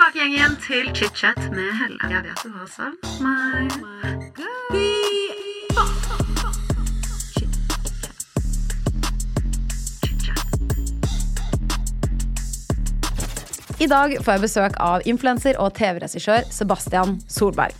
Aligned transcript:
tilbake 0.00 0.26
igjen, 0.32 0.54
til 0.64 0.86
chit-chat 0.96 1.38
med 1.52 1.74
Helle. 1.76 1.98
Jeg 2.08 2.22
vet 2.24 2.40
du 2.40 2.50
har 2.54 2.68
savn 2.72 2.96
meg. 3.20 3.68
I 13.80 13.88
dag 13.88 14.16
får 14.24 14.32
jeg 14.32 14.44
besøk 14.44 14.80
av 14.80 15.04
influenser 15.08 15.60
og 15.60 15.74
TV-regissør 15.76 16.48
Sebastian 16.52 17.18
Solberg. 17.28 17.76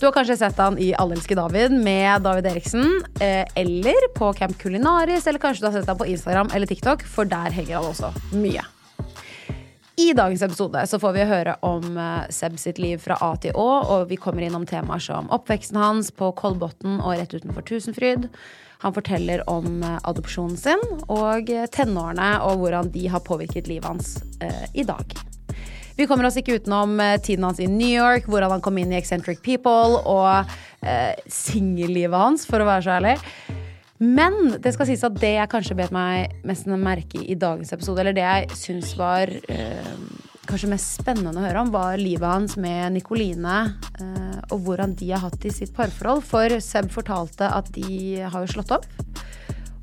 Du 0.00 0.06
har 0.08 0.14
kanskje 0.14 0.36
sett 0.42 0.58
han 0.58 0.76
i 0.82 0.92
Allelske 0.98 1.38
David 1.38 1.72
med 1.72 2.26
David 2.26 2.50
Eriksen, 2.50 3.02
eh, 3.20 3.46
eller 3.54 4.10
på 4.18 4.32
Camp 4.34 4.58
Culinaris, 4.58 5.26
eller 5.26 5.38
kanskje 5.38 5.62
du 5.62 5.70
har 5.70 5.78
sett 5.78 5.88
han 5.94 5.98
på 5.98 6.10
Instagram 6.10 6.50
eller 6.54 6.66
TikTok, 6.66 7.06
for 7.06 7.24
der 7.24 7.54
henger 7.54 7.78
han 7.78 7.92
også 7.94 8.12
mye. 8.34 8.66
I 9.98 10.12
dagens 10.12 10.42
episode 10.42 10.86
så 10.86 10.98
får 11.00 11.12
vi 11.16 11.22
høre 11.24 11.54
om 11.64 11.96
eh, 11.96 12.26
Seb 12.28 12.58
sitt 12.60 12.76
liv 12.76 13.00
fra 13.00 13.16
A 13.24 13.30
til 13.40 13.56
Å, 13.56 13.68
og 13.94 14.10
vi 14.10 14.18
kommer 14.20 14.44
innom 14.44 14.66
temaer 14.68 15.00
som 15.00 15.30
oppveksten 15.32 15.78
hans 15.80 16.10
på 16.12 16.28
Kolbotn 16.36 16.98
og 16.98 17.14
rett 17.16 17.32
utenfor 17.32 17.64
Tusenfryd. 17.64 18.26
Han 18.84 18.92
forteller 18.92 19.40
om 19.48 19.80
eh, 19.80 19.96
adopsjonen 20.04 20.60
sin 20.60 20.84
og 21.08 21.48
eh, 21.48 21.64
tenårene 21.72 22.28
og 22.44 22.60
hvordan 22.60 22.92
de 22.92 23.06
har 23.08 23.24
påvirket 23.24 23.72
livet 23.72 23.88
hans 23.88 24.18
eh, 24.44 24.66
i 24.76 24.84
dag. 24.84 25.16
Vi 25.96 26.04
kommer 26.04 26.28
oss 26.28 26.36
ikke 26.36 26.58
utenom 26.60 27.00
tiden 27.24 27.48
hans 27.48 27.64
i 27.64 27.70
New 27.72 27.88
York, 27.88 28.28
hvordan 28.28 28.52
han 28.52 28.64
kom 28.66 28.76
inn 28.76 28.92
i 28.92 28.98
Eccentric 28.98 29.40
People, 29.40 30.02
og 30.04 30.52
eh, 30.84 31.16
singellivet 31.24 32.20
hans, 32.20 32.44
for 32.44 32.60
å 32.60 32.68
være 32.68 32.84
så 32.84 32.98
ærlig. 32.98 33.16
Men 33.98 34.56
det 34.60 34.74
skal 34.74 34.90
sies 34.90 35.04
at 35.06 35.16
det 35.20 35.34
jeg 35.38 35.50
kanskje 35.52 35.76
bet 35.78 35.94
meg 35.94 36.34
mest 36.46 36.68
merke 36.68 37.22
i 37.22 37.32
i 37.32 37.38
dagens 37.40 37.72
episode, 37.72 38.02
eller 38.02 38.16
det 38.16 38.24
jeg 38.26 38.58
syns 38.58 38.92
var 38.98 39.30
eh, 39.32 39.96
kanskje 40.46 40.70
mest 40.70 41.00
spennende 41.00 41.40
å 41.40 41.46
høre 41.46 41.62
om, 41.64 41.72
var 41.74 41.96
livet 42.00 42.28
hans 42.28 42.56
med 42.60 42.94
Nikoline, 42.96 43.56
eh, 44.00 44.38
og 44.52 44.60
hvordan 44.66 44.94
de 44.98 45.10
har 45.14 45.24
hatt 45.24 45.48
i 45.48 45.54
sitt 45.54 45.74
parforhold. 45.76 46.24
For 46.26 46.58
Seb 46.62 46.92
fortalte 46.94 47.48
at 47.48 47.72
de 47.74 48.20
har 48.22 48.44
jo 48.44 48.52
slått 48.56 48.74
opp 48.76 48.86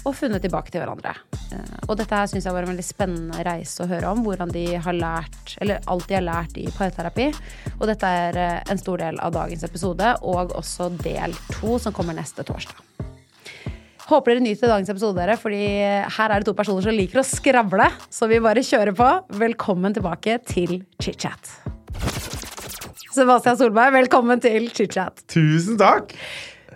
og 0.03 0.15
funnet 0.19 0.43
tilbake 0.43 0.71
til 0.71 0.83
hverandre. 0.83 1.13
Eh, 1.55 1.75
Og 1.87 1.97
dette 1.99 2.15
her 2.15 2.29
syns 2.31 2.47
jeg 2.47 2.55
var 2.55 2.65
en 2.65 2.73
veldig 2.73 2.85
spennende 2.85 3.43
reise 3.47 3.83
å 3.83 3.89
høre 3.89 4.11
om. 4.11 4.23
Hvordan 4.25 4.51
de 4.53 4.65
har 4.75 4.97
lært, 4.97 5.57
eller 5.63 5.83
alt 5.87 6.07
de 6.09 6.17
har 6.19 6.25
lært 6.25 6.57
i 6.59 6.67
parterapi. 6.75 7.29
Og 7.79 7.87
dette 7.91 8.13
er 8.23 8.39
eh, 8.39 8.63
en 8.71 8.81
stor 8.81 9.03
del 9.03 9.19
av 9.23 9.35
dagens 9.35 9.63
episode, 9.67 10.15
og 10.21 10.55
også 10.59 10.91
del 11.03 11.35
to, 11.53 11.77
som 11.79 11.95
kommer 11.95 12.17
neste 12.17 12.45
torsdag. 12.47 12.83
Håper 14.13 14.35
dere 14.35 14.43
nyter 14.45 14.69
dagens 14.69 14.91
episode, 14.93 15.17
dere, 15.17 15.33
fordi 15.41 15.59
her 16.13 16.31
er 16.33 16.43
det 16.43 16.45
to 16.45 16.53
personer 16.53 16.85
som 16.85 16.93
liker 16.93 17.17
å 17.17 17.25
skravle. 17.25 17.87
Så 18.13 18.27
vi 18.29 18.37
bare 18.43 18.61
kjører 18.61 18.93
på. 18.93 19.07
Velkommen 19.41 19.95
tilbake 19.95 20.35
til 20.45 20.83
chit-chat. 21.01 21.49
Sebastian 23.13 23.57
Solberg, 23.57 23.95
velkommen 23.95 24.41
til 24.43 24.67
chit-chat. 24.69 25.23
Tusen 25.33 25.79
takk! 25.81 26.13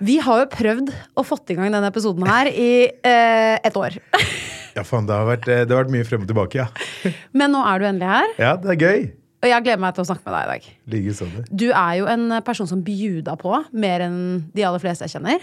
Vi 0.02 0.18
har 0.22 0.44
jo 0.44 0.48
prøvd 0.50 0.90
å 1.18 1.26
fått 1.26 1.54
i 1.54 1.58
gang 1.58 1.70
denne 1.74 1.90
episoden 1.94 2.26
her 2.30 2.50
i 2.50 2.70
eh, 2.90 3.58
et 3.62 3.78
år. 3.78 4.00
Ja, 4.78 4.84
faen, 4.86 5.08
det 5.10 5.16
har 5.18 5.24
vært, 5.26 5.48
eh, 5.50 5.64
det 5.66 5.74
har 5.74 5.80
vært 5.88 5.90
mye 5.96 6.06
frem 6.06 6.22
og 6.22 6.28
tilbake, 6.30 6.60
ja. 6.62 6.68
Men 7.40 7.50
nå 7.50 7.64
er 7.66 7.82
du 7.82 7.86
endelig 7.90 8.10
her, 8.12 8.34
Ja, 8.38 8.52
det 8.62 8.76
er 8.76 8.78
gøy. 8.78 9.08
og 9.42 9.48
jeg 9.50 9.66
gleder 9.66 9.82
meg 9.82 9.96
til 9.98 10.04
å 10.04 10.10
snakke 10.12 10.22
med 10.28 10.36
deg 10.36 10.44
i 10.44 10.52
dag. 10.52 10.68
Likeså 10.94 11.30
det. 11.34 11.46
Du 11.50 11.64
er 11.72 11.96
jo 11.98 12.10
en 12.14 12.28
person 12.46 12.70
som 12.70 12.84
bjuda 12.86 13.34
på 13.42 13.56
mer 13.74 14.06
enn 14.06 14.20
de 14.54 14.66
aller 14.70 14.84
fleste 14.84 15.10
jeg 15.10 15.16
kjenner. 15.18 15.42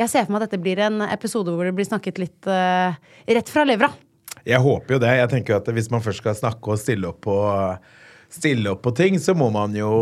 Jeg 0.00 0.10
ser 0.10 0.24
for 0.26 0.34
meg 0.34 0.42
at 0.42 0.50
dette 0.50 0.62
blir 0.62 0.80
en 0.82 1.04
episode 1.06 1.54
hvor 1.54 1.68
det 1.68 1.74
blir 1.76 1.86
snakket 1.86 2.18
litt 2.22 2.48
uh, 2.50 2.96
rett 3.30 3.50
fra 3.52 3.66
levra. 3.66 3.92
Jeg 4.44 4.60
håper 4.60 4.96
jo 4.96 5.02
det. 5.02 5.12
Jeg 5.20 5.30
tenker 5.32 5.54
jo 5.54 5.60
at 5.60 5.68
Hvis 5.76 5.90
man 5.92 6.02
først 6.04 6.20
skal 6.24 6.34
snakke 6.36 6.74
og 6.74 6.80
stille 6.80 7.08
opp 7.12 7.22
på, 7.24 7.36
stille 8.32 8.74
opp 8.74 8.82
på 8.84 8.92
ting, 8.96 9.20
så 9.22 9.36
må 9.38 9.48
man 9.54 9.76
jo 9.76 9.92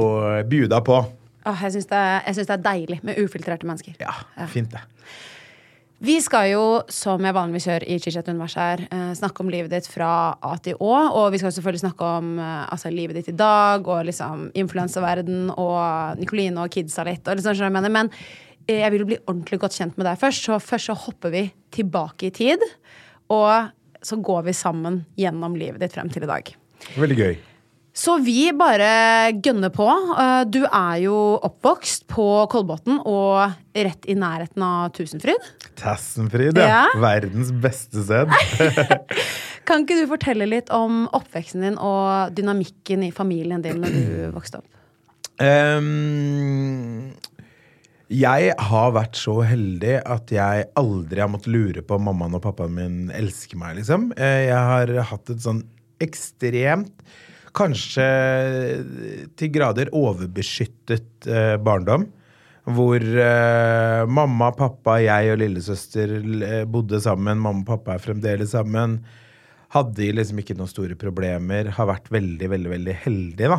bjuda 0.49 0.81
på. 0.87 1.03
Åh, 1.43 1.67
jeg 1.67 1.77
syns 1.77 1.91
det, 1.91 2.07
synes 2.33 2.49
det 2.49 2.57
er 2.57 2.65
deilig 2.65 2.99
med 3.03 3.19
ufiltrerte 3.19 3.69
mennesker. 3.69 3.99
Ja, 4.03 4.15
fint 4.51 4.73
det. 4.75 4.83
Vi 6.03 6.17
skal 6.19 6.49
jo, 6.51 6.63
som 6.91 7.23
jeg 7.23 7.35
vanligvis 7.37 7.69
gjør 7.69 7.85
i 7.87 7.97
Chichat-universet 8.03 8.59
her, 8.59 8.81
eh, 8.91 9.11
snakke 9.15 9.45
om 9.45 9.51
livet 9.53 9.71
ditt 9.71 9.87
fra 9.87 10.35
A 10.43 10.57
til 10.59 10.75
Å. 10.75 10.95
Og 11.15 11.29
vi 11.31 11.39
skal 11.39 11.53
selvfølgelig 11.55 11.85
snakke 11.85 12.09
om 12.19 12.33
eh, 12.43 12.65
altså, 12.75 12.91
livet 12.91 13.21
ditt 13.21 13.31
i 13.31 13.37
dag, 13.39 13.87
og 13.87 14.09
liksom 14.09 14.49
influensaverden 14.59 15.53
og 15.55 16.19
Nikoline 16.19 16.65
og 16.65 16.75
kidsa 16.75 17.07
litt. 17.07 17.23
Og 17.23 17.39
liksom, 17.39 17.55
som 17.55 17.69
jeg 17.69 17.77
mener. 17.77 17.95
Men 17.95 18.11
jeg 18.69 18.91
vil 18.95 19.03
jo 19.05 19.09
bli 19.13 19.21
ordentlig 19.27 19.61
godt 19.63 19.77
kjent 19.79 19.97
med 19.99 20.07
deg 20.07 20.19
først, 20.21 20.45
så 20.47 20.59
først 20.63 20.91
så 20.91 20.97
hopper 21.07 21.33
vi 21.35 21.45
tilbake 21.75 22.29
i 22.29 22.35
tid. 22.35 22.63
Og 23.33 23.71
så 24.03 24.19
går 24.19 24.45
vi 24.49 24.53
sammen 24.57 25.05
gjennom 25.19 25.55
livet 25.59 25.81
ditt 25.83 25.95
frem 25.95 26.11
til 26.13 26.25
i 26.27 26.31
dag. 26.31 26.53
Veldig 26.99 27.19
gøy. 27.19 27.35
Så 27.93 28.15
vi 28.25 28.47
bare 28.57 29.35
gønner 29.45 29.69
på. 29.75 29.85
Eh, 30.17 30.45
Du 30.49 30.63
er 30.65 30.97
jo 31.05 31.17
oppvokst 31.45 32.07
på 32.09 32.25
Kolbotn 32.49 33.03
og 33.05 33.53
rett 33.77 34.09
i 34.09 34.17
nærheten 34.17 34.65
av 34.65 34.95
Tusenfryd. 34.97 35.51
Tassenfryd, 35.77 36.57
ja. 36.57 36.69
Ja. 36.71 36.85
Verdens 37.03 37.53
beste 37.53 38.01
sted. 38.07 38.33
Kan 39.69 39.85
ikke 39.85 40.01
du 40.01 40.09
fortelle 40.11 40.49
litt 40.49 40.73
om 40.75 41.05
oppveksten 41.15 41.63
din 41.63 41.77
og 41.79 42.33
dynamikken 42.35 43.05
i 43.07 43.13
familien 43.15 43.63
din 43.63 43.79
når 43.85 43.93
du 43.95 44.07
vokste 44.35 44.63
opp? 44.63 44.67
Ehm, 45.43 47.13
jeg 48.13 48.53
har 48.69 48.93
vært 48.95 49.17
så 49.17 49.39
heldig 49.47 49.99
at 50.05 50.33
jeg 50.35 50.67
aldri 50.79 51.23
har 51.23 51.31
måttet 51.33 51.53
lure 51.55 51.83
på 51.87 51.97
om 51.97 52.09
mammaen 52.11 52.37
og 52.37 52.43
pappaen 52.45 52.75
min 52.77 52.97
elsker 53.17 53.61
meg, 53.61 53.79
liksom. 53.81 54.11
Eh, 54.17 54.49
Jeg 54.51 54.65
har 54.71 54.93
hatt 55.11 55.33
et 55.33 55.45
sånn 55.45 55.63
ekstremt, 56.03 56.93
kanskje 57.57 58.05
til 59.39 59.53
grader 59.55 59.91
overbeskyttet 59.97 61.29
eh, 61.29 61.57
barndom. 61.63 62.09
Hvor 62.63 63.03
eh, 63.03 64.03
mamma, 64.07 64.53
pappa, 64.55 65.01
jeg 65.03 65.33
og 65.33 65.41
lillesøster 65.41 66.13
bodde 66.71 67.01
sammen. 67.03 67.41
Mamma 67.43 67.65
og 67.65 67.71
pappa 67.73 67.97
er 67.97 68.05
fremdeles 68.05 68.53
sammen. 68.55 69.01
Hadde 69.75 70.13
liksom 70.15 70.39
ikke 70.43 70.55
noen 70.59 70.71
store 70.71 70.95
problemer. 71.01 71.73
Har 71.75 71.91
vært 71.91 72.13
veldig, 72.13 72.53
veldig, 72.55 72.71
veldig 72.77 72.95
heldig, 73.07 73.51
da. 73.57 73.59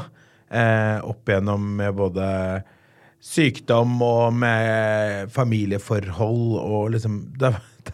Eh, 0.54 0.98
opp 1.10 1.28
igjennom 1.28 1.68
med 1.82 1.98
både 1.98 2.28
sykdom 3.24 3.96
og 4.04 4.34
med 4.36 5.30
familieforhold 5.32 6.58
og 6.60 6.92
liksom 6.98 7.22
Det, 7.40 7.54
har- 7.54 7.94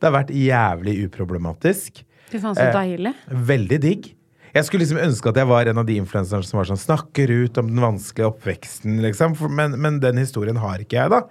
det 0.00 0.06
har 0.08 0.14
vært 0.16 0.32
jævlig 0.36 0.94
uproblematisk. 1.06 2.02
Fy 2.32 2.38
faen, 2.40 2.56
så 2.56 2.66
Eh, 2.70 2.72
deilig. 2.74 3.12
Veldig 3.28 3.78
digg. 3.80 4.10
Jeg 4.54 4.64
skulle 4.68 4.84
liksom 4.84 5.00
ønske 5.00 5.28
at 5.30 5.36
jeg 5.40 5.48
var 5.48 5.68
en 5.68 5.78
av 5.80 5.86
de 5.88 5.94
influenserne 6.00 6.44
som 6.44 6.58
var 6.58 6.66
sånn, 6.68 6.80
snakker 6.80 7.30
ut 7.44 7.56
om 7.60 7.68
den 7.70 7.80
vanskelige 7.80 8.28
oppveksten, 8.32 8.98
liksom. 9.04 9.36
Men, 9.50 9.78
men 9.80 9.98
den 10.00 10.16
historien 10.20 10.56
har 10.60 10.78
ikke 10.84 10.98
jeg, 11.00 11.10
da. 11.12 11.22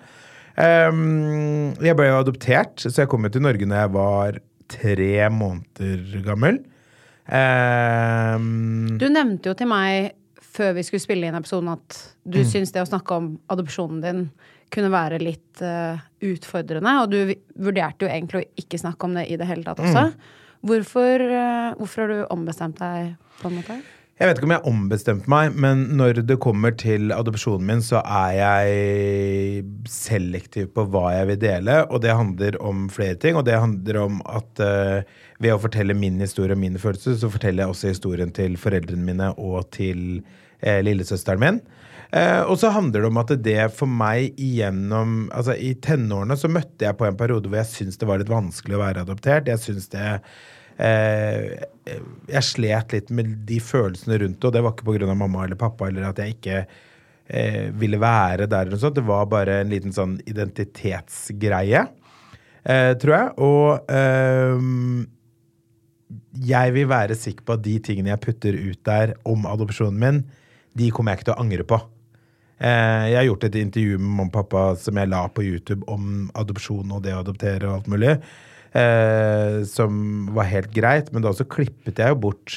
Um, 0.90 1.74
jeg 1.82 1.96
ble 1.98 2.08
jo 2.10 2.18
adoptert, 2.22 2.82
så 2.82 2.92
jeg 3.04 3.10
kom 3.10 3.24
jo 3.26 3.30
til 3.34 3.42
Norge 3.46 3.66
når 3.70 3.78
jeg 3.84 3.94
var 3.94 4.40
tre 4.74 5.30
måneder 5.30 6.26
gammel. 6.26 6.58
Um, 7.32 8.98
Du 9.00 9.08
nevnte 9.12 9.52
jo 9.52 9.56
til 9.58 9.70
meg 9.70 10.12
før 10.52 10.74
vi 10.76 10.84
skulle 10.84 11.04
spille 11.04 11.28
inn 11.30 11.38
episoden 11.38 11.72
at 11.72 11.98
du 12.28 12.40
Mm. 12.42 12.50
syns 12.50 12.72
det 12.76 12.82
å 12.84 12.90
snakke 12.90 13.16
om 13.16 13.40
adopsjonen 13.50 14.02
din 14.04 14.26
kunne 14.72 14.92
være 14.92 15.20
litt 15.20 15.62
uh, 15.64 16.00
utfordrende. 16.24 16.92
Og 17.04 17.10
du 17.12 17.34
vurderte 17.60 18.06
jo 18.06 18.12
egentlig 18.12 18.42
å 18.42 18.50
ikke 18.64 18.80
snakke 18.80 19.04
om 19.08 19.16
det 19.18 19.26
i 19.32 19.38
det 19.40 19.48
hele 19.48 19.64
tatt 19.68 19.80
også. 19.84 20.06
Mm. 20.12 20.14
Hvorfor, 20.68 21.24
uh, 21.28 21.74
hvorfor 21.80 22.04
har 22.04 22.08
du 22.14 22.22
ombestemt 22.32 22.80
deg, 22.80 23.16
på 23.42 23.50
en 23.50 23.58
måte? 23.60 23.80
Jeg 24.22 24.30
vet 24.30 24.38
ikke 24.38 24.46
om 24.46 24.52
jeg 24.54 24.70
ombestemte 24.70 25.30
meg, 25.34 25.56
men 25.58 25.80
når 25.98 26.20
det 26.30 26.36
kommer 26.44 26.76
til 26.78 27.10
adopsjonen 27.16 27.66
min, 27.66 27.80
så 27.82 28.04
er 28.06 28.36
jeg 28.38 29.64
selektiv 29.90 30.68
på 30.76 30.84
hva 30.94 31.08
jeg 31.16 31.30
vil 31.32 31.40
dele, 31.42 31.80
og 31.90 32.04
det 32.04 32.14
handler 32.14 32.60
om 32.62 32.84
flere 32.94 33.18
ting. 33.18 33.40
Og 33.40 33.48
det 33.48 33.58
handler 33.58 33.98
om 34.04 34.20
at 34.30 34.62
uh, 34.62 35.02
ved 35.42 35.56
å 35.56 35.58
fortelle 35.64 35.98
min 35.98 36.22
historie 36.22 36.54
og 36.54 36.62
mine 36.62 36.78
følelser, 36.84 37.18
så 37.18 37.32
forteller 37.34 37.66
jeg 37.66 37.74
også 37.74 37.96
historien 37.96 38.30
til 38.38 38.62
foreldrene 38.62 39.10
mine 39.10 39.32
og 39.42 39.66
til 39.74 40.22
uh, 40.22 40.78
lillesøsteren 40.86 41.42
min. 41.42 41.60
Uh, 42.14 42.46
og 42.46 42.60
så 42.62 42.76
handler 42.78 43.02
det 43.02 43.10
om 43.10 43.22
at 43.24 43.36
det 43.42 43.60
for 43.74 43.90
meg 43.90 44.36
igjennom 44.36 45.30
Altså 45.32 45.54
I 45.56 45.72
tenårene 45.80 46.36
så 46.36 46.50
møtte 46.52 46.84
jeg 46.84 46.98
på 47.00 47.08
en 47.08 47.18
periode 47.18 47.48
hvor 47.48 47.64
jeg 47.64 47.74
syntes 47.74 47.98
det 47.98 48.10
var 48.10 48.22
litt 48.22 48.30
vanskelig 48.30 48.78
å 48.78 48.86
være 48.86 49.08
adoptert. 49.08 49.50
Jeg 49.50 49.66
syntes 49.66 49.90
det 49.96 50.20
eh, 50.82 51.64
Jeg 52.32 52.48
slet 52.48 52.96
litt 52.96 53.12
med 53.14 53.34
de 53.48 53.60
følelsene 53.64 54.20
rundt 54.24 54.40
det, 54.40 54.48
og 54.50 54.56
det 54.56 54.64
var 54.66 54.76
ikke 54.76 54.88
pga. 54.88 55.14
mamma 55.14 55.46
eller 55.46 55.60
pappa 55.60 55.90
eller 55.90 56.10
at 56.10 56.22
jeg 56.22 56.36
ikke 56.38 56.60
eh, 56.62 57.70
ville 57.78 58.00
være 58.02 58.48
der 58.48 58.66
eller 58.66 58.76
noe 58.76 58.84
sånt. 58.84 59.00
Det 59.00 59.08
var 59.08 59.30
bare 59.32 59.62
en 59.62 59.72
liten 59.72 59.96
sånn 59.96 60.20
identitetsgreie, 60.30 61.86
eh, 62.64 62.92
tror 63.02 63.16
jeg. 63.18 63.34
Og 63.48 63.92
eh, 63.92 64.68
jeg 66.52 66.76
vil 66.76 66.92
være 66.92 67.18
sikker 67.20 67.48
på 67.48 67.58
at 67.58 67.66
de 67.66 67.80
tingene 67.84 68.14
jeg 68.14 68.24
putter 68.26 68.56
ut 68.58 68.84
der 68.88 69.16
om 69.28 69.48
adopsjonen 69.50 70.00
min, 70.02 70.22
de 70.78 70.92
kommer 70.96 71.12
jeg 71.12 71.22
ikke 71.22 71.32
til 71.32 71.38
å 71.38 71.44
angre 71.44 71.68
på. 71.68 71.82
Eh, 72.62 73.10
jeg 73.10 73.18
har 73.18 73.26
gjort 73.26 73.48
et 73.48 73.58
intervju 73.58 73.98
med 73.98 74.08
mamma 74.08 74.30
og 74.30 74.36
pappa 74.36 74.64
som 74.80 75.00
jeg 75.00 75.10
la 75.10 75.26
på 75.34 75.44
YouTube 75.44 75.82
om 75.90 76.30
adopsjon 76.38 76.94
og 76.94 77.02
det 77.06 77.16
å 77.16 77.24
adoptere 77.24 77.68
og 77.68 77.80
alt 77.80 77.90
mulig. 77.92 78.16
Eh, 78.72 79.62
som 79.68 79.96
var 80.32 80.48
helt 80.48 80.72
greit, 80.72 81.10
men 81.12 81.24
da 81.24 81.34
også 81.34 81.44
klippet 81.52 82.00
jeg 82.00 82.14
jo 82.14 82.20
bort 82.24 82.54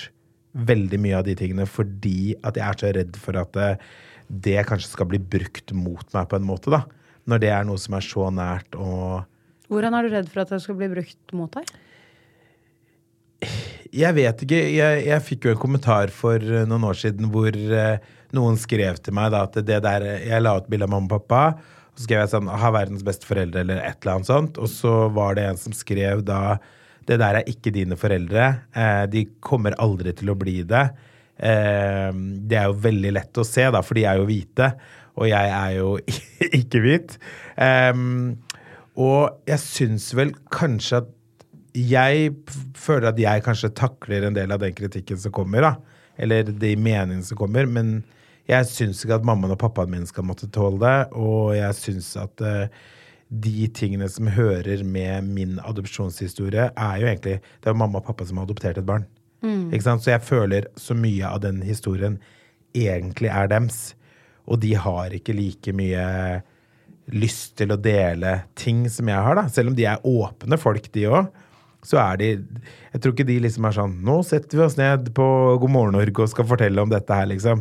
veldig 0.55 1.00
mye 1.02 1.16
av 1.19 1.25
de 1.26 1.34
tingene 1.34 1.64
fordi 1.66 2.37
at 2.46 2.55
jeg 2.55 2.62
er 2.62 2.78
så 2.78 2.90
redd 2.94 3.16
for 3.19 3.38
at 3.40 3.50
det, 3.56 3.70
det 4.46 4.61
kanskje 4.69 4.93
skal 4.93 5.08
bli 5.11 5.19
brukt 5.19 5.75
mot 5.75 6.06
meg 6.14 6.28
på 6.31 6.38
en 6.38 6.46
måte, 6.46 6.70
da. 6.70 6.84
Når 7.26 7.43
det 7.43 7.50
er 7.50 7.66
noe 7.66 7.81
som 7.82 7.96
er 7.99 8.06
så 8.06 8.28
nært 8.31 8.78
og 8.78 9.25
Hvordan 9.72 9.96
er 9.96 10.06
du 10.06 10.12
redd 10.12 10.28
for 10.31 10.44
at 10.44 10.52
det 10.52 10.61
skal 10.62 10.76
bli 10.78 10.90
brukt 10.93 11.34
mot 11.34 11.50
deg? 11.56 11.70
Jeg 13.94 14.14
vet 14.14 14.43
ikke. 14.44 14.58
Jeg, 14.75 15.05
jeg 15.08 15.25
fikk 15.25 15.46
jo 15.46 15.55
en 15.55 15.62
kommentar 15.62 16.12
for 16.14 16.38
eh, 16.38 16.66
noen 16.69 16.84
år 16.87 16.99
siden 17.00 17.31
hvor 17.32 17.50
eh, 17.50 18.05
noen 18.37 18.58
skrev 18.61 19.00
til 19.02 19.16
meg 19.16 19.32
da 19.34 19.44
at 19.49 19.58
det 19.66 19.81
der 19.82 20.06
Jeg 20.20 20.43
la 20.44 20.55
ut 20.61 20.69
bilde 20.70 20.87
av 20.87 20.94
mamma 20.94 21.08
og 21.08 21.16
pappa, 21.16 21.43
så 21.94 22.06
skrev 22.06 22.25
jeg 22.25 22.32
sånn 22.32 22.50
'Ha 22.50 22.70
verdens 22.75 23.05
beste 23.06 23.26
foreldre', 23.26 23.62
eller 23.62 23.79
et 23.79 24.02
eller 24.02 24.14
annet 24.14 24.26
sånt. 24.26 24.58
Og 24.58 24.69
så 24.69 25.08
var 25.14 25.35
det 25.35 25.44
en 25.44 25.56
som 25.56 25.73
skrev 25.73 26.25
da 26.25 26.58
'Det 27.06 27.19
der 27.19 27.37
er 27.37 27.44
ikke 27.44 27.70
dine 27.73 27.96
foreldre. 27.96 28.62
Eh, 28.75 29.06
de 29.06 29.29
kommer 29.41 29.75
aldri 29.79 30.12
til 30.12 30.31
å 30.31 30.38
bli 30.38 30.64
det'. 30.64 30.91
Eh, 31.38 32.12
det 32.12 32.56
er 32.56 32.64
jo 32.64 32.81
veldig 32.81 33.12
lett 33.12 33.32
å 33.35 33.44
se, 33.44 33.70
da, 33.70 33.82
for 33.82 33.94
de 33.94 34.05
er 34.05 34.17
jo 34.17 34.25
hvite, 34.25 34.75
og 35.17 35.29
jeg 35.29 35.50
er 35.50 35.70
jo 35.76 35.99
ikke 36.61 36.81
hvit. 36.81 37.19
Eh, 37.58 37.93
og 38.97 39.40
jeg 39.47 39.58
syns 39.58 40.14
vel 40.14 40.32
kanskje 40.50 41.02
at 41.02 41.08
jeg 41.75 42.31
føler 42.79 43.08
at 43.11 43.19
jeg 43.19 43.43
kanskje 43.43 43.75
takler 43.75 44.29
en 44.29 44.37
del 44.37 44.52
av 44.55 44.62
den 44.62 44.75
kritikken 44.75 45.19
som 45.19 45.32
kommer, 45.35 45.61
da. 45.61 45.76
Eller 46.17 46.47
de 46.47 46.76
meningene 46.76 47.25
som 47.26 47.37
kommer. 47.37 47.67
Men 47.67 48.05
jeg 48.50 48.69
syns 48.69 49.00
ikke 49.05 49.19
at 49.19 49.26
mammaen 49.26 49.55
og 49.55 49.61
pappaen 49.62 49.93
min 49.93 50.06
skal 50.08 50.26
måtte 50.29 50.50
tåle 50.52 50.81
det. 50.82 50.99
Og 51.17 51.55
jeg 51.56 51.79
syns 51.79 52.11
at 52.20 52.44
uh, 52.44 52.67
de 53.29 53.67
tingene 53.75 54.08
som 54.12 54.29
hører 54.31 54.85
med 54.85 55.26
min 55.26 55.58
adopsjonshistorie, 55.64 56.70
er 56.70 56.96
jo 57.00 57.08
egentlig 57.08 57.41
Det 57.41 57.69
er 57.69 57.75
jo 57.75 57.82
mamma 57.82 58.02
og 58.02 58.06
pappa 58.06 58.26
som 58.29 58.38
har 58.38 58.49
adoptert 58.49 58.79
et 58.79 58.87
barn. 58.88 59.06
Ikke 59.73 59.85
sant? 59.85 60.05
Så 60.05 60.14
jeg 60.14 60.25
føler 60.25 60.69
så 60.81 60.96
mye 60.96 61.29
av 61.29 61.43
den 61.44 61.62
historien 61.64 62.19
egentlig 62.75 63.31
er 63.32 63.49
dems. 63.49 63.94
Og 64.49 64.61
de 64.61 64.75
har 64.76 65.14
ikke 65.17 65.37
like 65.37 65.73
mye 65.76 66.05
lyst 67.12 67.56
til 67.61 67.73
å 67.73 67.81
dele 67.81 68.38
ting 68.56 68.87
som 68.93 69.08
jeg 69.08 69.20
har, 69.26 69.37
da. 69.37 69.49
Selv 69.52 69.73
om 69.73 69.76
de 69.76 69.87
er 69.88 70.05
åpne 70.05 70.58
folk, 70.61 70.88
de 70.93 71.08
òg. 71.08 71.32
Så 71.85 71.99
er 72.00 72.17
de 72.17 72.29
Jeg 72.94 73.00
tror 73.00 73.12
ikke 73.12 73.26
de 73.29 73.35
liksom 73.44 73.67
er 73.69 73.75
sånn 73.76 73.99
Nå 74.06 74.23
setter 74.25 74.56
vi 74.56 74.62
oss 74.64 74.79
ned 74.79 75.11
på 75.12 75.25
God 75.61 75.69
morgen 75.75 75.93
Norge 75.99 76.23
og 76.25 76.31
skal 76.32 76.47
fortelle 76.49 76.81
om 76.81 76.88
dette 76.88 77.12
her, 77.12 77.29
liksom. 77.29 77.61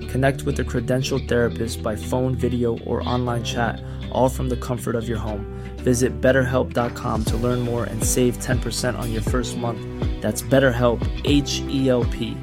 Connect 0.11 0.41
with 0.43 0.59
a 0.59 0.65
credentialed 0.65 1.29
therapist 1.29 1.81
by 1.81 1.95
phone, 1.95 2.35
video, 2.35 2.77
or 2.79 3.07
online 3.07 3.43
chat, 3.43 3.81
all 4.11 4.27
from 4.27 4.49
the 4.49 4.57
comfort 4.57 4.93
of 4.93 5.07
your 5.07 5.17
home. 5.17 5.45
Visit 5.77 6.19
betterhelp.com 6.19 7.23
to 7.25 7.37
learn 7.37 7.61
more 7.61 7.85
and 7.85 8.03
save 8.03 8.37
10% 8.39 8.99
on 8.99 9.13
your 9.13 9.21
first 9.21 9.55
month. 9.55 9.79
That's 10.21 10.41
BetterHelp, 10.41 10.99
H 11.23 11.61
E 11.69 11.87
L 11.89 12.03
P. 12.03 12.37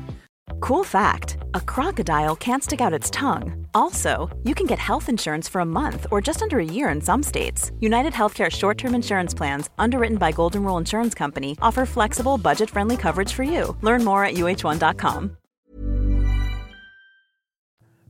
Cool 0.61 0.83
fact 0.83 1.37
a 1.55 1.61
crocodile 1.61 2.37
can't 2.37 2.65
stick 2.65 2.81
out 2.81 2.95
its 2.95 3.11
tongue. 3.11 3.67
Also, 3.75 4.31
you 4.45 4.55
can 4.55 4.67
get 4.67 4.79
health 4.79 5.11
insurance 5.11 5.47
for 5.47 5.61
a 5.61 5.67
month 5.67 6.07
or 6.11 6.23
just 6.23 6.43
under 6.43 6.59
a 6.59 6.65
year 6.65 6.89
in 6.89 7.03
some 7.03 7.23
states. 7.23 7.71
United 7.81 8.15
Healthcare 8.15 8.51
short 8.51 8.79
term 8.79 8.95
insurance 8.95 9.35
plans, 9.35 9.69
underwritten 9.79 10.17
by 10.17 10.33
Golden 10.33 10.65
Rule 10.65 10.79
Insurance 10.79 11.15
Company, 11.15 11.55
offer 11.61 11.85
flexible, 11.85 12.39
budget 12.39 12.71
friendly 12.71 12.97
coverage 12.97 13.35
for 13.35 13.43
you. 13.43 13.77
Learn 13.83 14.05
more 14.05 14.25
at 14.25 14.35
uh1.com. 14.35 15.37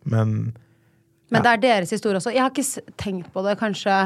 Men 0.09 0.33
Men 1.29 1.45
det 1.45 1.53
er 1.53 1.63
deres 1.63 1.93
historie 1.93 2.17
også. 2.17 2.33
Jeg 2.33 2.41
har 2.41 2.53
ikke 2.55 2.95
tenkt 2.97 3.33
på 3.35 3.45
det 3.45 3.59
kanskje 3.61 3.99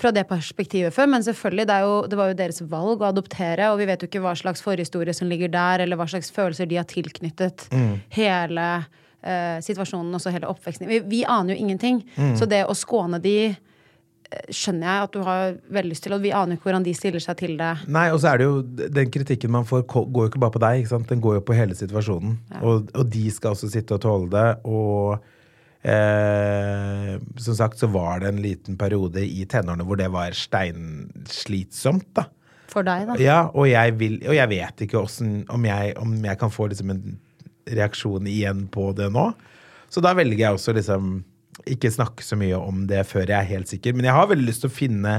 fra 0.00 0.10
det 0.16 0.24
perspektivet 0.26 0.94
før, 0.96 1.10
men 1.12 1.22
selvfølgelig, 1.22 1.66
det, 1.68 1.76
jo, 1.84 1.96
det 2.08 2.16
var 2.18 2.30
jo 2.30 2.36
deres 2.38 2.62
valg 2.70 3.02
å 3.04 3.10
adoptere, 3.10 3.68
og 3.70 3.78
vi 3.78 3.86
vet 3.90 4.02
jo 4.02 4.08
ikke 4.08 4.22
hva 4.24 4.32
slags 4.38 4.64
forhistorie 4.64 5.12
som 5.14 5.28
ligger 5.28 5.52
der, 5.52 5.84
eller 5.84 6.00
hva 6.00 6.06
slags 6.08 6.32
følelser 6.32 6.66
de 6.70 6.78
har 6.80 6.88
tilknyttet 6.88 7.66
hele 8.16 8.68
eh, 9.22 9.58
situasjonen, 9.60 10.14
også 10.16 10.32
hele 10.32 10.48
oppveksten. 10.48 10.88
Vi, 10.88 11.02
vi 11.10 11.20
aner 11.28 11.54
jo 11.54 11.60
ingenting. 11.66 12.00
Så 12.38 12.48
det 12.48 12.64
å 12.64 12.74
skåne 12.74 13.20
de 13.20 13.52
skjønner 14.30 14.86
jeg 14.86 15.06
at 15.06 15.14
du 15.14 15.22
har 15.26 15.56
veldig 15.74 15.90
lyst 15.90 16.04
til, 16.06 16.14
og 16.14 16.22
vi 16.22 16.30
aner 16.34 16.54
ikke 16.54 16.68
hvordan 16.68 16.86
de 16.86 16.94
stiller 16.94 17.22
seg 17.22 17.38
til 17.40 17.56
det. 17.58 17.72
Nei, 17.90 18.06
og 18.14 18.20
så 18.22 18.30
er 18.30 18.40
det 18.40 18.46
jo 18.46 18.60
Den 18.62 19.10
kritikken 19.10 19.50
man 19.54 19.66
får, 19.66 19.82
går 19.90 20.26
jo 20.26 20.30
ikke 20.30 20.42
bare 20.44 20.54
på 20.54 20.62
deg, 20.62 20.82
ikke 20.82 20.92
sant? 20.92 21.10
den 21.10 21.22
går 21.24 21.40
jo 21.40 21.44
på 21.48 21.56
hele 21.58 21.76
situasjonen. 21.78 22.36
Og, 22.60 22.90
og 22.94 23.10
de 23.10 23.24
skal 23.34 23.56
også 23.56 23.70
sitte 23.72 23.96
og 23.96 24.04
tåle 24.04 24.30
det. 24.30 24.46
Og 24.70 25.18
eh, 25.82 27.16
som 27.42 27.58
sagt 27.58 27.82
så 27.82 27.90
var 27.90 28.22
det 28.22 28.30
en 28.30 28.42
liten 28.44 28.78
periode 28.78 29.24
i 29.26 29.46
tenårene 29.50 29.86
hvor 29.88 29.98
det 29.98 30.10
var 30.14 30.36
steinslitsomt, 30.36 32.12
da. 32.20 32.28
For 32.70 32.86
deg, 32.86 33.08
da. 33.08 33.18
Ja, 33.18 33.40
og 33.50 33.66
jeg, 33.66 33.96
vil, 33.98 34.20
og 34.28 34.36
jeg 34.36 34.52
vet 34.52 34.84
ikke 34.86 35.00
hvordan, 35.00 35.40
om, 35.50 35.64
jeg, 35.66 35.96
om 35.98 36.14
jeg 36.22 36.38
kan 36.38 36.54
få 36.54 36.70
liksom 36.70 36.94
en 36.94 37.18
reaksjon 37.66 38.30
igjen 38.30 38.68
på 38.70 38.92
det 38.94 39.10
nå. 39.10 39.32
Så 39.90 40.02
da 40.04 40.14
velger 40.14 40.44
jeg 40.44 40.54
også 40.54 40.76
liksom 40.76 41.16
ikke 41.68 41.92
snakke 41.92 42.24
så 42.24 42.38
mye 42.40 42.58
om 42.58 42.84
det 42.90 43.02
før 43.08 43.26
jeg 43.26 43.36
er 43.38 43.50
helt 43.50 43.70
sikker. 43.70 43.96
Men 43.96 44.08
jeg 44.08 44.16
har 44.16 44.30
veldig 44.30 44.46
lyst 44.46 44.64
til 44.64 44.70
å 44.70 44.76
finne 44.76 45.16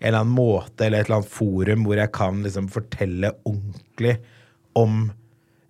en 0.00 0.08
eller 0.08 0.22
annen 0.22 0.36
måte 0.36 0.86
eller 0.86 1.02
et 1.02 1.08
eller 1.08 1.20
annet 1.20 1.32
forum 1.34 1.86
hvor 1.86 2.00
jeg 2.00 2.12
kan 2.16 2.44
liksom 2.44 2.70
fortelle 2.72 3.32
ordentlig 3.48 4.14
om 4.78 5.10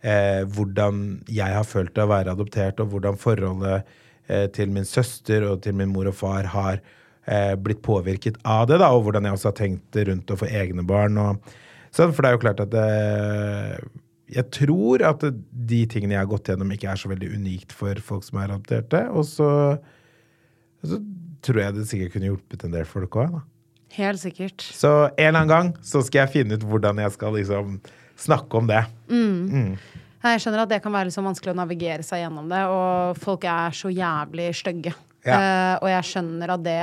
eh, 0.07 0.43
hvordan 0.47 1.03
jeg 1.31 1.57
har 1.57 1.67
følt 1.67 1.95
det 1.97 2.05
å 2.05 2.13
være 2.13 2.35
adoptert, 2.37 2.83
og 2.83 2.93
hvordan 2.93 3.19
forholdet 3.21 3.89
eh, 4.29 4.47
til 4.55 4.71
min 4.75 4.87
søster 4.87 5.47
og 5.49 5.65
til 5.65 5.77
min 5.79 5.91
mor 5.93 6.11
og 6.11 6.19
far 6.21 6.51
har 6.53 6.79
eh, 7.27 7.57
blitt 7.57 7.83
påvirket 7.87 8.39
av 8.45 8.69
det, 8.71 8.79
da, 8.83 8.93
og 8.95 9.07
hvordan 9.07 9.27
jeg 9.27 9.39
også 9.39 9.51
har 9.51 9.59
tenkt 9.59 10.01
rundt 10.11 10.31
å 10.31 10.39
få 10.41 10.51
egne 10.51 10.85
barn. 10.87 11.19
Og, 11.21 11.57
sånn, 11.97 12.15
for 12.15 12.23
det 12.23 12.31
er 12.31 12.39
jo 12.39 12.45
klart 12.45 12.65
at 12.67 12.77
eh, 12.85 13.81
jeg 14.31 14.47
tror 14.55 15.03
at 15.09 15.25
de 15.51 15.81
tingene 15.91 16.15
jeg 16.15 16.23
har 16.23 16.31
gått 16.31 16.53
gjennom, 16.53 16.71
ikke 16.75 16.93
er 16.93 17.01
så 17.01 17.11
veldig 17.11 17.33
unikt 17.35 17.75
for 17.75 17.99
folk 18.05 18.27
som 18.27 18.39
er 18.39 18.53
adopterte. 18.53 19.03
Og 19.11 19.27
så, 19.27 19.49
så 20.85 21.01
tror 21.45 21.63
jeg 21.63 21.77
det 21.77 21.87
sikkert 21.89 22.15
kunne 22.15 22.31
hjulpet 22.31 22.67
en 22.67 22.77
del 22.77 22.87
folk 22.89 23.17
òg. 23.21 23.41
Helt 23.97 24.21
sikkert. 24.23 24.63
Så 24.63 24.91
en 25.09 25.31
eller 25.31 25.41
annen 25.41 25.51
gang 25.51 25.73
så 25.83 26.03
skal 26.07 26.25
jeg 26.25 26.35
finne 26.37 26.59
ut 26.59 26.67
hvordan 26.67 27.01
jeg 27.03 27.15
skal 27.17 27.35
liksom 27.35 27.81
snakke 28.21 28.61
om 28.61 28.69
det. 28.71 28.85
Nei, 29.11 30.35
Jeg 30.35 30.43
skjønner 30.45 30.67
at 30.67 30.73
det 30.73 30.83
kan 30.85 30.93
være 30.95 31.09
liksom 31.09 31.27
vanskelig 31.27 31.55
å 31.55 31.61
navigere 31.63 32.05
seg 32.07 32.23
gjennom 32.23 32.51
det, 32.53 32.61
og 32.69 33.17
folk 33.19 33.47
er 33.49 33.75
så 33.77 33.91
jævlig 33.93 34.51
stygge. 34.59 34.93
Ja. 35.25 35.37
Uh, 35.37 35.75
og 35.85 35.89
jeg 35.91 36.09
skjønner 36.11 36.55
at 36.55 36.63
det 36.65 36.77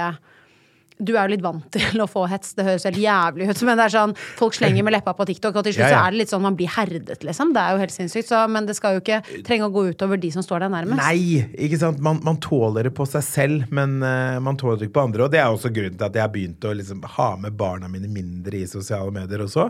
du 0.97 1.13
er 1.13 1.27
jo 1.27 1.33
litt 1.35 1.43
vant 1.45 1.65
til 1.73 2.01
å 2.01 2.07
få 2.09 2.25
hets, 2.31 2.55
det 2.57 2.65
høres 2.65 2.85
helt 2.87 2.99
jævlig 3.01 3.49
ut, 3.49 3.61
men 3.67 3.79
det 3.79 3.85
er 3.85 3.93
sånn 3.93 4.15
folk 4.39 4.55
slenger 4.57 4.85
med 4.85 4.95
leppa 4.95 5.13
på 5.17 5.27
TikTok, 5.29 5.59
og 5.59 5.67
til 5.67 5.75
slutt 5.75 5.85
Ja, 5.85 5.91
ja. 5.91 5.99
så 5.99 6.07
er 6.07 6.15
det 6.15 6.21
litt 6.23 6.33
sånn 6.33 6.43
man 6.45 6.57
blir 6.57 6.71
herdet, 6.73 7.21
liksom. 7.25 7.53
Det 7.55 7.63
er 7.63 7.75
jo 7.75 7.83
helt 7.83 7.93
sinnssykt, 7.93 8.29
så, 8.31 8.43
men 8.51 8.69
det 8.69 8.77
skal 8.77 8.97
jo 8.97 9.03
ikke 9.03 9.21
trenge 9.47 9.69
å 9.69 9.73
gå 9.73 9.87
utover 9.91 10.21
de 10.21 10.31
som 10.33 10.45
står 10.45 10.65
deg 10.65 10.73
nærmest. 10.73 11.03
Nei, 11.03 11.43
ikke 11.67 11.81
sant? 11.81 12.01
Man, 12.03 12.21
man 12.25 12.41
tåler 12.43 12.89
det 12.89 12.95
på 12.97 13.05
seg 13.09 13.25
selv, 13.25 13.69
men 13.73 13.99
uh, 14.01 14.41
man 14.43 14.57
tåler 14.59 14.81
det 14.81 14.89
ikke 14.89 14.97
på 14.97 15.05
andre. 15.09 15.27
Og 15.27 15.33
det 15.33 15.43
er 15.43 15.53
også 15.53 15.73
grunnen 15.73 15.99
til 15.99 16.09
at 16.09 16.17
jeg 16.17 16.25
har 16.25 16.33
begynt 16.33 16.67
å 16.67 16.73
liksom, 16.77 17.05
ha 17.17 17.29
med 17.41 17.57
barna 17.59 17.91
mine 17.91 18.09
mindre 18.11 18.63
i 18.63 18.67
sosiale 18.69 19.13
medier 19.13 19.45
også. 19.45 19.69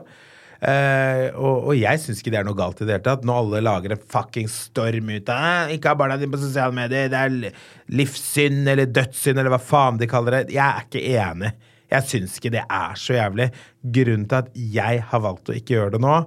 Eh, 0.61 1.27
og, 1.37 1.67
og 1.69 1.73
jeg 1.77 2.01
syns 2.01 2.21
ikke 2.21 2.31
det 2.33 2.39
er 2.41 2.47
noe 2.47 2.57
galt 2.57 2.79
i 2.81 2.87
det 2.87 2.95
hele 2.95 3.05
tatt. 3.05 3.25
Når 3.27 3.41
alle 3.43 3.61
lager 3.67 3.93
en 3.93 4.03
fucking 4.15 4.49
storm 4.49 5.11
ut 5.13 5.29
av 5.33 5.69
«Eh, 5.69 5.75
Ikke 5.77 5.91
ha 5.93 5.99
barna 5.99 6.17
dine 6.17 6.33
på 6.33 6.41
sosiale 6.41 6.73
medier, 6.73 7.11
det 7.13 7.19
er 7.21 7.33
li- 7.33 7.53
livssynd 8.01 8.67
eller 8.73 8.89
dødssynd 8.89 9.37
eller 9.37 9.53
hva 9.53 9.61
faen 9.61 9.99
de 10.01 10.09
kaller 10.09 10.39
det. 10.39 10.55
Jeg 10.57 10.65
er 10.65 10.87
ikke 10.87 11.05
enig. 11.21 11.53
Jeg 11.93 12.03
syns 12.09 12.35
ikke 12.39 12.51
det 12.57 12.65
er 12.67 12.97
så 12.99 13.15
jævlig. 13.15 13.51
Grunnen 13.95 14.25
til 14.27 14.41
at 14.41 14.49
jeg 14.79 15.05
har 15.11 15.23
valgt 15.23 15.47
å 15.53 15.55
ikke 15.55 15.77
gjøre 15.77 15.93
det 15.95 16.01
nå, 16.03 16.17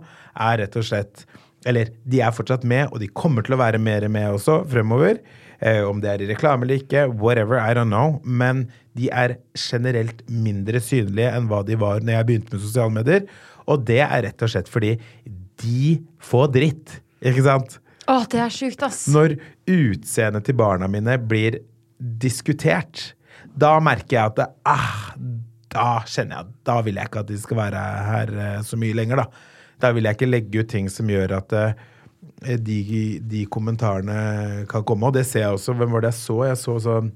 er 0.41 0.61
rett 0.63 0.79
og 0.81 0.87
slett 0.89 1.27
Eller 1.69 1.91
de 2.09 2.23
er 2.25 2.33
fortsatt 2.33 2.63
med, 2.65 2.87
og 2.89 3.03
de 3.03 3.11
kommer 3.13 3.45
til 3.45 3.53
å 3.53 3.59
være 3.61 3.77
mer 3.85 4.07
med 4.09 4.31
også 4.33 4.63
fremover. 4.71 5.19
Eh, 5.61 5.83
om 5.85 5.99
det 6.01 6.09
er 6.09 6.23
i 6.25 6.29
reklame 6.31 6.65
eller 6.65 6.79
ikke, 6.81 7.03
whatever, 7.21 7.59
I 7.61 7.75
don't 7.77 7.93
know. 7.93 8.15
Men 8.25 8.63
de 8.97 9.11
er 9.13 9.35
generelt 9.61 10.23
mindre 10.33 10.81
synlige 10.81 11.29
enn 11.37 11.51
hva 11.51 11.61
de 11.69 11.77
var 11.77 12.01
når 12.01 12.15
jeg 12.17 12.29
begynte 12.31 12.55
med 12.57 12.65
sosiale 12.65 12.95
medier. 12.97 13.27
Og 13.71 13.87
det 13.87 14.01
er 14.05 14.27
rett 14.27 14.45
og 14.45 14.53
slett 14.53 14.71
fordi 14.71 14.97
de 15.61 15.95
får 16.25 16.51
dritt, 16.57 16.99
ikke 17.21 17.45
sant? 17.45 17.79
Å, 18.11 18.23
det 18.31 18.41
er 18.43 18.53
sjukt, 18.53 18.83
ass. 18.83 19.05
Når 19.13 19.37
utseendet 19.71 20.49
til 20.49 20.57
barna 20.59 20.89
mine 20.91 21.15
blir 21.21 21.61
diskutert, 21.99 23.13
da 23.55 23.77
merker 23.83 24.17
jeg 24.17 24.33
at 24.33 24.41
det, 24.41 24.49
ah, 24.69 25.13
da 25.71 25.87
kjenner 26.09 26.41
jeg 26.41 26.49
at 26.49 26.53
da 26.67 26.81
vil 26.87 26.99
jeg 26.99 27.11
ikke 27.11 27.23
at 27.23 27.31
de 27.31 27.39
skal 27.39 27.61
være 27.61 27.85
her 28.09 28.35
eh, 28.35 28.59
så 28.67 28.79
mye 28.81 28.97
lenger, 28.97 29.23
da. 29.23 29.47
Da 29.81 29.93
vil 29.97 30.09
jeg 30.09 30.19
ikke 30.19 30.29
legge 30.29 30.65
ut 30.65 30.71
ting 30.73 30.91
som 30.93 31.09
gjør 31.13 31.37
at 31.39 31.55
eh, 31.57 32.57
de, 32.61 32.81
de 33.21 33.45
kommentarene 33.53 34.67
kan 34.71 34.85
komme. 34.89 35.09
Og 35.09 35.17
det 35.17 35.27
ser 35.29 35.47
jeg 35.47 35.57
også. 35.57 35.77
Hvem 35.77 35.95
var 35.95 36.05
det 36.05 36.13
jeg 36.13 36.21
så? 36.21 36.39
Jeg 36.49 36.61
så 36.61 36.77
sånn 36.85 37.13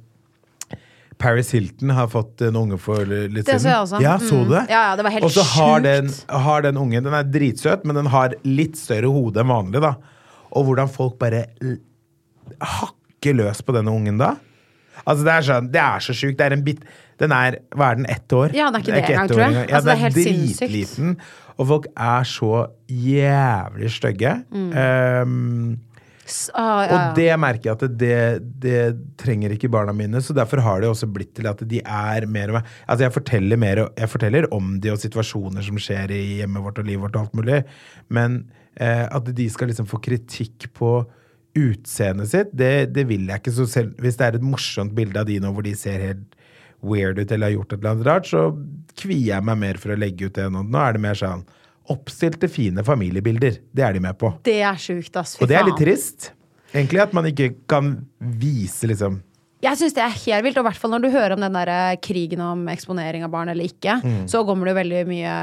Paris 1.19 1.51
Hilton 1.55 1.91
har 1.91 2.07
fått 2.09 2.43
en 2.43 2.57
unge 2.57 2.79
for 2.79 3.05
litt 3.07 3.47
Det 3.47 3.61
siden. 3.61 3.61
så 3.61 3.69
jeg 3.71 3.81
også. 3.85 4.01
Ja, 4.03 4.17
så 4.19 4.35
Mm. 4.35 4.45
du 4.49 4.51
det? 4.55 4.63
Ja, 4.71 4.81
ja, 4.91 4.97
det 4.97 5.05
var 5.05 5.11
helt 5.11 5.25
Og 5.25 5.31
så 5.31 5.43
har 5.45 5.81
den, 5.81 6.11
har 6.29 6.63
den 6.63 6.77
ungen 6.77 7.03
Den 7.05 7.15
er 7.15 7.23
dritsøt, 7.25 7.85
men 7.85 7.95
den 7.97 8.07
har 8.07 8.35
litt 8.45 8.77
større 8.77 9.11
hode 9.13 9.37
enn 9.41 9.47
vanlig, 9.49 9.81
da. 9.81 9.95
Og 10.53 10.65
hvordan 10.67 10.89
folk 10.91 11.19
bare 11.19 11.47
hakker 12.61 13.35
løs 13.35 13.63
på 13.65 13.73
denne 13.77 13.91
ungen 13.93 14.19
da. 14.21 14.35
Altså, 15.07 15.25
det 15.27 15.33
er 15.33 15.43
sånn 15.49 15.71
Det 15.73 15.81
er 15.81 15.99
så 16.05 16.15
sjukt. 16.15 16.37
Det 16.39 16.47
er 16.47 16.53
en 16.53 16.63
bit 16.63 16.83
Den 17.19 17.33
er 17.33 17.57
Hva 17.75 17.91
er 17.93 17.97
den? 17.97 18.07
Ett 18.11 18.29
år? 18.33 18.53
Ja, 18.55 18.71
den 18.71 18.81
er 18.81 18.85
ikke 18.85 18.95
det 18.95 19.05
engang, 19.11 19.29
tror 19.29 19.43
jeg. 19.45 19.53
Ja, 19.55 19.77
Altså, 19.77 19.85
det 19.85 19.93
er 19.93 19.97
er 19.97 20.05
helt 20.05 20.15
sinnssykt. 20.15 20.71
dritliten. 20.71 21.17
Og 21.59 21.67
folk 21.69 21.87
er 21.97 22.23
så 22.27 22.67
jævlig 22.91 23.91
stygge. 23.95 24.33
Um, 24.53 25.79
S- 25.79 25.94
ah, 26.55 26.83
ja, 26.85 26.89
ja. 26.89 26.97
og 26.97 27.19
det 27.19 27.29
merker 27.41 27.71
jeg 27.71 27.77
at 27.77 27.97
det, 28.01 28.19
det 28.63 28.83
trenger 29.21 29.55
ikke 29.55 29.71
barna 29.73 29.95
mine, 29.97 30.23
så 30.25 30.37
derfor 30.37 30.63
har 30.65 30.83
det 30.83 30.91
også 30.91 31.09
blitt 31.13 31.35
til 31.37 31.49
at 31.51 31.61
de 31.69 31.81
er 31.85 32.27
mer 32.27 32.53
og 32.53 32.59
mer 32.59 32.71
Altså, 32.87 33.05
jeg 33.05 33.15
forteller 33.15 33.61
mer 33.61 33.83
Jeg 33.87 34.11
forteller 34.11 34.49
om 34.55 34.77
de 34.81 34.93
og 34.93 35.01
situasjoner 35.03 35.65
som 35.67 35.81
skjer 35.81 36.15
i 36.15 36.23
hjemmet 36.41 36.65
vårt 36.65 36.81
og 36.81 36.89
livet 36.89 37.05
vårt 37.07 37.19
og 37.19 37.27
alt 37.27 37.37
mulig, 37.41 37.61
men 38.09 38.41
eh, 38.77 39.05
at 39.05 39.29
de 39.37 39.49
skal 39.53 39.71
liksom 39.71 39.89
få 39.91 40.01
kritikk 40.05 40.71
på 40.77 40.97
utseendet 41.55 42.31
sitt, 42.33 42.55
det, 42.57 42.95
det 42.95 43.05
vil 43.07 43.29
jeg 43.31 43.43
ikke. 43.43 43.55
Så 43.55 43.67
selv 43.71 44.01
hvis 44.03 44.19
det 44.19 44.27
er 44.27 44.39
et 44.39 44.47
morsomt 44.47 44.95
bilde 44.97 45.21
av 45.21 45.29
de 45.29 45.39
nå 45.43 45.53
hvor 45.55 45.67
de 45.67 45.75
ser 45.79 46.03
helt 46.03 46.41
weird 46.85 47.19
ut 47.21 47.31
eller 47.31 47.49
har 47.49 47.59
gjort 47.59 47.73
et 47.73 47.79
eller 47.79 47.93
annet 47.95 48.09
rart, 48.09 48.29
så 48.29 48.49
kvier 48.99 49.29
jeg 49.31 49.47
meg 49.47 49.61
mer 49.61 49.79
for 49.81 49.95
å 49.95 49.99
legge 49.99 50.29
ut 50.29 50.37
det 50.37 50.49
nå. 50.53 50.65
Nå 50.67 50.81
er 50.83 50.97
det 50.97 51.05
mer 51.05 51.19
sånn 51.19 51.45
oppstilte, 51.93 52.49
fine 52.49 52.85
familiebilder. 52.85 53.59
Det 53.75 53.85
er 53.85 53.93
de 53.93 54.01
med 54.01 54.17
på. 54.21 54.33
Det 54.47 54.61
er 54.65 54.79
sjukt, 54.81 55.15
ass. 55.21 55.37
Fy 55.37 55.45
Og 55.45 55.51
det 55.51 55.59
er 55.59 55.67
litt 55.69 55.81
trist, 55.81 56.31
egentlig, 56.73 57.03
at 57.05 57.13
man 57.17 57.29
ikke 57.29 57.53
kan 57.71 57.95
vise 58.19 58.89
liksom 58.89 59.21
Jeg 59.65 59.79
syns 59.81 59.95
det 59.97 60.03
er 60.05 60.13
helt 60.13 60.45
vilt, 60.45 60.59
og 60.61 60.65
i 60.65 60.69
hvert 60.69 60.81
fall 60.81 60.91
når 60.93 61.05
du 61.07 61.11
hører 61.11 61.33
om 61.37 61.41
den 61.41 61.55
der 61.57 61.71
eh, 61.73 61.97
krigen 62.05 62.41
om 62.45 62.67
eksponering 62.69 63.25
av 63.25 63.31
barn 63.33 63.49
eller 63.49 63.65
ikke, 63.65 64.01
Mm. 64.03 64.27
så 64.29 64.45
kommer 64.45 64.67
det 64.67 64.75
jo 64.75 64.81
veldig 64.83 65.07
mye 65.09 65.37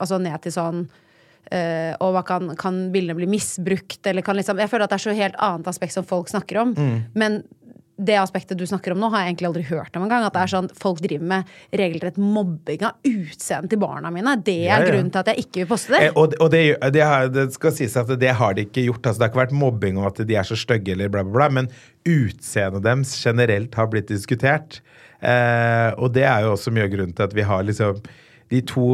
altså 0.00 0.18
ned 0.18 0.42
til 0.42 0.52
sånn 0.52 0.80
eh, 1.52 1.94
og 2.00 2.18
kan, 2.26 2.50
kan 2.58 2.80
bildene 2.90 3.14
bli 3.18 3.28
misbrukt, 3.30 4.00
eller 4.06 4.22
kan 4.22 4.36
liksom 4.36 4.58
Jeg 4.58 4.70
føler 4.70 4.84
at 4.84 4.90
det 4.90 4.98
er 5.00 5.04
så 5.10 5.14
helt 5.16 5.38
annet 5.38 5.70
aspekt 5.70 5.94
som 5.94 6.04
folk 6.06 6.28
snakker 6.28 6.58
om. 6.62 6.74
Mm. 6.74 6.98
Men 7.14 7.42
det 8.00 8.16
aspektet 8.20 8.58
du 8.58 8.64
snakker 8.68 8.94
om 8.94 9.00
nå, 9.02 9.10
har 9.12 9.24
jeg 9.24 9.34
egentlig 9.34 9.48
aldri 9.50 9.64
hørt 9.68 9.96
om 9.98 10.06
engang. 10.06 10.24
At 10.26 10.36
det 10.36 10.44
er 10.44 10.52
sånn 10.54 10.70
folk 10.80 11.02
driver 11.04 11.28
med 11.34 11.52
regelrett 11.80 12.20
mobbing 12.20 12.86
av 12.88 12.96
utseendet 13.06 13.74
til 13.74 13.82
barna 13.82 14.12
mine. 14.14 14.36
Det 14.46 14.56
er 14.64 14.84
ja. 14.84 14.88
grunnen 14.88 15.12
til 15.12 15.22
at 15.22 15.32
jeg 15.32 15.44
ikke 15.44 15.62
vil 15.62 15.70
poste 15.70 15.94
det. 15.94 16.02
Eh, 16.08 16.16
Og, 16.20 16.36
og 16.40 16.52
det, 16.54 16.62
det, 16.96 17.04
har, 17.04 17.28
det 17.32 17.50
skal 17.56 17.74
sies 17.76 17.98
at 18.00 18.10
det 18.20 18.32
har 18.40 18.56
de 18.56 18.66
ikke 18.68 18.86
gjort. 18.88 19.04
Altså, 19.04 19.20
det 19.20 19.26
har 19.26 19.32
ikke 19.34 19.42
vært 19.44 19.58
mobbing 19.60 20.00
om 20.00 20.08
at 20.08 20.22
de 20.26 20.38
er 20.38 20.48
så 20.48 20.58
stygge, 20.58 20.94
eller 20.96 21.12
bla, 21.12 21.24
bla, 21.26 21.36
bla, 21.36 21.50
men 21.60 21.70
utseendet 22.08 22.86
deres 22.86 23.12
generelt 23.20 23.76
har 23.78 23.90
blitt 23.92 24.10
diskutert. 24.10 24.80
Eh, 25.20 25.90
og 26.00 26.14
det 26.16 26.24
er 26.24 26.46
jo 26.46 26.54
også 26.54 26.72
mye 26.72 26.86
av 26.88 26.94
grunnen 26.94 27.16
til 27.16 27.26
at 27.26 27.34
vi 27.36 27.44
har 27.44 27.64
liksom 27.68 27.98
De 28.50 28.62
to, 28.66 28.84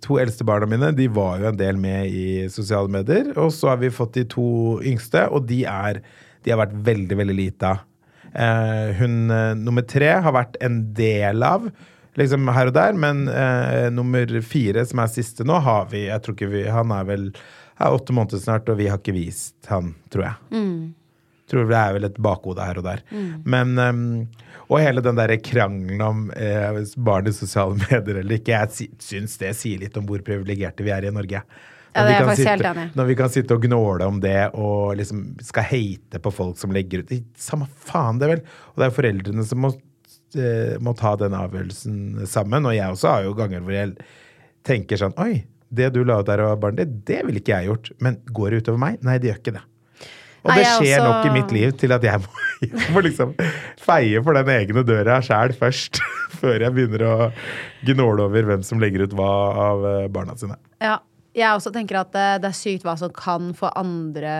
to 0.00 0.14
eldste 0.22 0.46
barna 0.48 0.68
mine 0.70 0.92
de 0.96 1.08
var 1.12 1.42
jo 1.42 1.48
en 1.50 1.58
del 1.58 1.76
med 1.76 2.08
i 2.08 2.46
sosiale 2.48 2.88
medier. 2.88 3.34
Og 3.36 3.50
så 3.52 3.74
har 3.74 3.82
vi 3.82 3.90
fått 3.92 4.14
de 4.16 4.22
to 4.32 4.46
yngste, 4.80 5.26
og 5.28 5.44
de, 5.50 5.58
er, 5.68 6.00
de 6.40 6.54
har 6.54 6.62
vært 6.62 6.78
veldig, 6.86 7.18
veldig 7.20 7.36
lite 7.36 7.74
av. 7.74 7.82
Eh, 8.34 8.94
hun 8.98 9.30
eh, 9.30 9.52
nummer 9.58 9.84
tre 9.86 10.10
har 10.24 10.34
vært 10.34 10.58
en 10.64 10.80
del 10.96 11.44
av, 11.46 11.68
liksom 12.18 12.50
her 12.54 12.70
og 12.70 12.76
der, 12.76 12.96
men 12.98 13.26
eh, 13.30 13.90
nummer 13.94 14.30
fire, 14.46 14.84
som 14.90 15.02
er 15.02 15.12
siste 15.12 15.46
nå, 15.46 15.60
har 15.62 15.86
vi 15.92 16.06
Jeg 16.08 16.22
tror 16.22 16.36
ikke 16.36 16.50
vi 16.52 16.66
Han 16.70 16.94
er 16.94 17.06
vel 17.08 17.30
er 17.74 17.94
åtte 17.94 18.14
måneder 18.14 18.38
snart, 18.38 18.68
og 18.70 18.78
vi 18.78 18.86
har 18.90 19.00
ikke 19.00 19.16
vist 19.16 19.66
han, 19.66 19.94
tror 20.12 20.28
jeg. 20.28 20.36
Tror 21.50 21.66
det 21.68 21.78
er 21.78 21.94
vel 21.96 22.06
et 22.06 22.20
bakhode 22.22 22.64
her 22.64 22.78
og 22.80 22.86
der. 22.86 23.02
Men 23.44 23.74
um, 23.78 24.04
Og 24.68 24.78
hele 24.80 25.02
den 25.04 25.18
derre 25.18 25.36
krangelen 25.42 26.00
om 26.00 26.22
eh, 26.32 26.78
barn 26.96 27.28
i 27.28 27.34
sosiale 27.36 27.76
medier 27.82 28.22
eller 28.22 28.38
ikke, 28.38 28.54
jeg 28.54 28.94
syns 29.02 29.36
det 29.42 29.52
sier 29.58 29.82
litt 29.82 29.98
om 30.00 30.06
hvor 30.08 30.22
privilegerte 30.24 30.86
vi 30.86 30.94
er 30.94 31.08
i 31.08 31.12
Norge. 31.14 31.42
Ja, 31.94 32.04
det 32.08 32.14
er 32.16 32.26
faktisk 32.26 32.48
helt 32.48 32.62
sitte- 32.62 32.74
enig. 32.74 32.94
Når 32.98 33.06
vi 33.06 33.14
kan 33.22 33.28
sitte 33.30 33.54
og 33.54 33.62
gnåle 33.62 34.06
om 34.10 34.20
det 34.20 34.50
og 34.54 34.96
liksom 34.98 35.24
skal 35.46 35.62
hate 35.68 36.18
på 36.20 36.32
folk 36.34 36.58
som 36.58 36.72
legger 36.74 37.04
ut 37.04 37.12
Samme 37.38 37.68
faen, 37.86 38.18
det 38.18 38.28
vel. 38.32 38.42
Og 38.74 38.82
det 38.82 38.86
er 38.88 38.96
foreldrene 38.96 39.44
som 39.46 39.58
må, 39.62 39.72
eh, 40.36 40.76
må 40.80 40.96
ta 40.98 41.14
den 41.16 41.32
avgjørelsen 41.38 42.26
sammen. 42.26 42.66
Og 42.66 42.74
jeg 42.74 42.90
også 42.90 43.08
har 43.12 43.22
jo 43.28 43.34
ganger 43.38 43.60
hvor 43.60 43.72
jeg 43.72 43.94
tenker 44.64 44.96
sånn 44.98 45.14
Oi, 45.18 45.44
det 45.72 45.92
du 45.94 46.02
la 46.04 46.18
ut 46.20 46.26
der 46.26 46.40
av 46.40 46.58
barnet 46.60 46.82
ditt, 46.84 47.04
det 47.06 47.22
ville 47.26 47.40
ikke 47.40 47.54
jeg 47.60 47.68
gjort. 47.70 47.90
Men 48.00 48.18
går 48.32 48.50
det 48.50 48.62
utover 48.64 48.78
meg? 48.78 48.98
Nei, 49.02 49.18
det 49.18 49.30
gjør 49.30 49.40
ikke 49.42 49.54
det. 49.60 49.64
Og 50.44 50.52
det 50.52 50.66
skjer 50.66 50.98
også- 51.00 51.08
nok 51.08 51.24
i 51.26 51.30
mitt 51.38 51.52
liv 51.56 51.70
til 51.80 51.92
at 51.92 52.02
jeg 52.02 52.20
må, 52.24 52.28
jeg 52.60 52.90
må 52.92 53.00
liksom 53.02 53.34
feie 53.80 54.22
for 54.22 54.34
den 54.34 54.50
egne 54.52 54.82
døra 54.84 55.20
sjæl 55.24 55.54
først. 55.56 56.00
Før 56.44 56.60
jeg 56.60 56.74
begynner 56.74 57.02
å 57.08 57.32
gnåle 57.86 58.26
over 58.26 58.42
hvem 58.42 58.62
som 58.66 58.78
legger 58.82 59.06
ut 59.06 59.14
hva 59.16 59.30
av 59.70 59.84
eh, 59.88 60.08
barna 60.12 60.34
sine. 60.36 60.58
Ja. 60.82 60.98
Jeg 61.34 61.50
også 61.50 61.72
tenker 61.74 61.98
at 61.98 62.12
det, 62.14 62.26
det 62.44 62.50
er 62.52 62.56
sykt 62.56 62.84
hva 62.86 62.94
som 62.98 63.10
kan 63.14 63.50
få 63.58 63.70
andre 63.74 64.34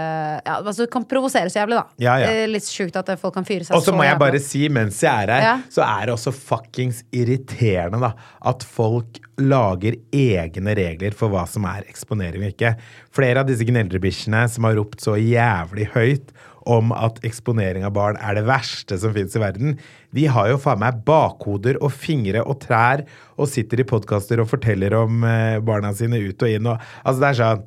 ja, 0.44 0.60
altså, 0.60 0.86
kan 0.90 1.06
provosere 1.10 1.50
så 1.50 1.62
jævlig, 1.62 1.80
da. 1.80 1.84
Ja, 2.04 2.14
ja. 2.22 2.30
Eh, 2.30 2.46
Litt 2.50 2.68
sjukt 2.70 2.94
at 3.00 3.10
folk 3.18 3.34
kan 3.34 3.46
fyre 3.48 3.66
seg 3.66 3.72
så 3.72 3.80
Og 3.80 3.86
så 3.88 3.94
må 3.96 4.06
jeg 4.06 4.20
bare 4.20 4.40
si, 4.42 4.62
mens 4.72 5.00
jeg 5.02 5.26
er 5.26 5.32
her, 5.34 5.64
så 5.74 5.82
er 5.86 6.06
det 6.06 6.14
også 6.14 6.34
fuckings 6.34 7.02
irriterende 7.14 7.98
da, 8.04 8.12
at 8.46 8.62
folk 8.66 9.18
lager 9.42 9.98
egne 10.14 10.76
regler 10.78 11.16
for 11.18 11.32
hva 11.32 11.42
som 11.50 11.66
er 11.66 11.82
eksponering 11.90 12.46
og 12.46 12.54
ikke. 12.54 12.76
Flere 13.14 13.42
av 13.42 13.50
disse 13.50 13.66
gneldrebikkjene 13.66 14.44
som 14.52 14.68
har 14.68 14.78
ropt 14.78 15.02
så 15.02 15.18
jævlig 15.18 15.90
høyt 15.96 16.30
om 16.70 16.92
at 16.96 17.20
eksponering 17.26 17.84
av 17.86 17.94
barn 17.96 18.18
er 18.20 18.38
det 18.38 18.46
verste 18.48 18.98
som 19.00 19.14
finnes 19.14 19.36
i 19.36 19.42
verden, 19.42 19.76
de 20.14 20.26
har 20.30 20.50
jo 20.50 20.60
faen 20.62 20.82
meg 20.82 21.02
bakhoder 21.06 21.78
og 21.80 21.92
fingre 21.92 22.44
og 22.44 22.60
trær 22.64 23.04
og 23.36 23.50
sitter 23.50 23.82
i 23.82 23.88
podkaster 23.88 24.42
og 24.42 24.50
forteller 24.52 24.96
om 24.98 25.24
eh, 25.28 25.60
barna 25.64 25.92
sine 25.96 26.20
ut 26.22 26.44
og 26.44 26.50
inn 26.58 26.70
og 26.70 26.80
Altså, 27.04 27.20
det 27.20 27.28
er 27.30 27.40
sånn 27.40 27.64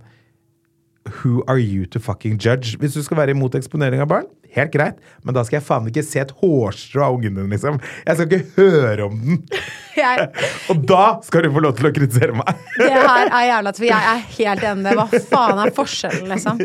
Who 1.24 1.44
are 1.48 1.60
you 1.60 1.86
to 1.94 2.00
fucking 2.00 2.38
judge? 2.40 2.78
Hvis 2.82 2.94
du 2.98 3.04
skal 3.06 3.18
være 3.18 3.36
imot 3.36 3.56
eksponering 3.60 4.02
av 4.04 4.10
barn, 4.12 4.28
helt 4.58 4.72
greit, 4.74 4.96
men 5.28 5.36
da 5.36 5.44
skal 5.46 5.60
jeg 5.60 5.66
faen 5.68 5.88
ikke 5.92 6.02
se 6.08 6.22
et 6.24 6.32
hårstrå 6.40 7.04
av 7.06 7.18
ungen 7.18 7.36
din, 7.38 7.50
liksom. 7.52 7.78
Jeg 8.08 8.16
skal 8.18 8.30
ikke 8.32 8.56
høre 8.56 9.06
om 9.10 9.20
den. 9.22 9.44
Jeg, 9.98 10.28
Og 10.70 10.84
da 10.86 11.06
skal 11.26 11.42
du 11.48 11.50
få 11.56 11.62
lov 11.66 11.72
til 11.80 11.88
å 11.90 11.92
kritisere 11.94 12.36
meg. 12.38 12.52
det 12.78 12.90
her 12.94 13.32
er 13.34 13.46
jævla 13.48 13.72
For 13.74 13.86
jeg 13.88 14.10
er 14.12 14.20
helt 14.36 14.66
enig. 14.70 14.92
Hva 15.00 15.06
faen 15.32 15.62
er 15.64 15.72
forskjellen, 15.74 16.28
liksom? 16.30 16.60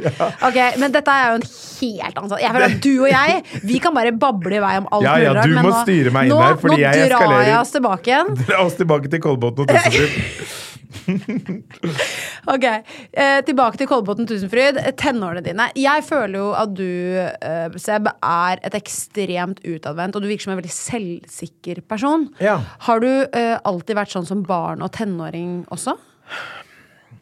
Ok, 0.45 0.59
Men 0.83 0.93
dette 0.93 1.15
er 1.17 1.31
jo 1.31 1.39
en 1.41 1.47
helt 1.49 2.21
annen. 2.21 2.35
Jeg 2.43 2.53
føler 2.53 2.67
at 2.67 2.77
du 2.85 2.91
og 2.93 3.09
jeg, 3.09 3.39
vi 3.73 3.79
kan 3.81 3.97
bare 3.97 4.13
bable 4.13 4.59
i 4.59 4.61
vei 4.61 4.75
om 4.83 4.91
alt 4.93 5.07
Ja, 5.09 5.15
ja, 5.23 5.33
mulig 5.33 5.41
rart. 5.41 5.49
men 5.57 6.29
nå- 6.29 6.37
nå, 6.37 6.43
her, 6.45 6.61
nå 6.61 6.77
drar 7.09 7.47
jeg 7.49 7.57
oss 7.63 7.73
tilbake 7.79 8.13
igjen. 8.13 8.35
Dra 8.45 8.61
oss 8.67 8.77
tilbake 8.77 9.09
til 9.17 9.25
Kolbotn 9.25 9.65
og 9.65 9.73
Tusenfryd. 9.73 10.62
Ok, 12.53 12.65
eh, 12.67 13.39
Tilbake 13.47 13.79
til 13.81 13.89
Kolbotn 13.91 14.27
Tusenfryd. 14.29 14.81
Tenårene 14.99 15.43
dine. 15.45 15.69
Jeg 15.79 16.05
føler 16.07 16.39
jo 16.41 16.49
at 16.59 16.73
du, 16.75 16.89
eh, 17.19 17.77
Seb, 17.81 18.09
er 18.11 18.63
et 18.67 18.77
ekstremt 18.79 19.63
utadvendt, 19.63 20.17
og 20.17 20.25
du 20.25 20.31
virker 20.31 20.49
som 20.49 20.55
en 20.57 20.61
veldig 20.63 20.75
selvsikker 20.75 21.83
person. 21.89 22.29
Ja. 22.43 22.59
Har 22.89 23.03
du 23.05 23.11
eh, 23.11 23.55
alltid 23.63 23.99
vært 23.99 24.15
sånn 24.15 24.29
som 24.29 24.43
barn 24.47 24.83
og 24.83 24.93
tenåring 24.97 25.63
også? 25.73 25.97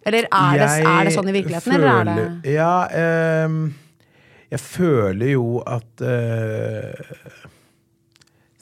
Eller 0.09 0.25
er 0.33 0.57
det, 0.57 0.71
er 0.89 1.05
det 1.05 1.13
sånn 1.13 1.29
i 1.29 1.37
virkeligheten, 1.37 1.77
eller 1.77 1.93
er 1.93 2.09
det 2.09 2.55
Ja, 2.55 2.75
eh, 2.89 3.57
jeg 4.51 4.65
føler 4.65 5.35
jo 5.35 5.61
at 5.69 6.03
eh, 6.03 7.17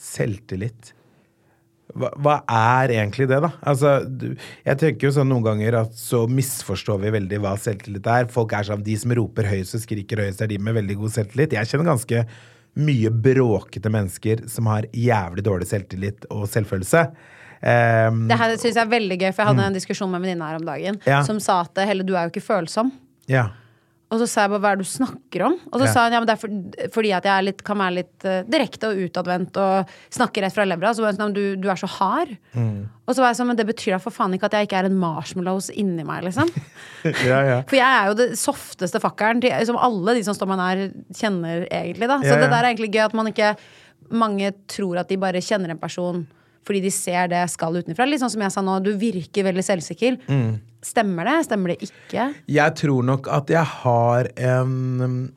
Selvtillit 0.08 0.92
hva, 1.96 2.10
hva 2.20 2.34
er 2.52 2.92
egentlig 2.98 3.28
det, 3.30 3.38
da? 3.42 3.50
Altså, 3.66 3.94
du, 4.04 4.34
jeg 4.66 4.78
tenker 4.82 5.08
jo 5.08 5.14
sånn 5.16 5.28
noen 5.32 5.46
ganger 5.46 5.78
at 5.80 5.94
så 5.96 6.26
misforstår 6.28 7.00
vi 7.06 7.14
veldig 7.16 7.38
hva 7.40 7.54
selvtillit 7.60 8.06
er. 8.12 8.28
Folk 8.32 8.52
er 8.52 8.66
sånn 8.68 8.82
De 8.84 8.96
som 9.00 9.14
roper 9.16 9.48
høyest 9.48 9.74
og 9.78 9.80
skriker 9.86 10.20
høyest, 10.24 10.42
er 10.44 10.50
de 10.52 10.58
med 10.58 10.76
veldig 10.76 10.96
god 11.00 11.14
selvtillit. 11.16 11.56
Jeg 11.56 11.70
kjenner 11.72 11.88
ganske 11.94 12.24
mye 12.78 13.10
bråkete 13.10 13.90
mennesker 13.90 14.44
som 14.52 14.68
har 14.70 14.86
jævlig 14.94 15.42
dårlig 15.48 15.66
selvtillit 15.70 16.28
og 16.30 16.44
selvfølelse. 16.52 17.06
Um, 17.58 18.28
Det 18.30 18.36
her 18.38 18.52
synes 18.56 18.76
jeg 18.76 18.84
er 18.84 18.92
veldig 18.92 19.16
gøy, 19.18 19.30
for 19.32 19.42
jeg 19.42 19.48
hadde 19.50 19.64
en 19.72 19.74
diskusjon 19.80 20.10
med 20.12 20.20
en 20.20 20.26
venninne 20.28 20.46
her 20.52 20.60
om 20.60 20.66
dagen 20.68 21.00
Ja. 21.08 21.22
som 21.26 21.40
sa 21.42 21.62
at 21.64 21.80
Helle, 21.88 22.04
du 22.06 22.14
er 22.14 22.28
jo 22.28 22.34
ikke 22.36 22.44
følsom. 22.46 22.92
ja. 23.26 23.48
Og 24.08 24.22
så 24.22 24.26
sa 24.30 24.46
jeg 24.46 24.50
bare 24.54 24.62
hva 24.64 24.70
er 24.72 24.78
det 24.80 24.86
du 24.86 24.88
snakker 24.88 25.42
om? 25.44 25.56
Og 25.68 25.74
så 25.82 25.84
Ja. 25.84 25.92
sa 25.92 26.04
hun 26.06 26.14
ja, 26.16 26.20
men 26.22 26.28
det 26.30 26.32
er 26.32 26.40
for, 26.40 26.52
fordi 26.94 27.10
at 27.12 27.26
jeg 27.28 27.32
er 27.34 27.42
litt, 27.44 27.58
kan 27.62 27.76
være 27.76 27.94
litt 27.98 28.24
uh, 28.24 28.38
direkte 28.48 28.88
og 28.88 29.02
utadvendt 29.04 29.58
og 29.60 29.90
snakke 30.16 30.40
rett 30.40 30.54
fra 30.56 30.64
levra. 30.64 30.94
Så 30.96 31.04
var 31.04 31.12
hun 31.12 31.20
sånn 31.20 31.34
du, 31.36 31.42
du 31.60 31.68
er 31.68 31.76
så 31.76 31.90
hard. 31.98 32.32
Mm. 32.54 32.86
Og 33.04 33.12
så 33.14 33.20
var 33.20 33.34
jeg 33.34 33.36
sånn, 33.42 33.50
men 33.52 33.58
det 33.60 33.66
betyr 33.68 33.92
da 33.96 33.98
for 34.00 34.16
faen 34.16 34.32
ikke 34.32 34.48
at 34.48 34.56
jeg 34.56 34.68
ikke 34.70 34.78
er 34.80 34.88
en 34.88 34.96
marshmallows 35.02 35.68
inni 35.76 36.06
meg, 36.08 36.24
liksom. 36.24 36.48
ja, 37.28 37.42
ja. 37.44 37.58
For 37.68 37.76
jeg 37.76 37.84
er 38.00 38.08
jo 38.08 38.16
det 38.22 38.28
softeste 38.40 39.00
fakkeren 39.04 39.44
til, 39.44 39.52
som 39.68 39.76
alle 39.76 40.16
de 40.16 40.24
som 40.24 40.36
står 40.36 40.48
meg 40.54 40.60
nær, 40.62 40.82
kjenner 41.20 41.68
egentlig, 41.68 42.08
da. 42.08 42.16
Så 42.24 42.32
det 42.40 42.48
der 42.48 42.58
er 42.62 42.70
egentlig 42.72 42.90
gøy 42.96 43.04
at 43.10 43.16
man 43.18 43.28
ikke 43.34 43.54
Mange 44.08 44.54
tror 44.70 45.02
at 45.02 45.08
de 45.10 45.18
bare 45.20 45.42
kjenner 45.44 45.68
en 45.74 45.80
person 45.80 46.22
fordi 46.64 46.80
de 46.84 46.90
ser 46.92 47.28
det 47.28 47.42
skal 47.52 47.76
utenfra. 47.76 48.06
Litt 48.08 48.20
sånn 48.22 48.32
som 48.32 48.40
jeg 48.44 48.52
sa 48.52 48.62
nå, 48.64 48.78
du 48.84 48.90
virker 48.96 49.44
veldig 49.46 49.64
selvsikker. 49.64 50.16
Mm. 50.28 50.58
Stemmer 50.84 51.26
det? 51.26 51.36
Stemmer 51.48 51.72
det 51.72 51.88
ikke? 51.88 52.28
Jeg 52.46 52.74
tror 52.78 53.06
nok 53.06 53.28
at 53.34 53.50
jeg 53.50 53.66
har 53.82 54.30
en 54.36 55.32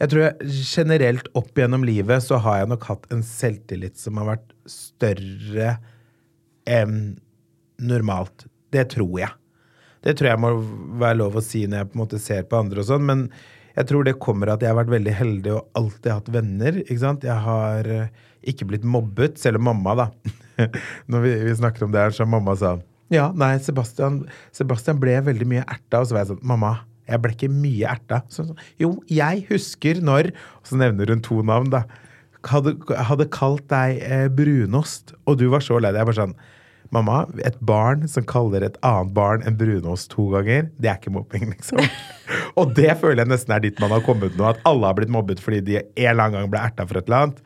Jeg 0.00 0.10
tror 0.10 0.22
jeg 0.24 0.54
generelt 0.64 1.28
opp 1.36 1.52
gjennom 1.58 1.84
livet 1.86 2.24
så 2.24 2.40
har 2.42 2.62
jeg 2.62 2.70
nok 2.72 2.86
hatt 2.88 3.10
en 3.12 3.22
selvtillit 3.26 4.00
som 4.00 4.18
har 4.18 4.32
vært 4.32 4.54
større 4.70 5.74
enn 6.70 7.20
normalt. 7.80 8.46
Det 8.72 8.86
tror 8.94 9.18
jeg. 9.20 9.32
Det 10.00 10.16
tror 10.16 10.30
jeg 10.30 10.40
må 10.40 10.54
være 11.00 11.20
lov 11.20 11.36
å 11.36 11.44
si 11.44 11.66
når 11.68 11.82
jeg 11.82 11.90
på 11.90 11.98
en 11.98 12.02
måte 12.02 12.20
ser 12.22 12.46
på 12.48 12.60
andre 12.62 12.80
og 12.80 12.88
sånn, 12.88 13.04
men 13.04 13.26
jeg 13.76 13.86
tror 13.90 14.06
det 14.06 14.18
kommer 14.22 14.50
at 14.52 14.64
jeg 14.64 14.72
har 14.72 14.78
vært 14.80 14.94
veldig 14.96 15.14
heldig 15.14 15.52
og 15.54 15.78
alltid 15.78 16.10
hatt 16.12 16.30
venner. 16.32 16.80
ikke 16.82 17.00
sant? 17.02 17.26
Jeg 17.26 17.44
har 17.44 17.88
eh, 17.92 18.08
ikke 18.50 18.66
blitt 18.72 18.86
mobbet, 18.88 19.38
selv 19.40 19.60
om 19.60 19.68
mamma, 19.70 19.94
da 19.96 20.08
Når 21.12 21.22
vi, 21.24 21.34
vi 21.46 21.58
snakket 21.60 21.86
om 21.86 21.92
det 21.92 22.02
her, 22.02 22.16
så 22.16 22.26
mamma 22.28 22.56
sa 22.58 22.74
ja, 23.10 23.30
nei, 23.34 23.56
Sebastian, 23.62 24.22
Sebastian 24.54 25.00
ble 25.02 25.16
veldig 25.26 25.48
mye 25.50 25.64
erta. 25.66 26.00
Og 26.00 26.08
så 26.08 26.16
var 26.16 26.24
jeg 26.24 26.32
sånn 26.32 26.44
Mamma, 26.46 26.76
jeg 27.10 27.22
ble 27.22 27.34
ikke 27.34 27.50
mye 27.52 27.90
erta. 27.90 28.22
Så, 28.30 28.46
så, 28.50 28.70
jo, 28.80 28.94
jeg 29.10 29.44
husker 29.50 30.02
når 30.04 30.30
Og 30.32 30.70
så 30.70 30.78
nevner 30.80 31.10
hun 31.10 31.24
to 31.26 31.40
navn, 31.46 31.72
da. 31.74 31.84
Hadde, 32.46 32.72
hadde 32.96 33.26
kalt 33.34 33.66
deg 33.68 33.98
eh, 34.00 34.28
brunost, 34.32 35.12
og 35.28 35.36
du 35.42 35.50
var 35.52 35.60
så 35.60 35.76
lei 35.76 35.90
deg. 35.92 36.00
Jeg 36.00 36.08
bare 36.08 36.20
sånn 36.22 36.38
Mamma, 36.90 37.20
et 37.46 37.58
barn 37.62 38.08
som 38.10 38.24
kaller 38.26 38.64
et 38.66 38.78
annet 38.86 39.12
barn 39.14 39.44
en 39.46 39.54
brunost 39.58 40.10
to 40.10 40.24
ganger, 40.32 40.64
det 40.82 40.90
er 40.90 40.96
ikke 40.98 41.12
mobbing, 41.14 41.52
liksom. 41.52 41.82
og 42.58 42.72
det 42.74 42.96
føler 42.98 43.22
jeg 43.22 43.30
nesten 43.30 43.54
er 43.54 43.62
dit 43.62 43.78
man 43.82 43.94
har 43.94 44.02
kommet 44.06 44.34
nå, 44.38 44.48
at 44.48 44.58
alle 44.66 44.88
har 44.88 44.96
blitt 44.98 45.12
mobbet 45.14 45.42
fordi 45.42 45.60
de 45.68 45.76
en 45.78 45.84
eller 45.94 46.24
annen 46.24 46.38
gang 46.40 46.50
ble 46.50 46.64
erta 46.66 46.86
for 46.88 46.98
et 46.98 47.06
eller 47.06 47.28
annet. 47.28 47.44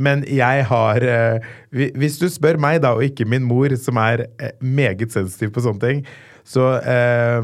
Men 0.00 0.24
jeg 0.28 0.64
har 0.68 1.04
eh, 1.06 1.46
Hvis 1.70 2.18
du 2.20 2.26
spør 2.30 2.58
meg, 2.60 2.80
da, 2.84 2.92
og 2.96 3.06
ikke 3.06 3.28
min 3.28 3.46
mor, 3.46 3.72
som 3.80 3.98
er 4.02 4.26
eh, 4.42 4.52
meget 4.60 5.14
sensitiv 5.14 5.54
på 5.54 5.62
sånne 5.64 5.82
ting, 5.84 6.02
så 6.50 6.72
eh, 6.82 7.38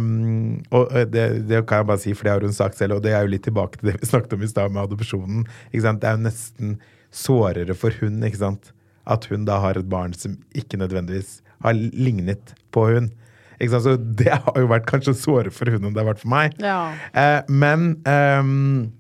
Og 0.75 0.95
det, 1.13 1.27
det 1.47 1.63
kan 1.69 1.85
jeg 1.85 1.91
bare 1.93 2.03
si, 2.03 2.15
for 2.17 2.27
det 2.27 2.35
har 2.35 2.47
hun 2.47 2.57
sagt 2.57 2.79
selv, 2.81 2.99
og 2.99 3.07
det 3.07 3.15
er 3.15 3.23
jo 3.23 3.35
litt 3.37 3.47
tilbake 3.47 3.79
til 3.79 3.93
det 3.93 4.01
vi 4.01 4.11
snakket 4.11 4.35
om 4.35 4.43
i 4.43 4.51
stad 4.51 4.75
med 4.75 4.83
adopsjonen. 4.89 5.47
Det 5.71 5.85
er 5.87 6.19
jo 6.19 6.27
nesten 6.27 6.79
sårere 7.15 7.79
for 7.79 7.95
hun, 8.03 8.19
ikke 8.27 8.43
sant? 8.43 8.73
At 9.07 9.29
hun 9.31 9.47
da 9.49 9.61
har 9.63 9.79
et 9.79 9.89
barn 9.91 10.15
som 10.17 10.37
ikke 10.57 10.81
nødvendigvis 10.81 11.41
har 11.65 11.79
lignet 11.79 12.55
på 12.75 12.89
hun. 12.91 13.11
Så 13.57 13.97
det 13.97 14.35
har 14.35 14.59
jo 14.61 14.69
vært 14.69 14.89
kanskje 14.89 15.17
såre 15.17 15.53
for 15.55 15.71
hun 15.73 15.87
enn 15.87 15.95
det 15.97 16.03
har 16.03 16.11
vært 16.11 16.23
for 16.25 16.33
meg. 16.33 16.57
Ja. 16.61 16.93
Eh, 17.17 17.41
men 17.49 17.95
ehm, 18.09 18.91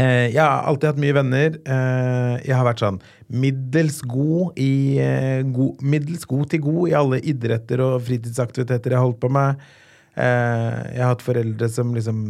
eh, 0.00 0.30
jeg 0.32 0.40
har 0.40 0.64
alltid 0.70 0.92
hatt 0.92 1.02
mye 1.02 1.16
venner. 1.18 1.58
Eh, 1.60 2.36
jeg 2.46 2.56
har 2.56 2.64
vært 2.68 2.80
sånn 2.84 3.02
middels 3.30 4.00
god 4.08 4.56
i 4.58 4.98
eh, 5.02 5.42
god, 5.46 5.84
Middels 5.84 6.24
god 6.30 6.48
til 6.50 6.64
god 6.64 6.88
i 6.90 6.96
alle 6.98 7.20
idretter 7.20 7.82
og 7.84 8.00
fritidsaktiviteter 8.08 8.94
jeg 8.94 8.98
har 8.98 9.06
holdt 9.06 9.20
på 9.22 9.30
med. 9.36 9.60
Eh, 10.16 10.80
jeg 10.96 11.04
har 11.04 11.12
hatt 11.12 11.26
foreldre 11.26 11.70
som 11.72 11.94
liksom 11.96 12.24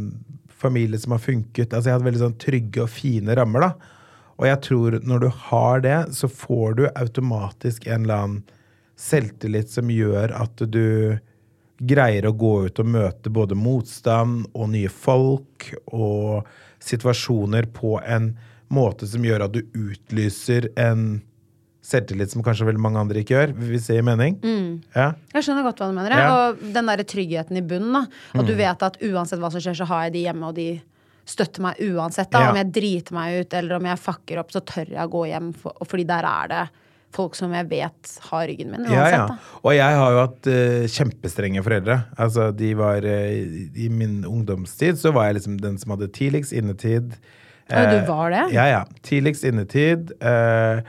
Familie 0.61 0.99
som 1.01 1.15
har 1.15 1.23
funket. 1.25 1.71
Altså 1.73 1.89
jeg 1.89 1.95
har 1.95 2.03
hatt 2.03 2.05
veldig 2.05 2.21
sånn 2.21 2.35
trygge 2.37 2.83
og 2.85 2.91
fine 2.93 3.33
rammer, 3.33 3.63
da. 3.65 3.95
Og 4.41 4.49
jeg 4.49 4.61
tror 4.65 4.99
når 5.05 5.25
du 5.27 5.29
har 5.51 5.83
det, 5.85 5.99
så 6.17 6.29
får 6.33 6.79
du 6.79 6.87
automatisk 6.95 7.87
en 7.87 8.07
eller 8.07 8.23
annen 8.25 8.43
selvtillit 9.01 9.73
som 9.73 9.91
gjør 9.93 10.33
at 10.37 10.63
du 10.73 11.19
greier 11.81 12.27
å 12.29 12.35
gå 12.37 12.55
ut 12.67 12.81
og 12.83 12.89
møte 12.93 13.33
både 13.33 13.57
motstand 13.57 14.45
og 14.53 14.73
nye 14.73 14.91
folk 14.93 15.71
og 15.87 16.49
situasjoner 16.85 17.69
på 17.77 17.97
en 18.05 18.35
måte 18.73 19.09
som 19.09 19.25
gjør 19.25 19.47
at 19.47 19.57
du 19.57 19.63
utlyser 19.77 20.69
en 20.81 21.23
selvtillit 21.85 22.33
som 22.33 22.45
kanskje 22.45 22.69
veldig 22.69 22.83
mange 22.85 23.01
andre 23.01 23.23
ikke 23.23 23.35
gjør, 23.35 23.55
hvis 23.57 23.89
det 23.89 23.97
gir 23.97 24.05
mening. 24.07 24.37
Ja. 24.95 25.11
Jeg 25.33 25.47
skjønner 25.47 25.65
godt 25.67 25.81
hva 25.81 25.89
du 25.89 25.97
mener. 25.97 26.13
ja. 26.13 26.29
Og 26.51 26.61
den 26.77 26.91
der 26.93 27.03
tryggheten 27.09 27.57
i 27.57 27.65
bunnen. 27.65 27.97
Da. 27.97 28.05
At 28.37 28.47
du 28.47 28.53
vet 28.57 28.85
at 28.85 29.01
uansett 29.01 29.41
hva 29.41 29.51
som 29.53 29.65
skjer, 29.65 29.79
så 29.81 29.89
har 29.89 30.07
jeg 30.07 30.19
de 30.19 30.27
hjemme, 30.29 30.53
og 30.53 30.61
de 30.61 30.69
støtter 31.31 31.65
meg 31.65 31.81
uansett. 31.87 32.31
Da. 32.33 32.45
Ja. 32.45 32.53
Om 32.53 32.61
jeg 32.61 32.71
driter 32.77 33.17
meg 33.17 33.41
ut, 33.41 33.57
eller 33.59 33.79
om 33.79 33.91
jeg 33.91 34.03
fucker 34.03 34.43
opp, 34.43 34.55
så 34.55 34.63
tør 34.67 34.95
jeg 34.97 35.03
å 35.03 35.13
gå 35.13 35.25
hjem. 35.31 35.51
For, 35.57 35.89
fordi 35.89 36.07
der 36.11 36.29
er 36.29 36.53
det 36.53 36.63
folk 37.15 37.35
som 37.35 37.55
jeg 37.55 37.67
vet 37.71 38.13
har 38.29 38.47
ryggen 38.47 38.71
min. 38.71 38.87
Uansett, 38.87 39.17
ja. 39.17 39.27
da. 39.33 39.59
Og 39.65 39.75
jeg 39.75 39.99
har 39.99 40.15
jo 40.15 40.23
hatt 40.23 40.49
uh, 40.51 40.87
kjempestrenge 40.95 41.65
foreldre. 41.67 41.99
Altså, 42.23 42.51
de 42.55 42.71
var 42.79 43.07
uh, 43.07 43.51
I 43.75 43.91
min 43.93 44.21
ungdomstid 44.29 45.01
så 45.01 45.15
var 45.17 45.31
jeg 45.31 45.41
liksom 45.41 45.59
den 45.63 45.79
som 45.81 45.97
hadde 45.97 46.11
tidligst 46.15 46.55
innetid. 46.57 47.15
Å, 47.71 47.85
du 47.87 48.01
Eh, 48.01 48.09
var 48.09 48.33
det? 48.35 48.47
Ja, 48.55 48.67
ja. 48.67 48.81
Tidligst 49.07 49.47
innetid. 49.47 50.11
Uh, 50.23 50.83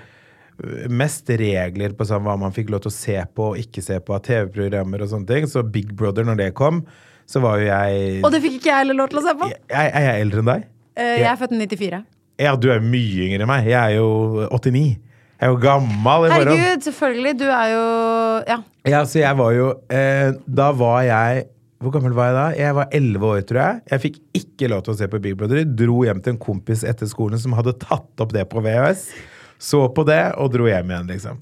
mest 0.93 1.29
regler 1.41 1.93
på 1.97 2.05
sånn 2.05 2.23
hva 2.25 2.35
man 2.37 2.53
fikk 2.53 2.69
lov 2.73 2.83
til 2.83 2.91
å 2.91 2.95
se 2.95 3.17
på 3.33 3.51
og 3.53 3.61
ikke 3.61 3.83
se 3.85 3.97
på 4.01 4.13
av 4.13 4.23
TV-programmer 4.25 5.03
og 5.03 5.11
sånne 5.13 5.29
ting. 5.29 5.49
Så 5.49 5.65
Big 5.65 5.93
Brother, 5.97 6.25
når 6.27 6.41
det 6.41 6.51
kom, 6.57 6.83
så 7.31 7.41
var 7.43 7.61
jo 7.61 7.69
jeg 7.69 8.17
Og 8.25 8.31
det 8.33 8.41
fikk 8.43 8.57
ikke 8.59 8.69
jeg 8.71 8.81
heller 8.83 8.97
lov 8.99 9.11
til 9.13 9.21
å 9.21 9.23
se 9.25 9.33
på! 9.39 9.47
jeg, 9.51 9.91
Er 9.95 10.07
jeg 10.09 10.25
eldre 10.25 10.43
enn 10.43 10.49
deg? 10.51 10.65
Eh, 10.99 11.13
jeg 11.21 11.29
er 11.31 11.39
født 11.39 11.55
i 11.55 11.61
94. 11.63 12.01
Ja, 12.41 12.55
du 12.59 12.67
er 12.73 12.83
mye 12.83 13.27
yngre 13.27 13.45
enn 13.45 13.49
meg. 13.51 13.69
Jeg 13.69 13.79
er 13.79 13.95
jo 14.01 14.09
89. 14.51 14.83
Jeg 15.41 15.47
er 15.47 15.51
jo 15.53 15.57
gammel. 15.61 16.27
Herregud, 16.29 16.83
selvfølgelig. 16.85 17.33
Du 17.39 17.47
er 17.47 17.71
jo 17.71 17.85
Ja. 18.51 18.57
Ja, 18.91 19.01
så 19.05 19.21
jeg 19.21 19.37
var 19.37 19.51
jo 19.53 19.67
eh, 19.93 20.31
Da 20.49 20.71
var 20.73 21.03
jeg 21.05 21.43
Hvor 21.81 21.93
gammel 21.93 22.13
var 22.17 22.29
jeg 22.31 22.35
da? 22.37 22.45
Jeg 22.61 22.75
var 22.77 22.87
11 22.97 23.27
år, 23.29 23.41
tror 23.49 23.59
jeg. 23.61 23.81
Jeg 23.91 24.01
fikk 24.05 24.17
ikke 24.41 24.69
lov 24.73 24.83
til 24.85 24.93
å 24.93 24.97
se 24.99 25.07
på 25.09 25.19
Big 25.21 25.37
Brother. 25.37 25.63
Dro 25.65 26.03
hjem 26.05 26.19
til 26.21 26.35
en 26.35 26.41
kompis 26.41 26.83
etter 26.85 27.09
skolen 27.09 27.41
som 27.41 27.55
hadde 27.57 27.73
tatt 27.81 28.21
opp 28.21 28.33
det 28.35 28.43
på 28.51 28.61
VHS. 28.61 29.07
Så 29.61 29.79
på 29.93 30.05
det 30.05 30.19
og 30.41 30.51
dro 30.53 30.67
hjem 30.69 30.89
igjen, 30.93 31.09
liksom. 31.09 31.39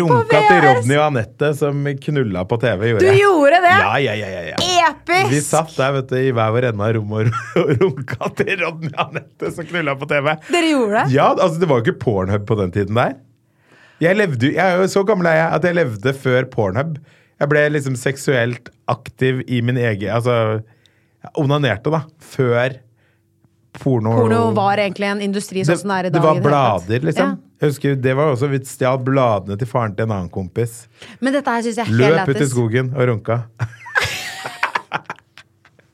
Runka 0.00 0.40
til 0.48 0.60
Rodney 0.64 0.96
og 0.96 1.04
Anette 1.08 1.50
som 1.58 1.80
knulla 2.06 2.44
på 2.48 2.58
TV. 2.62 2.84
Gjorde 2.92 3.02
Du 3.02 3.08
jeg. 3.10 3.18
gjorde 3.24 3.58
det? 3.64 3.72
Ja, 3.82 3.94
ja, 4.04 4.14
ja, 4.20 4.28
ja, 4.34 4.42
ja. 4.52 4.58
Episk! 4.90 5.30
Vi 5.32 5.40
satt 5.44 5.74
der 5.76 5.92
vet 5.98 6.08
du, 6.12 6.16
i 6.20 6.30
hver 6.36 6.52
vår 6.54 6.68
ende 6.70 6.86
av 6.88 6.94
rommet 6.96 7.32
og 7.60 7.72
runka 7.82 8.30
til 8.38 8.54
Rodney 8.62 8.92
og 8.94 9.02
Anette 9.08 9.50
som 9.56 9.66
knulla 9.68 9.96
på 10.00 10.08
TV. 10.10 10.30
Dere 10.52 10.70
gjorde 10.72 11.02
det? 11.02 11.14
Ja, 11.16 11.30
altså 11.34 11.58
Det 11.62 11.68
var 11.70 11.80
jo 11.82 11.86
ikke 11.88 12.00
Pornhub 12.06 12.46
på 12.48 12.58
den 12.62 12.72
tiden 12.76 13.00
der. 13.00 13.16
Jeg 14.02 14.18
levde 14.18 14.48
jeg 14.56 14.58
er 14.58 14.80
jo 14.82 14.88
Så 14.90 15.04
gammel 15.06 15.28
er 15.30 15.36
jeg 15.38 15.50
at 15.58 15.66
jeg 15.68 15.78
levde 15.78 16.14
før 16.24 16.48
Pornhub. 16.50 16.96
Jeg 17.40 17.50
ble 17.50 17.66
liksom 17.74 17.94
seksuelt 17.98 18.70
aktiv 18.90 19.40
i 19.50 19.60
min 19.64 19.78
egen 19.80 20.10
Altså 20.14 20.34
jeg 21.24 21.32
onanerte, 21.40 21.90
da. 21.94 22.02
Før 22.20 22.74
porno 23.74 24.12
Porno 24.14 24.40
var 24.54 24.78
egentlig 24.78 25.08
en 25.08 25.22
industri 25.24 25.64
sånn 25.66 25.78
som 25.80 25.90
det 25.90 25.96
er 25.96 26.08
i 26.08 26.12
dag. 26.12 26.20
det 26.20 26.24
var 26.28 26.40
blader, 26.44 27.06
liksom. 27.08 27.32
Jeg 27.64 27.72
husker 27.72 27.94
Det 28.04 28.12
var 28.18 28.34
også 28.34 28.50
Vi 28.52 28.60
stjal 28.68 28.98
bladene 29.04 29.56
til 29.60 29.68
faren 29.70 29.94
til 29.96 30.04
en 30.04 30.12
annen 30.18 30.32
kompis. 30.32 30.84
Men 31.24 31.36
dette 31.36 31.50
her 31.50 31.64
synes 31.64 31.80
jeg 31.80 31.88
helt 31.90 32.02
Løp 32.04 32.34
ut 32.34 32.42
i 32.44 32.48
skogen 32.50 32.92
og 32.92 33.08
runka. 33.08 33.38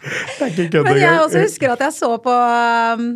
det 0.00 0.42
er 0.42 0.50
ikke 0.50 0.68
kødd 0.74 0.88
Men 0.88 0.98
jeg 0.98 1.22
også 1.22 1.44
husker 1.46 1.76
at 1.76 1.86
jeg 1.86 1.96
så 2.00 2.10
på 2.24 2.34
um, 2.34 3.06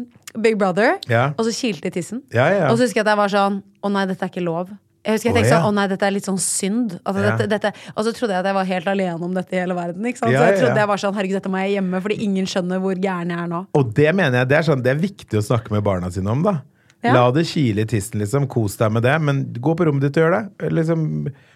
Big 0.45 0.57
Brother, 0.59 0.97
Ja. 1.09 1.29
og 1.38 1.47
så 1.47 1.53
kilte 1.55 1.88
i 1.88 1.95
tissen. 1.95 2.23
Ja, 2.35 2.47
ja. 2.51 2.71
Og 2.71 2.79
så 2.79 2.88
husker 2.88 3.01
jeg 3.01 3.07
at 3.07 3.12
jeg 3.14 3.21
var 3.23 3.31
sånn 3.31 3.61
Å 3.85 3.90
nei, 3.95 4.07
dette 4.11 4.27
er 4.27 4.33
ikke 4.33 4.43
lov. 4.45 4.73
Jeg 5.05 5.19
husker 5.19 5.29
jeg 5.29 5.37
tenkte 5.37 5.51
ja. 5.53 5.59
sånn, 5.61 5.69
å 5.69 5.77
nei, 5.77 5.85
dette 5.93 6.07
er 6.07 6.14
litt 6.14 6.27
sånn 6.27 6.40
synd. 6.40 6.95
Altså, 7.05 7.21
Ja. 7.21 7.35
dette, 7.37 7.47
dette, 7.53 7.73
og 7.93 8.07
så 8.07 8.12
trodde 8.17 8.33
jeg 8.33 8.40
at 8.40 8.49
jeg 8.49 8.57
var 8.57 8.69
helt 8.71 8.87
alene 8.88 9.27
om 9.27 9.35
dette 9.37 9.53
i 9.53 9.61
hele 9.61 9.77
verden. 9.77 10.07
Sant? 10.17 10.33
Ja, 10.33 10.38
så 10.40 10.47
jeg 10.47 10.55
ja, 10.55 10.61
trodde 10.62 10.73
ja. 10.73 10.81
jeg 10.81 10.88
var 10.88 11.03
sånn, 11.03 11.17
herregud, 11.19 11.37
dette 11.37 11.53
må 11.53 11.61
jeg 11.61 11.75
gjemme, 11.77 12.01
fordi 12.07 12.17
ingen 12.25 12.49
skjønner 12.49 12.81
hvor 12.81 12.97
gæren 12.97 13.35
jeg 13.35 13.43
er 13.43 13.51
nå. 13.53 13.61
Og 13.77 13.90
det 13.99 14.14
mener 14.17 14.40
jeg 14.40 14.49
det 14.49 14.57
er, 14.59 14.67
sånn, 14.71 14.85
det 14.87 14.95
er 14.95 15.03
viktig 15.03 15.40
å 15.40 15.45
snakke 15.45 15.75
med 15.77 15.85
barna 15.85 16.09
sine 16.14 16.33
om, 16.33 16.40
da. 16.47 16.62
Ja. 17.05 17.12
La 17.12 17.25
det 17.37 17.45
kile 17.51 17.85
i 17.85 17.88
tissen, 17.88 18.21
liksom. 18.23 18.49
Kos 18.49 18.79
deg 18.81 18.95
med 18.97 19.05
det. 19.05 19.19
Men 19.21 19.45
gå 19.61 19.75
på 19.77 19.87
rommet 19.88 20.07
ditt 20.07 20.17
og 20.17 20.25
gjør 20.25 20.37
det. 20.38 20.71
Liksom, 20.73 21.03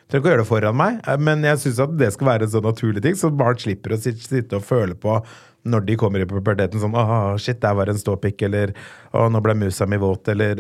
trenger 0.09 0.23
ikke 0.23 0.29
å 0.29 0.33
gjøre 0.33 0.45
det 0.45 0.49
foran 0.49 0.79
meg, 0.79 1.01
eh, 1.05 1.21
men 1.21 1.45
jeg 1.45 1.61
syns 1.63 1.83
det 2.01 2.13
skal 2.15 2.31
være 2.33 2.47
en 2.47 2.53
sånn 2.55 2.69
naturlig 2.69 3.05
ting, 3.05 3.17
så 3.19 3.31
barn 3.35 3.61
slipper 3.61 3.95
å 3.95 4.01
sitte 4.01 4.57
og 4.57 4.65
føle 4.65 4.97
på 4.99 5.19
når 5.69 5.85
de 5.85 5.97
kommer 6.01 6.23
i 6.23 6.27
puberteten 6.29 6.81
sånn 6.81 6.95
Å, 6.97 7.35
shit, 7.43 7.59
der 7.61 7.75
var 7.77 7.91
en 7.91 7.99
ståpikk, 7.99 8.43
eller 8.47 8.71
Å, 9.13 9.27
nå 9.33 9.41
ble 9.45 9.55
musa 9.59 9.87
mi 9.91 9.99
våt, 10.01 10.29
eller 10.33 10.55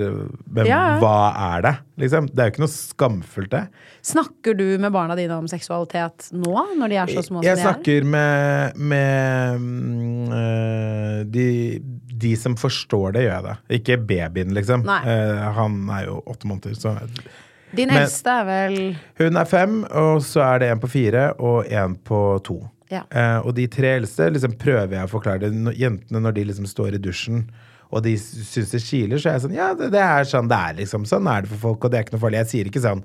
Men 0.50 0.66
Ja. 0.66 0.98
hva 1.00 1.32
er 1.54 1.62
det? 1.62 1.72
Liksom. 2.02 2.26
Det 2.32 2.42
er 2.42 2.50
jo 2.50 2.54
ikke 2.56 2.64
noe 2.64 2.72
skamfullt, 2.74 3.50
det. 3.54 3.62
Snakker 4.02 4.56
du 4.58 4.66
med 4.78 4.92
barna 4.92 5.16
dine 5.18 5.38
om 5.38 5.48
seksualitet 5.50 6.28
nå, 6.32 6.54
når 6.78 6.88
de 6.92 6.96
er 7.02 7.06
så 7.14 7.22
små 7.26 7.40
som 7.40 7.46
de 7.46 7.48
er? 7.48 7.56
Jeg 7.56 7.64
snakker 7.64 8.04
med, 8.04 8.76
med 8.78 9.66
øh, 10.32 11.24
de, 11.26 11.48
de 12.22 12.32
som 12.38 12.56
forstår 12.58 13.12
det, 13.16 13.26
gjør 13.26 13.34
jeg 13.34 13.46
det. 13.48 13.56
Ikke 13.80 13.98
babyen, 14.08 14.54
liksom. 14.56 14.87
Eh, 14.88 15.44
han 15.58 15.78
er 15.94 16.08
jo 16.08 16.20
åtte 16.26 16.48
måneder, 16.50 16.74
så 16.78 16.96
Din 17.76 17.90
eldste 17.92 18.32
er 18.32 18.46
vel 18.48 18.78
Hun 19.20 19.37
er 19.37 19.44
fem, 19.48 19.82
og 19.84 20.22
så 20.24 20.40
er 20.54 20.62
det 20.62 20.70
en 20.72 20.80
på 20.80 20.88
fire 20.90 21.30
og 21.38 21.66
en 21.68 21.96
på 21.96 22.20
to. 22.46 22.61
Ja. 22.90 23.03
Eh, 23.11 23.38
og 23.44 23.55
de 23.59 23.66
tre 23.68 23.96
eldste 23.98 24.31
liksom 24.33 24.55
prøver 24.61 24.96
jeg 24.96 25.09
å 25.09 25.11
forklare 25.12 25.42
det. 25.46 25.53
Når- 25.53 25.77
Jentene 25.77 26.22
når 26.24 26.35
de 26.38 26.44
liksom 26.51 26.66
står 26.70 26.94
i 26.96 27.03
dusjen 27.05 27.48
og 27.88 28.03
de 28.05 28.12
syns 28.20 28.68
det 28.74 28.83
kiler, 28.85 29.16
så 29.16 29.31
er 29.31 29.37
jeg 29.38 29.42
sånn 29.46 29.55
Ja, 29.57 29.70
det, 29.74 29.87
det 29.94 30.01
er 30.05 30.27
sånn 30.29 30.48
det 30.51 30.57
er, 30.61 30.74
liksom. 30.77 31.07
Sånn 31.09 31.29
er 31.33 31.40
det 31.46 31.48
for 31.55 31.62
folk, 31.70 31.85
og 31.87 31.90
det 31.90 31.96
er 31.98 32.03
ikke 32.05 32.16
noe 32.18 32.20
farlig. 32.27 32.40
Jeg 32.42 32.51
sier 32.51 32.68
ikke 32.68 32.83
sånn 32.85 33.01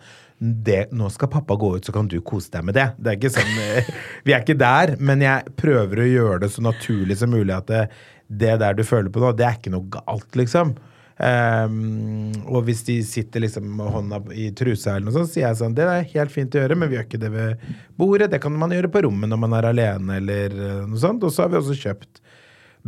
det, 0.68 0.82
nå 0.92 1.08
skal 1.14 1.30
pappa 1.32 1.56
gå 1.56 1.70
ut, 1.78 1.86
så 1.88 1.94
kan 1.96 2.10
du 2.12 2.18
kose 2.20 2.52
deg 2.52 2.66
med 2.68 2.76
det. 2.76 2.90
Det 3.00 3.14
er 3.14 3.16
ikke 3.16 3.32
sånn 3.32 3.54
eh, 3.64 3.92
Vi 4.28 4.34
er 4.36 4.44
ikke 4.44 4.58
der, 4.60 4.96
men 5.00 5.24
jeg 5.24 5.54
prøver 5.56 6.04
å 6.04 6.10
gjøre 6.10 6.40
det 6.44 6.52
så 6.52 6.66
naturlig 6.66 7.16
som 7.22 7.32
mulig 7.32 7.56
at 7.56 7.68
det, 7.72 7.86
det 8.28 8.58
der 8.60 8.76
du 8.76 8.84
føler 8.84 9.08
på 9.14 9.24
nå, 9.24 9.32
det 9.40 9.48
er 9.48 9.56
ikke 9.60 9.72
noe 9.72 9.88
galt, 9.94 10.28
liksom. 10.36 10.76
Ehm, 11.22 12.32
og 12.50 12.64
hvis 12.66 12.82
de 12.88 12.96
sitter 13.06 13.44
liksom 13.44 13.68
med 13.78 13.92
hånda 13.94 14.20
i 14.34 14.48
trusa 14.58 14.96
eller 14.96 15.08
noe 15.08 15.16
sånt, 15.16 15.30
så 15.30 15.36
sier 15.36 15.46
jeg 15.46 15.60
sånn 15.60 15.76
Det 15.78 15.86
er 15.86 16.08
helt 16.16 16.34
fint 16.34 16.56
å 16.56 16.64
gjøre, 16.64 16.78
men 16.80 16.90
vi 16.90 16.98
gjør 16.98 17.06
ikke 17.06 17.22
det 17.22 17.32
ved 17.34 17.68
bordet. 18.00 18.32
Det 18.34 18.42
kan 18.42 18.56
man 18.58 18.74
gjøre 18.74 18.90
på 18.94 19.04
rommet 19.06 19.30
når 19.30 19.42
man 19.44 19.56
er 19.60 19.70
alene 19.70 20.18
eller 20.22 20.58
eh, 20.58 20.82
noe 20.90 21.02
sånt. 21.02 21.26
Og 21.26 21.34
så 21.34 21.46
har 21.46 21.54
vi 21.54 21.60
også 21.62 21.78
kjøpt 21.84 22.24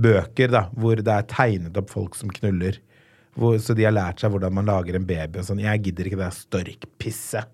bøker 0.05 0.51
da, 0.51 0.65
hvor 0.75 0.99
det 0.99 1.13
er 1.13 1.29
tegnet 1.31 1.77
opp 1.79 1.93
folk 1.93 2.17
som 2.17 2.33
knuller. 2.33 2.81
Hvor, 3.35 3.57
så 3.59 3.75
de 3.75 3.85
har 3.85 3.93
lært 3.95 4.23
seg 4.23 4.31
hvordan 4.31 4.55
man 4.55 4.67
lager 4.69 4.97
en 4.97 5.07
baby 5.07 5.41
og 5.41 5.49
sånn. 5.49 5.63
Jeg 5.63 5.83
gidder 5.85 6.09
ikke 6.09 6.21
det 6.23 6.31
storkpisset. 6.37 7.51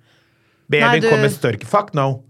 Babyen 0.71 1.03
kommer 1.09 1.31
stork. 1.33 1.65
Fuck 1.67 1.95
no! 1.97 2.21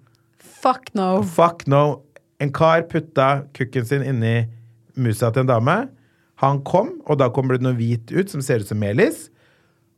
Fuck 0.61 0.93
no. 0.97 1.09
Fuck 1.25 1.65
no. 1.69 2.01
En 2.41 2.51
kar 2.53 2.87
putta 2.89 3.43
kukken 3.53 3.85
sin 3.85 4.05
inni 4.05 4.47
musa 4.97 5.29
til 5.33 5.43
en 5.43 5.51
dame. 5.51 5.75
Han 6.41 6.63
kom, 6.65 6.95
og 7.05 7.19
da 7.21 7.29
kommer 7.33 7.57
det 7.57 7.65
noe 7.65 7.77
hvit 7.77 8.11
ut 8.13 8.31
som 8.33 8.41
ser 8.41 8.63
ut 8.63 8.69
som 8.69 8.79
melis. 8.81 9.27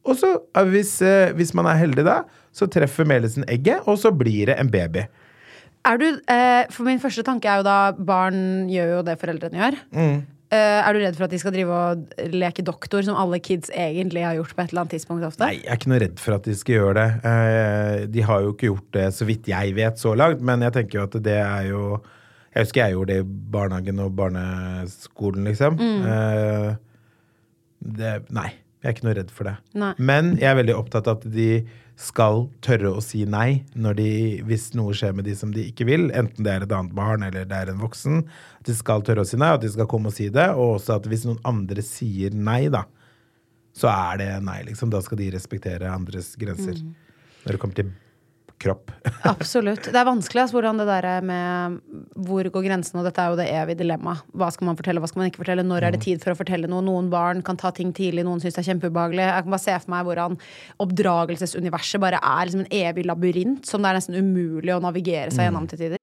Og 0.03 0.17
så, 0.19 0.34
hvis, 0.67 0.97
eh, 1.06 1.32
hvis 1.38 1.53
man 1.56 1.69
er 1.71 1.79
heldig 1.79 2.03
da, 2.03 2.21
så 2.53 2.67
treffer 2.67 3.08
melisen 3.08 3.45
egget, 3.47 3.88
og 3.88 3.97
så 4.01 4.12
blir 4.12 4.51
det 4.51 4.58
en 4.60 4.71
baby. 4.71 5.06
Er 5.88 5.99
du, 5.99 6.06
eh, 6.32 6.65
for 6.71 6.88
min 6.88 6.99
første 6.99 7.23
tanke 7.27 7.47
er 7.47 7.60
jo 7.60 7.67
da 7.67 7.77
barn 7.95 8.69
gjør 8.71 8.97
jo 8.97 9.01
det 9.08 9.17
foreldrene 9.19 9.60
gjør. 9.60 9.79
Mm. 9.95 10.21
Eh, 10.53 10.79
er 10.86 10.93
du 10.93 10.99
redd 11.01 11.15
for 11.17 11.25
at 11.25 11.34
de 11.34 11.39
skal 11.41 11.53
drive 11.56 11.73
og 11.73 12.25
leke 12.29 12.63
doktor, 12.65 13.01
som 13.03 13.17
alle 13.17 13.39
kids 13.41 13.71
egentlig 13.73 14.21
har 14.21 14.36
gjort 14.38 14.53
på 14.53 14.62
et 14.62 14.73
eller 14.73 14.84
annet 14.84 14.93
tidspunkt 14.93 15.25
ofte? 15.25 15.47
Nei, 15.47 15.62
jeg 15.63 15.71
er 15.71 15.79
ikke 15.79 15.91
noe 15.91 16.01
redd 16.03 16.19
for 16.21 16.38
at 16.38 16.47
de 16.47 16.56
skal 16.60 16.77
gjøre 16.77 16.93
det. 16.99 17.08
Eh, 17.32 18.06
De 18.13 18.25
har 18.27 18.43
jo 18.43 18.51
ikke 18.53 18.69
gjort 18.69 18.91
det, 18.99 19.08
så 19.17 19.27
vidt 19.27 19.49
jeg 19.49 19.73
vet, 19.79 19.97
så 19.97 20.13
langt. 20.15 20.43
Men 20.45 20.62
jeg 20.67 20.75
tenker 20.77 20.99
jo 20.99 21.08
at 21.08 21.17
det 21.25 21.39
er 21.39 21.71
jo 21.71 21.86
Jeg 22.53 22.65
husker 22.67 22.83
jeg 22.83 22.93
gjorde 22.95 23.13
det 23.13 23.21
i 23.23 23.29
barnehagen 23.53 23.99
og 24.03 24.11
barneskolen, 24.17 25.47
liksom. 25.49 25.79
Eh, 25.81 26.73
Det, 27.83 28.11
nei, 28.31 28.49
jeg 28.79 28.87
er 28.87 28.93
ikke 28.95 29.03
noe 29.09 29.15
redd 29.17 29.31
for 29.35 29.43
det. 29.49 29.55
Nei. 29.75 29.89
Men 29.99 30.37
jeg 30.39 30.47
er 30.53 30.55
veldig 30.61 30.75
opptatt 30.79 31.07
av 31.11 31.17
at 31.19 31.25
de 31.33 31.47
skal 31.99 32.45
tørre 32.63 32.93
å 32.95 33.01
si 33.03 33.25
nei 33.29 33.65
når 33.75 33.97
de, 33.99 34.07
hvis 34.47 34.69
noe 34.73 34.95
skjer 34.97 35.11
med 35.17 35.27
de 35.27 35.35
som 35.35 35.51
de 35.53 35.65
ikke 35.67 35.85
vil, 35.89 36.07
enten 36.15 36.45
det 36.47 36.53
er 36.53 36.63
et 36.65 36.71
annet 36.73 36.95
barn 36.95 37.25
eller 37.27 37.43
det 37.49 37.57
er 37.57 37.69
en 37.73 37.81
voksen. 37.83 38.23
At 38.61 38.69
de 38.69 38.75
skal 38.77 39.03
tørre 39.05 39.25
å 39.25 39.27
si 39.27 39.37
nei, 39.37 39.51
at 39.53 39.61
de 39.65 39.69
skal 39.73 39.89
komme 39.91 40.09
og 40.09 40.15
si 40.15 40.29
det. 40.33 40.47
Og 40.55 40.77
også 40.77 40.95
at 40.95 41.09
hvis 41.11 41.25
noen 41.27 41.41
andre 41.45 41.83
sier 41.85 42.31
nei, 42.33 42.69
da, 42.73 42.85
så 43.75 43.91
er 43.91 44.21
det 44.23 44.29
nei, 44.47 44.61
liksom. 44.69 44.89
Da 44.93 45.01
skal 45.03 45.19
de 45.19 45.31
respektere 45.35 45.91
andres 45.91 46.31
grenser. 46.39 46.79
Når 47.43 47.57
det 47.57 47.59
kommer 47.61 47.81
til 47.81 47.91
kropp. 48.63 48.91
Absolutt. 49.34 49.89
Det 49.91 49.99
er 49.99 50.08
vanskelig 50.08 50.43
altså, 50.43 50.58
hvordan 50.58 50.82
det 50.82 50.88
der 50.89 51.08
er 51.08 51.26
med 51.28 51.80
hvor 52.28 52.47
går 52.56 52.67
grensen, 52.67 52.99
og 52.99 53.08
dette 53.08 53.23
er 53.23 53.34
jo 53.34 53.39
det 53.39 53.47
evige 53.52 53.82
dilemmaet. 53.84 54.23
Hva 54.38 54.49
skal 54.54 54.69
man 54.69 54.80
fortelle, 54.80 55.04
hva 55.04 55.10
skal 55.12 55.23
man 55.23 55.32
ikke 55.32 55.43
fortelle? 55.43 55.65
Når 55.67 55.88
er 55.88 55.95
det 55.95 56.04
tid 56.06 56.23
for 56.23 56.34
å 56.34 56.39
fortelle 56.39 56.69
noe? 56.71 56.84
Noen 56.86 57.10
barn 57.13 57.43
kan 57.45 57.60
ta 57.60 57.73
ting 57.76 57.93
tidlig, 57.95 58.26
noen 58.28 58.43
syns 58.43 58.58
det 58.58 58.63
er 58.63 58.69
kjempeubehagelig. 58.71 59.26
Jeg 59.30 59.47
kan 59.47 59.56
bare 59.56 59.65
se 59.65 59.80
for 59.86 59.95
meg 59.95 60.08
hvordan 60.10 60.39
oppdragelsesuniverset 60.84 62.04
bare 62.04 62.21
er 62.21 62.47
liksom 62.47 62.65
en 62.65 62.73
evig 62.84 63.08
labyrint 63.10 63.67
som 63.69 63.84
det 63.84 63.91
er 63.91 64.02
nesten 64.02 64.19
umulig 64.19 64.76
å 64.76 64.82
navigere 64.84 65.34
seg 65.34 65.49
gjennom 65.49 65.69
til 65.71 65.86
tider. 65.86 66.02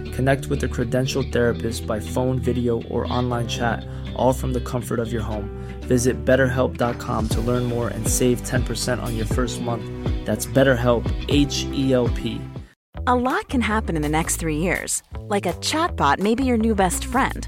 Connect 0.21 0.45
with 0.49 0.63
a 0.63 0.67
credentialed 0.67 1.31
therapist 1.31 1.87
by 1.87 1.99
phone, 1.99 2.37
video, 2.37 2.79
or 2.91 3.11
online 3.11 3.47
chat, 3.47 3.83
all 4.15 4.33
from 4.33 4.53
the 4.53 4.61
comfort 4.61 4.99
of 4.99 5.11
your 5.11 5.23
home. 5.23 5.49
Visit 5.87 6.23
betterhelp.com 6.23 7.27
to 7.29 7.41
learn 7.41 7.63
more 7.63 7.87
and 7.87 8.07
save 8.07 8.43
10% 8.43 9.01
on 9.01 9.17
your 9.17 9.25
first 9.25 9.61
month. 9.61 9.83
That's 10.23 10.45
BetterHelp, 10.45 11.03
H 11.27 11.65
E 11.73 11.91
L 11.91 12.07
P. 12.09 12.39
A 13.07 13.15
lot 13.15 13.49
can 13.49 13.61
happen 13.61 13.95
in 13.95 14.03
the 14.03 14.15
next 14.17 14.35
three 14.35 14.57
years. 14.57 15.01
Like 15.21 15.47
a 15.47 15.53
chatbot 15.53 16.19
may 16.19 16.35
be 16.35 16.43
your 16.43 16.57
new 16.57 16.75
best 16.75 17.03
friend. 17.03 17.47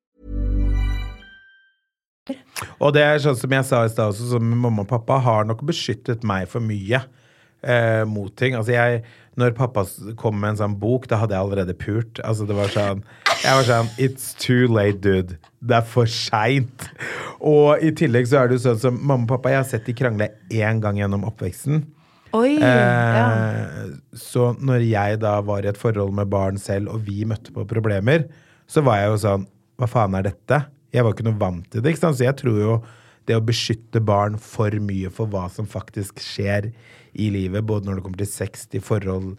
Og 2.79 2.91
det 2.93 3.01
er 3.01 3.17
sånn 3.23 3.37
som 3.39 3.53
jeg 3.55 3.65
sa 3.65 3.79
i 3.85 3.89
stad 3.89 4.11
også, 4.13 4.27
som 4.35 4.45
mamma 4.61 4.83
og 4.85 4.89
pappa 4.91 5.17
har 5.25 5.47
nok 5.49 5.63
beskyttet 5.65 6.23
meg 6.27 6.47
for 6.51 6.61
mye. 6.61 7.01
eh, 7.63 8.03
mot 8.09 8.33
ting. 8.35 8.55
Altså 8.57 8.73
jeg, 8.73 9.03
når 9.37 9.51
pappa 9.53 9.83
kom 10.17 10.39
med 10.41 10.49
en 10.55 10.57
sånn 10.57 10.75
bok, 10.81 11.03
da 11.07 11.19
hadde 11.21 11.35
jeg 11.35 11.43
allerede 11.45 11.75
pult. 11.77 12.17
Altså 12.25 12.47
det 12.49 12.55
var 12.57 12.71
sånn 12.73 13.03
Jeg 13.43 13.53
var 13.59 13.67
sånn 13.67 13.89
It's 14.01 14.31
too 14.41 14.65
late, 14.67 14.97
dude. 15.01 15.37
Det 15.61 15.75
er 15.77 15.85
for 15.85 16.05
seint. 16.09 16.87
Og 17.39 17.77
i 17.85 17.91
tillegg 17.93 18.25
så 18.29 18.39
er 18.41 18.49
det 18.49 18.57
jo 18.57 18.63
sånn 18.65 18.79
som 18.81 18.97
mamma 18.97 19.27
og 19.27 19.33
pappa 19.35 19.53
Jeg 19.53 19.61
har 19.61 19.69
sett 19.69 19.85
de 19.85 19.93
krangle 19.93 20.29
én 20.49 20.81
gang 20.81 20.97
gjennom 20.97 21.25
oppveksten. 21.29 21.83
Oi! 22.33 22.57
ja. 22.61 23.25
Eh, 23.29 23.93
Så 24.17 24.55
når 24.57 24.81
jeg 24.89 25.19
da 25.21 25.37
var 25.45 25.61
i 25.65 25.69
et 25.69 25.77
forhold 25.77 26.13
med 26.17 26.29
barn 26.33 26.57
selv, 26.57 26.89
og 26.95 27.05
vi 27.05 27.25
møtte 27.29 27.53
på 27.53 27.65
problemer, 27.69 28.25
så 28.67 28.81
var 28.85 29.01
jeg 29.03 29.09
jo 29.13 29.21
sånn 29.27 29.45
Hva 29.77 29.87
faen 29.89 30.17
er 30.17 30.25
dette? 30.31 30.63
Jeg 30.91 31.05
var 31.05 31.15
ikke 31.15 31.27
noe 31.27 31.39
vant 31.39 31.67
til 31.71 31.83
det. 31.83 31.93
ikke 31.93 32.03
sant? 32.03 32.19
Så 32.19 32.27
jeg 32.27 32.37
tror 32.41 32.59
jo 32.59 32.75
det 33.29 33.37
å 33.37 33.43
beskytte 33.45 34.01
barn 34.03 34.37
for 34.41 34.73
mye 34.83 35.11
for 35.13 35.29
hva 35.31 35.45
som 35.53 35.69
faktisk 35.69 36.19
skjer 36.23 36.71
i 37.11 37.29
livet, 37.33 37.63
både 37.67 37.87
når 37.87 37.99
det 37.99 38.05
kommer 38.05 38.23
til 38.23 38.31
sex, 38.31 38.65
til 38.71 38.83
forhold, 38.83 39.35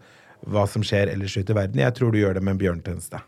hva 0.49 0.65
som 0.69 0.85
skjer 0.85 1.11
ellers 1.11 1.35
ute 1.37 1.53
i 1.53 1.57
verden, 1.57 1.81
jeg 1.83 1.95
tror 1.97 2.13
du 2.13 2.19
gjør 2.19 2.37
det 2.37 2.43
med 2.43 2.55
en 2.55 2.63
bjørntjeneste. 2.63 3.21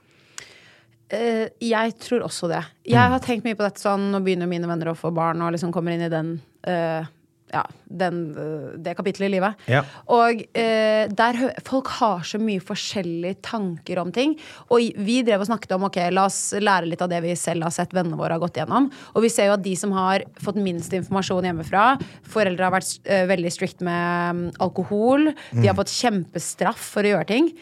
Uh, 1.13 1.45
jeg 1.61 1.93
tror 2.01 2.25
også 2.25 2.49
det. 2.49 2.63
Jeg 2.89 3.13
har 3.13 3.21
tenkt 3.21 3.45
mye 3.45 3.57
på 3.57 3.61
dette 3.61 3.77
sånn 3.77 4.07
Nå 4.09 4.23
begynner 4.25 4.49
mine 4.49 4.65
venner 4.65 4.89
å 4.89 4.97
få 4.97 5.11
barn 5.13 5.43
og 5.45 5.53
liksom 5.53 5.73
kommer 5.75 5.93
inn 5.93 6.07
i 6.07 6.09
den 6.09 6.31
eh, 6.65 7.05
ja, 7.53 7.61
den, 7.85 8.19
eh, 8.37 8.77
det 8.81 8.95
kapittelet 8.97 9.29
i 9.29 9.33
livet. 9.35 9.65
Ja. 9.69 9.83
Og 10.11 10.41
eh, 10.57 11.05
der 11.13 11.37
folk 11.65 11.91
har 11.99 12.25
så 12.27 12.39
mye 12.41 12.63
forskjellige 12.63 13.39
tanker 13.45 14.01
om 14.01 14.11
ting. 14.15 14.35
Og 14.73 14.95
vi 15.05 15.19
drev 15.25 15.43
og 15.43 15.49
snakket 15.49 15.75
om 15.77 15.87
ok, 15.87 15.99
la 16.13 16.25
oss 16.29 16.39
lære 16.57 16.89
litt 16.89 17.03
av 17.05 17.11
det 17.11 17.21
vi 17.25 17.35
selv 17.39 17.67
har 17.67 17.75
sett 17.75 17.93
vennene 17.95 18.19
våre 18.19 18.37
har 18.37 18.43
gått 18.43 18.57
gjennom. 18.59 18.89
Og 19.13 19.25
vi 19.25 19.31
ser 19.33 19.51
jo 19.51 19.57
at 19.57 19.65
de 19.65 19.75
som 19.79 19.93
har 19.95 20.25
fått 20.41 20.59
minst 20.61 20.95
informasjon 20.97 21.49
hjemmefra, 21.51 21.85
foreldre 22.31 22.67
har 22.67 22.75
vært 22.75 22.97
eh, 23.05 23.27
veldig 23.29 23.53
strict 23.53 23.85
med 23.85 24.41
mm, 24.41 24.43
alkohol, 24.65 25.31
de 25.53 25.69
har 25.69 25.77
fått 25.77 25.93
kjempestraff 25.93 26.91
for 26.95 27.05
å 27.05 27.15
gjøre 27.15 27.29
ting. 27.29 27.53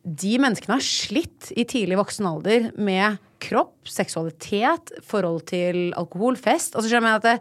De 0.00 0.36
menneskene 0.40 0.78
har 0.78 0.84
slitt 0.84 1.50
i 1.58 1.66
tidlig 1.68 1.98
voksen 2.00 2.28
alder 2.28 2.70
med 2.80 3.18
kropp, 3.40 3.74
seksualitet, 3.88 4.92
forhold 5.06 5.46
til 5.48 5.90
alkohol, 5.98 6.36
fest. 6.40 6.76
Og 6.76 6.84
så 6.84 6.92
skjønner 6.92 7.14
jeg 7.14 7.20
at 7.20 7.28
det, 7.28 7.36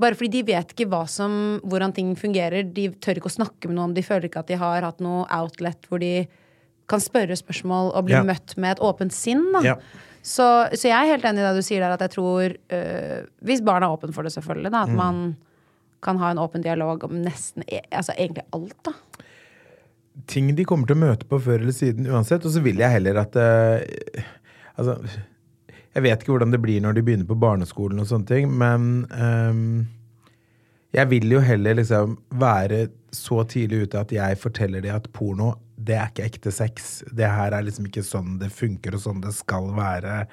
bare 0.00 0.16
fordi 0.18 0.40
de 0.40 0.42
vet 0.52 0.72
ikke 0.74 1.02
som, 1.08 1.60
hvordan 1.62 1.92
ting 1.94 2.14
fungerer, 2.18 2.64
de 2.74 2.88
tør 3.00 3.20
ikke 3.20 3.30
å 3.30 3.36
snakke 3.38 3.68
med 3.70 3.76
noen, 3.78 3.94
de 3.94 4.02
føler 4.02 4.26
ikke 4.28 4.40
at 4.42 4.48
de 4.50 4.56
har 4.58 4.82
hatt 4.82 5.00
noe 5.04 5.26
outlet 5.30 5.86
hvor 5.88 6.00
de 6.02 6.26
kan 6.90 7.00
spørre 7.00 7.36
spørsmål 7.36 7.92
og 7.94 8.04
bli 8.08 8.14
Ja. 8.18 8.22
møtt 8.26 8.56
med 8.60 8.76
et 8.76 8.82
åpent 8.84 9.12
sinn. 9.12 9.44
Ja. 9.64 9.76
Så, 10.24 10.44
så 10.72 10.88
jeg 10.88 10.96
er 10.96 11.12
helt 11.12 11.24
enig 11.24 11.40
i 11.40 11.46
det 11.46 11.56
du 11.56 11.62
sier 11.64 11.80
der, 11.84 11.94
at 11.94 12.00
jeg 12.00 12.10
tror 12.16 12.54
øh, 12.72 13.24
Hvis 13.44 13.60
barn 13.64 13.82
er 13.84 13.92
åpen 13.92 14.12
for 14.12 14.22
det, 14.24 14.32
selvfølgelig, 14.32 14.72
da, 14.72 14.82
at 14.84 14.92
man 14.96 15.36
kan 16.04 16.18
ha 16.20 16.30
en 16.32 16.38
åpen 16.38 16.62
dialog 16.64 17.04
om 17.04 17.14
nesten 17.24 17.64
e- 17.68 17.84
altså 17.92 18.12
egentlig 18.18 18.44
alt, 18.52 18.76
da. 18.84 18.92
ting 20.26 20.50
de 20.56 20.64
kommer 20.64 20.86
til 20.86 20.96
å 20.96 21.00
møte 21.04 21.24
på 21.28 21.38
før 21.40 21.60
eller 21.60 21.72
siden 21.76 22.06
uansett. 22.08 22.44
Og 22.44 22.52
så 22.52 22.60
vil 22.64 22.76
jeg 22.82 22.90
heller 22.98 23.20
at 23.24 23.36
øh, 23.36 24.24
Altså, 24.76 24.96
jeg 25.94 26.04
vet 26.06 26.22
ikke 26.22 26.34
hvordan 26.34 26.54
det 26.54 26.62
blir 26.62 26.82
når 26.82 26.96
de 26.96 27.04
begynner 27.06 27.28
på 27.28 27.38
barneskolen 27.38 28.02
og 28.02 28.08
sånne 28.10 28.30
ting, 28.30 28.50
men 28.50 29.04
um, 29.14 29.84
jeg 30.94 31.10
vil 31.10 31.36
jo 31.36 31.42
heller 31.42 31.78
liksom 31.78 32.16
være 32.40 32.88
så 33.14 33.42
tidlig 33.50 33.86
ute 33.86 34.02
at 34.02 34.14
jeg 34.14 34.40
forteller 34.42 34.82
dem 34.82 34.96
at 34.96 35.06
porno, 35.14 35.54
det 35.74 35.96
er 35.98 36.10
ikke 36.10 36.26
ekte 36.26 36.52
sex. 36.54 36.98
Det 37.14 37.28
her 37.30 37.54
er 37.54 37.66
liksom 37.66 37.88
ikke 37.88 38.04
sånn 38.06 38.38
det 38.40 38.50
funker, 38.54 38.94
og 38.94 39.02
sånn 39.02 39.22
det 39.22 39.34
skal 39.36 39.70
være. 39.74 40.24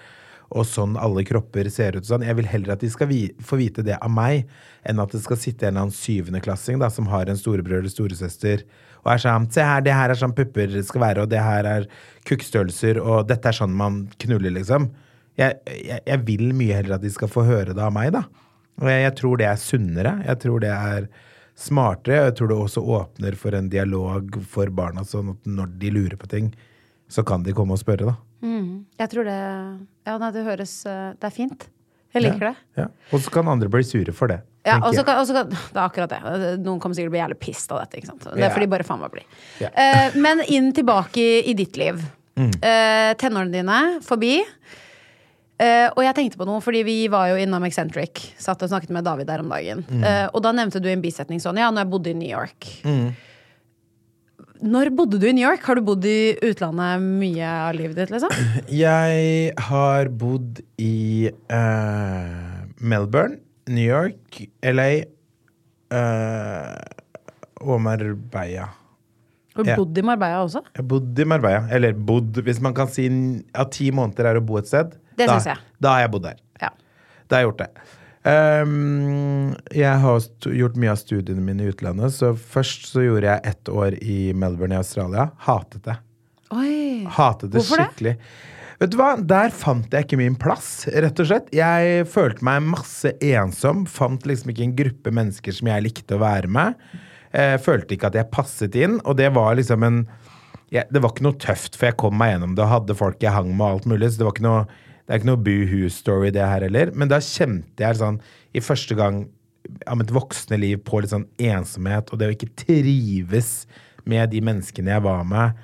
Og 0.51 0.67
sånn 0.67 0.97
alle 0.99 1.23
kropper 1.25 1.69
ser 1.73 1.97
ut 1.97 2.05
sånn. 2.05 2.25
Jeg 2.25 2.37
vil 2.37 2.49
heller 2.49 2.75
at 2.75 2.83
de 2.83 2.89
skal 2.93 3.09
vi 3.09 3.23
få 3.41 3.57
vite 3.61 3.85
det 3.85 3.97
av 3.97 4.11
meg, 4.13 4.49
enn 4.85 5.01
at 5.01 5.13
det 5.13 5.21
skal 5.23 5.39
sitte 5.39 5.65
en 5.65 5.75
eller 5.75 5.87
annen 5.87 5.97
syvendeklassing 5.97 6.81
som 6.93 7.09
har 7.09 7.29
en 7.29 7.39
storebror 7.39 7.81
eller 7.81 7.93
storesøster 7.93 8.65
og 9.01 9.13
er 9.13 9.21
sånn 9.21 9.47
Se 9.53 9.65
her, 9.65 9.83
det 9.85 9.95
her 9.95 10.13
er 10.13 10.19
sånn 10.19 10.35
pupper 10.37 10.73
skal 10.85 11.05
være, 11.05 11.25
og 11.25 11.31
det 11.31 11.41
her 11.41 11.67
er 11.69 11.87
kukkstørrelser, 12.29 13.01
og 13.01 13.25
dette 13.29 13.49
er 13.49 13.57
sånn 13.57 13.73
man 13.77 14.03
knuller, 14.21 14.53
liksom. 14.59 14.91
Jeg, 15.41 15.59
jeg, 15.89 15.99
jeg 16.07 16.23
vil 16.27 16.47
mye 16.57 16.77
heller 16.77 16.97
at 16.97 17.03
de 17.03 17.11
skal 17.13 17.31
få 17.31 17.45
høre 17.47 17.75
det 17.75 17.83
av 17.83 17.93
meg, 17.95 18.13
da. 18.15 18.25
Og 18.81 18.89
jeg, 18.89 19.05
jeg 19.07 19.17
tror 19.19 19.41
det 19.41 19.47
er 19.49 19.61
sunnere. 19.61 20.15
Jeg 20.27 20.41
tror 20.45 20.63
det 20.63 20.73
er 20.73 21.07
smartere. 21.59 22.19
og 22.21 22.29
Jeg 22.29 22.37
tror 22.39 22.51
det 22.51 22.59
også 22.65 22.83
åpner 22.97 23.37
for 23.39 23.57
en 23.57 23.69
dialog 23.73 24.41
for 24.49 24.73
barna, 24.73 25.05
sånn 25.07 25.33
at 25.35 25.49
når 25.59 25.73
de 25.81 25.95
lurer 25.97 26.19
på 26.21 26.29
ting, 26.31 26.51
så 27.11 27.25
kan 27.27 27.43
de 27.43 27.53
komme 27.55 27.75
og 27.75 27.81
spørre, 27.81 28.13
da. 28.13 28.17
Jeg 29.01 29.09
tror 29.11 29.27
det 29.27 29.37
Ja, 30.07 30.17
nei, 30.17 30.31
det 30.33 30.41
høres 30.47 30.71
øh, 30.89 31.13
Det 31.13 31.27
er 31.29 31.33
fint. 31.35 31.67
Jeg 32.11 32.25
liker 32.25 32.49
det. 32.49 32.55
Ja. 32.75 32.87
Og 33.15 33.21
så 33.23 33.31
kan 33.31 33.47
andre 33.47 33.69
bli 33.71 33.83
sure 33.87 34.11
for 34.11 34.27
det. 34.27 34.41
Ja, 34.67 34.81
og 34.83 34.91
så 34.97 35.03
kan, 35.07 35.21
kan, 35.23 35.47
det 35.47 35.77
er 35.77 35.85
akkurat 35.85 36.11
det. 36.11 36.49
Noen 36.59 36.81
kommer 36.81 36.97
sikkert 36.97 37.07
til 37.07 37.13
å 37.13 37.15
bli 37.15 37.21
jævlig 37.21 37.37
pissed 37.39 37.71
av 37.71 37.79
dette. 37.85 38.01
Ikke 38.01 38.09
sant? 38.09 38.25
Det 38.35 38.43
er 38.43 38.51
fordi 38.51 38.67
de 38.67 38.73
bare 38.73 38.85
faen 38.85 38.99
meg 38.99 39.13
bli. 39.13 39.23
Ja. 39.61 39.69
Eh, 39.71 40.17
men 40.19 40.43
inn 40.51 40.73
tilbake 40.75 41.23
i, 41.23 41.37
i 41.53 41.55
ditt 41.55 41.79
liv. 41.79 42.03
Mm. 42.35 42.51
Uh, 42.59 43.13
tenårene 43.21 43.55
dine 43.55 43.79
forbi. 44.03 44.41
Eh, 45.61 45.87
og 45.93 46.01
jeg 46.01 46.15
tenkte 46.17 46.39
på 46.39 46.47
noe, 46.49 46.61
fordi 46.63 46.81
vi 46.87 46.95
var 47.11 47.29
jo 47.31 47.41
innom 47.41 47.65
Eccentric. 47.67 48.23
Satt 48.41 48.63
og 48.65 48.71
snakket 48.71 48.93
med 48.95 49.05
David 49.05 49.29
der 49.29 49.43
om 49.43 49.51
dagen. 49.51 49.83
Mm. 49.89 50.01
Uh, 50.01 50.27
og 50.33 50.41
da 50.45 50.53
nevnte 50.57 50.81
du 50.81 50.89
en 50.89 51.03
bisetning 51.03 51.41
sånn 51.43 51.59
Ja, 51.61 51.69
når 51.69 51.85
jeg 51.85 51.91
bodde 51.91 52.11
i 52.13 52.17
New 52.17 52.31
York. 52.31 52.71
Når 54.61 54.91
bodde 54.97 55.19
du 55.21 55.27
i 55.29 55.35
New 55.37 55.45
York? 55.45 55.63
Har 55.65 55.77
du 55.77 55.85
bodd 55.85 56.05
i 56.05 56.33
utlandet 56.45 57.05
mye 57.21 57.53
av 57.67 57.77
livet 57.77 57.97
ditt? 57.97 58.13
liksom? 58.13 58.33
Jeg 58.83 59.53
har 59.69 60.11
bodd 60.23 60.61
i 60.81 61.29
uh, 61.29 62.65
Melbourne, 62.81 63.41
New 63.69 63.85
York, 63.85 64.43
LA 64.65 64.91
uh, 65.93 66.77
og 67.61 67.81
Marbella. 67.85 68.69
Har 69.55 69.67
du 69.67 69.71
bodd 69.75 69.97
i 69.99 70.03
Marbella 70.07 70.43
også? 70.45 70.61
Jeg 70.77 70.85
bodde 70.87 71.07
bodd 71.11 71.23
i 71.23 71.27
Marbella. 71.27 71.63
Eller 71.75 71.95
bodd, 71.95 72.37
hvis 72.45 72.61
man 72.63 72.75
kan 72.77 72.91
si 72.91 73.07
at 73.53 73.73
ti 73.75 73.89
måneder 73.95 74.31
er 74.31 74.39
å 74.39 74.43
bo 74.45 74.59
et 74.61 74.69
sted. 74.69 74.93
Det 75.19 75.27
da. 75.27 75.57
Da 75.81 75.95
har 75.97 76.05
jeg 76.05 76.13
bodd 76.13 76.29
der. 76.29 76.37
Ja. 76.61 76.71
Da 77.27 77.37
har 77.37 77.43
jeg 77.43 77.51
gjort 77.51 77.65
det. 77.65 77.71
Um, 78.21 79.55
jeg 79.73 79.97
har 80.03 80.25
gjort 80.53 80.77
mye 80.77 80.93
av 80.93 80.99
studiene 81.01 81.41
mine 81.41 81.65
i 81.65 81.71
utlandet, 81.71 82.13
så 82.13 82.35
først 82.37 82.85
så 82.91 83.01
gjorde 83.01 83.31
jeg 83.31 83.41
ett 83.49 83.71
år 83.73 83.97
i 83.97 84.17
Melbourne 84.37 84.77
i 84.77 84.81
Australia. 84.81 85.31
Hatet 85.47 85.87
det. 85.89 85.97
Oi. 86.53 87.07
Hatet 87.09 87.49
det 87.51 87.63
Hvorfor 87.63 87.81
det? 87.81 87.87
skikkelig. 87.89 88.15
Vet 88.81 88.93
du 88.93 88.97
hva? 88.97 89.11
Der 89.17 89.53
fant 89.53 89.93
jeg 89.93 90.07
ikke 90.07 90.17
min 90.17 90.35
plass, 90.41 90.87
rett 90.89 91.19
og 91.21 91.27
slett. 91.29 91.49
Jeg 91.53 92.05
følte 92.09 92.45
meg 92.45 92.63
masse 92.65 93.11
ensom. 93.21 93.83
Fant 93.89 94.25
liksom 94.29 94.53
ikke 94.53 94.65
en 94.65 94.77
gruppe 94.77 95.13
mennesker 95.13 95.53
som 95.53 95.69
jeg 95.69 95.85
likte 95.85 96.17
å 96.17 96.21
være 96.23 96.49
med. 96.49 96.77
Eh, 97.31 97.55
følte 97.63 97.95
ikke 97.95 98.11
at 98.11 98.17
jeg 98.19 98.31
passet 98.33 98.75
inn, 98.75 98.99
og 99.07 99.15
det 99.19 99.29
var 99.35 99.55
liksom 99.55 99.85
en 99.87 100.03
ja, 100.71 100.85
Det 100.87 101.01
var 101.03 101.11
ikke 101.11 101.25
noe 101.25 101.35
tøft, 101.39 101.75
for 101.75 101.89
jeg 101.89 101.97
kom 101.99 102.15
meg 102.15 102.33
gjennom 102.33 102.55
det 102.55 102.63
og 102.63 102.71
hadde 102.71 102.95
folk 102.95 103.23
jeg 103.23 103.35
hang 103.35 103.49
med 103.51 103.65
og 103.65 103.73
alt 103.75 103.87
mulig, 103.91 104.07
så 104.11 104.21
det 104.21 104.27
var 104.27 104.35
ikke 104.37 104.47
noe 104.47 104.63
det 105.01 105.15
er 105.17 105.19
ikke 105.19 105.27
noe 105.27 105.43
boohoo-story, 105.43 106.29
det 106.31 106.43
her 106.45 106.63
heller. 106.63 106.91
Men 106.95 107.09
da 107.11 107.17
kjente 107.19 107.83
jeg 107.83 107.97
sånn, 107.99 108.21
i 108.55 108.61
første 108.63 108.95
gang 108.95 109.25
av 109.83 109.97
mitt 109.99 110.13
voksne 110.13 110.55
liv, 110.61 110.77
på 110.87 111.01
litt 111.03 111.11
sånn 111.11 111.25
ensomhet, 111.41 112.13
og 112.13 112.21
det 112.21 112.29
å 112.29 112.35
ikke 112.35 112.47
trives 112.61 113.65
med 114.07 114.31
de 114.31 114.39
menneskene 114.45 114.93
jeg 114.93 115.03
var 115.03 115.25
med. 115.27 115.59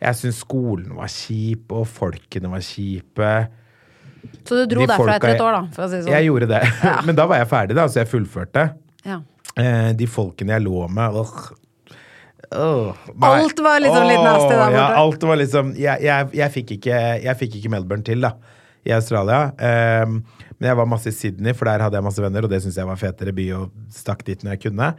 Jeg 0.00 0.18
syns 0.22 0.40
skolen 0.40 0.96
var 0.96 1.12
kjip, 1.12 1.68
og 1.76 1.84
folkene 1.92 2.50
var 2.54 2.64
kjipe. 2.64 3.30
Så 4.46 4.62
du 4.62 4.64
dro 4.70 4.82
De 4.86 4.88
derfra 4.88 5.18
etter 5.18 5.34
et 5.34 5.44
år, 5.44 5.58
da? 5.58 5.76
Si 5.76 6.00
sånn. 6.00 6.12
Jeg 6.14 6.28
gjorde 6.30 6.48
det. 6.50 6.62
Men 7.06 7.18
da 7.18 7.28
var 7.28 7.42
jeg 7.42 7.50
ferdig, 7.52 7.76
da, 7.78 7.86
så 7.90 8.00
jeg 8.00 8.10
fullførte. 8.10 8.68
Ja. 9.06 9.20
Eh, 9.56 9.92
de 9.96 10.08
folkene 10.10 10.52
jeg 10.56 10.66
lå 10.66 10.84
med 10.92 11.16
åh. 11.16 11.36
Åh. 12.52 13.06
Alt 13.26 13.60
var 13.64 13.80
liksom 13.82 14.04
litt 14.06 14.22
nasty 14.22 14.52
der 14.52 14.60
borte. 14.60 14.76
Ja, 14.76 14.88
alt 15.00 15.24
var 15.26 15.38
liksom 15.40 15.72
Jeg, 15.80 16.04
jeg, 16.04 16.28
jeg, 16.36 16.52
fikk, 16.54 16.74
ikke, 16.76 16.98
jeg 17.24 17.40
fikk 17.40 17.56
ikke 17.58 17.72
Melbourne 17.72 18.06
til, 18.06 18.22
da, 18.22 18.34
i 18.86 18.92
Australia. 18.94 19.48
Ehm, 19.58 20.20
men 20.56 20.70
jeg 20.70 20.78
var 20.78 20.88
masse 20.88 21.10
i 21.10 21.16
Sydney, 21.16 21.56
for 21.56 21.68
der 21.68 21.82
hadde 21.84 21.98
jeg 21.98 22.06
masse 22.06 22.22
venner, 22.22 22.46
og 22.46 22.52
det 22.52 22.62
syntes 22.62 22.78
jeg 22.80 22.88
var 22.88 23.00
fetere 23.00 23.34
by, 23.36 23.46
og 23.58 23.72
stakk 23.92 24.22
dit 24.28 24.44
når 24.44 24.54
jeg 24.54 24.62
kunne. 24.68 24.92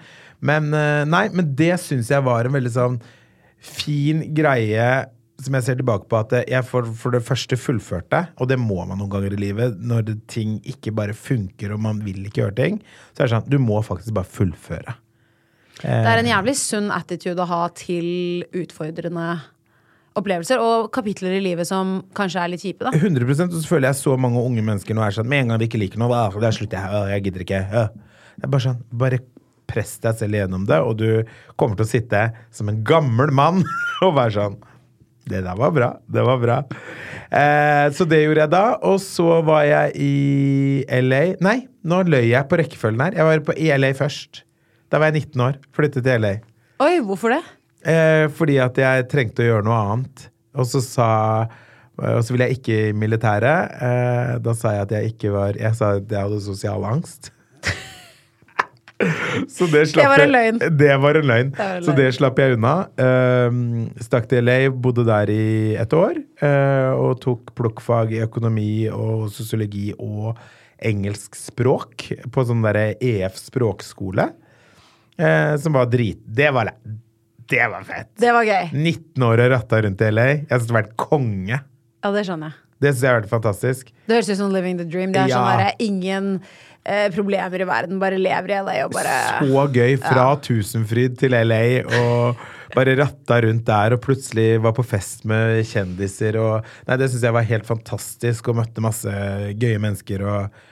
Men 0.46 0.74
eh, 0.76 1.04
nei, 1.10 1.28
men 1.34 1.54
det 1.58 1.76
syns 1.82 2.12
jeg 2.14 2.26
var 2.26 2.50
en 2.50 2.58
veldig 2.58 2.74
sånn 2.74 3.00
fin 3.58 4.26
greie 4.38 4.90
som 5.48 5.58
jeg 5.58 5.66
ser 5.66 5.80
tilbake 5.80 6.08
på 6.12 6.20
at 6.20 6.36
jeg 6.44 6.64
for, 6.68 6.88
for 7.00 7.16
det 7.16 7.24
første 7.26 7.58
fullførte, 7.60 8.24
og 8.38 8.52
det 8.52 8.60
må 8.62 8.84
man 8.84 9.00
noen 9.00 9.12
ganger 9.12 9.36
i 9.36 9.42
livet, 9.42 9.80
når 9.80 10.14
ting 10.30 10.58
ikke 10.68 10.94
bare 10.96 11.18
funker 11.18 11.74
og 11.74 11.84
man 11.84 12.04
vil 12.06 12.26
ikke 12.28 12.44
gjøre 12.44 12.58
ting, 12.60 12.80
så 13.14 13.24
er 13.24 13.28
det 13.28 13.34
sånn 13.36 13.52
du 13.52 13.60
må 13.64 13.82
faktisk 13.86 14.16
bare 14.18 14.30
fullføre. 14.38 14.98
Det 15.82 16.10
er 16.10 16.24
en 16.24 16.32
jævlig 16.32 16.56
sunn 16.58 16.90
attitude 16.94 17.44
å 17.44 17.50
ha 17.52 17.62
til 17.78 18.46
utfordrende 18.58 19.28
opplevelser 20.18 20.62
og 20.62 20.90
kapitler 20.94 21.38
i 21.38 21.42
livet 21.44 21.70
som 21.70 22.00
kanskje 22.18 22.42
er 22.42 22.54
litt 22.54 22.64
kjipe, 22.66 22.88
da. 22.88 22.94
100% 22.98 23.54
og 23.54 23.62
så 23.62 23.70
føler 23.70 23.92
jeg 23.92 24.00
så 24.00 24.16
mange 24.20 24.42
unge 24.42 24.64
mennesker 24.66 24.98
nå 24.98 25.04
er 25.06 25.14
sånn 25.14 25.30
Med 25.30 25.46
en 25.46 25.54
gang 25.54 25.62
de 25.62 25.68
ikke 25.70 25.82
liker 25.82 26.02
noe, 26.02 26.10
da, 26.10 26.42
da 26.42 26.54
slutter 26.56 26.80
jeg. 26.82 27.12
Jeg 27.14 27.26
gidder 27.28 27.46
ikke. 27.46 27.60
Det 28.38 28.48
er 28.48 28.54
bare 28.54 28.66
sånn 28.66 28.80
Bare 29.04 29.22
press 29.68 29.98
deg 30.00 30.16
selv 30.16 30.38
igjennom 30.38 30.66
det, 30.68 30.80
og 30.80 30.96
du 31.02 31.10
kommer 31.60 31.78
til 31.78 31.86
å 31.86 31.90
sitte 31.92 32.22
som 32.56 32.72
en 32.72 32.82
gammel 32.88 33.34
mann 33.36 33.62
og 34.06 34.16
være 34.16 34.36
sånn 34.38 34.58
Det 35.28 35.44
der 35.44 35.60
var 35.60 35.74
bra. 35.76 35.90
Det 36.08 36.24
var 36.24 36.40
bra. 36.42 36.58
Eh, 37.28 37.88
så 37.92 38.08
det 38.08 38.22
gjorde 38.24 38.46
jeg 38.46 38.54
da. 38.54 38.64
Og 38.88 39.00
så 39.04 39.42
var 39.48 39.66
jeg 39.68 39.94
i 40.00 40.84
LA. 41.04 41.24
Nei, 41.44 41.58
nå 41.88 42.02
løy 42.08 42.30
jeg 42.30 42.48
på 42.50 42.60
rekkefølgen 42.62 43.04
her. 43.04 43.20
Jeg 43.20 43.30
var 43.30 43.46
på 43.50 43.58
i 43.60 43.70
LA 43.76 43.92
først. 43.98 44.44
Da 44.92 45.02
var 45.02 45.12
jeg 45.12 45.28
19 45.28 45.46
år. 45.50 45.62
Flyttet 45.76 46.08
til 46.08 46.24
LA. 46.24 46.34
Oi, 46.84 46.98
hvorfor 47.04 47.36
det? 47.36 47.44
Eh, 47.88 48.26
fordi 48.34 48.60
at 48.64 48.80
jeg 48.80 49.08
trengte 49.12 49.44
å 49.44 49.50
gjøre 49.52 49.68
noe 49.68 49.80
annet. 49.84 50.28
Og 50.58 50.68
så 50.70 50.82
sa 50.84 51.10
og 51.98 52.22
så 52.22 52.34
ville 52.34 52.46
jeg 52.46 52.60
ikke 52.60 52.76
i 52.78 52.94
militæret. 52.94 53.72
Eh, 53.82 54.34
da 54.46 54.54
sa 54.54 54.76
jeg 54.76 54.86
at 54.86 54.92
jeg 55.00 55.14
ikke 55.16 55.32
var 55.34 55.58
Jeg 55.58 55.74
sa 55.78 55.96
at 55.98 56.12
jeg 56.12 56.28
hadde 56.28 56.42
sosial 56.46 56.86
angst. 56.86 57.32
så 59.48 59.68
det 59.70 59.84
slapp 59.92 60.04
Det 60.04 60.10
var 60.10 60.20
en 60.24 60.32
jeg- 60.32 60.54
løgn. 60.60 60.78
Det 60.78 60.94
var 61.04 61.16
en 61.20 61.28
løgn. 61.30 61.52
Det 61.52 61.60
var 61.60 61.76
en 61.78 61.84
Så 61.86 61.96
det 61.96 62.08
slapp 62.16 62.40
jeg 62.42 62.56
unna. 62.58 62.74
Eh, 62.98 63.58
stakk 64.02 64.28
til 64.32 64.44
LA, 64.46 64.56
bodde 64.74 65.06
der 65.06 65.30
i 65.30 65.76
et 65.78 65.94
år. 65.94 66.18
uh, 66.42 66.94
og 66.98 67.20
tok 67.22 67.54
plukkfag 67.56 68.12
i 68.14 68.22
økonomi 68.26 68.88
og 68.94 69.30
sosiologi 69.34 69.92
og 70.00 70.38
engelsk 70.82 71.34
språk 71.36 72.12
på 72.30 72.44
sånn 72.46 72.62
derre 72.66 72.96
EF 73.02 73.38
språkskole. 73.38 74.32
uh, 75.20 75.58
som 75.58 75.74
var 75.74 75.86
drit... 75.90 76.20
Det 76.28 76.52
var, 76.54 76.70
det 77.50 77.68
var 77.72 77.84
fett! 77.84 78.10
Det 78.20 78.32
var 78.34 78.44
gøy. 78.46 78.70
19 78.74 79.24
år 79.24 79.46
og 79.46 79.52
ratta 79.56 79.82
rundt 79.82 80.02
i 80.02 80.12
LA. 80.12 80.26
Jeg 80.28 80.48
synes 80.50 80.68
det 80.68 80.76
har 80.76 80.82
vært 80.84 80.96
konge. 80.98 81.60
Ja, 82.04 82.12
det 82.14 82.26
skjønner 82.28 82.52
jeg. 82.52 82.64
Det 82.80 82.92
synes 82.94 83.02
jeg 83.02 83.10
har 83.10 83.22
vært 83.24 83.32
fantastisk. 83.32 83.88
Det 84.06 84.14
høres 84.14 84.28
ut 84.30 84.38
som 84.38 84.52
living 84.54 84.78
the 84.78 84.86
dream. 84.86 85.12
Det 85.12 85.24
er 85.24 85.28
Ja. 85.32 85.38
sånn 85.42 85.58
der, 85.58 85.74
ingen 85.82 86.42
eh, 86.88 87.08
problemer 87.14 87.64
i 87.64 87.68
verden. 87.68 88.00
Bare 88.02 88.20
lever 88.22 88.54
i 88.56 88.62
LA 88.64 88.78
og 88.86 88.94
bare 88.96 89.18
Så 89.44 89.66
gøy. 89.76 89.98
Fra 90.02 90.30
Tusenfryd 90.48 91.18
til 91.20 91.36
LA 91.36 91.62
og 92.00 92.48
bare 92.76 92.96
ratta 93.00 93.42
rundt 93.46 93.66
der 93.68 93.96
og 93.96 94.02
plutselig 94.04 94.48
var 94.64 94.74
på 94.78 94.84
fest 94.86 95.24
med 95.30 95.62
kjendiser 95.68 96.36
og 96.42 96.66
Nei, 96.88 96.98
det 97.00 97.12
syns 97.12 97.24
jeg 97.28 97.36
var 97.38 97.48
helt 97.48 97.68
fantastisk 97.68 98.50
og 98.52 98.60
møtte 98.62 98.84
masse 98.84 99.14
gøye 99.60 99.84
mennesker 99.84 100.26
og 100.28 100.64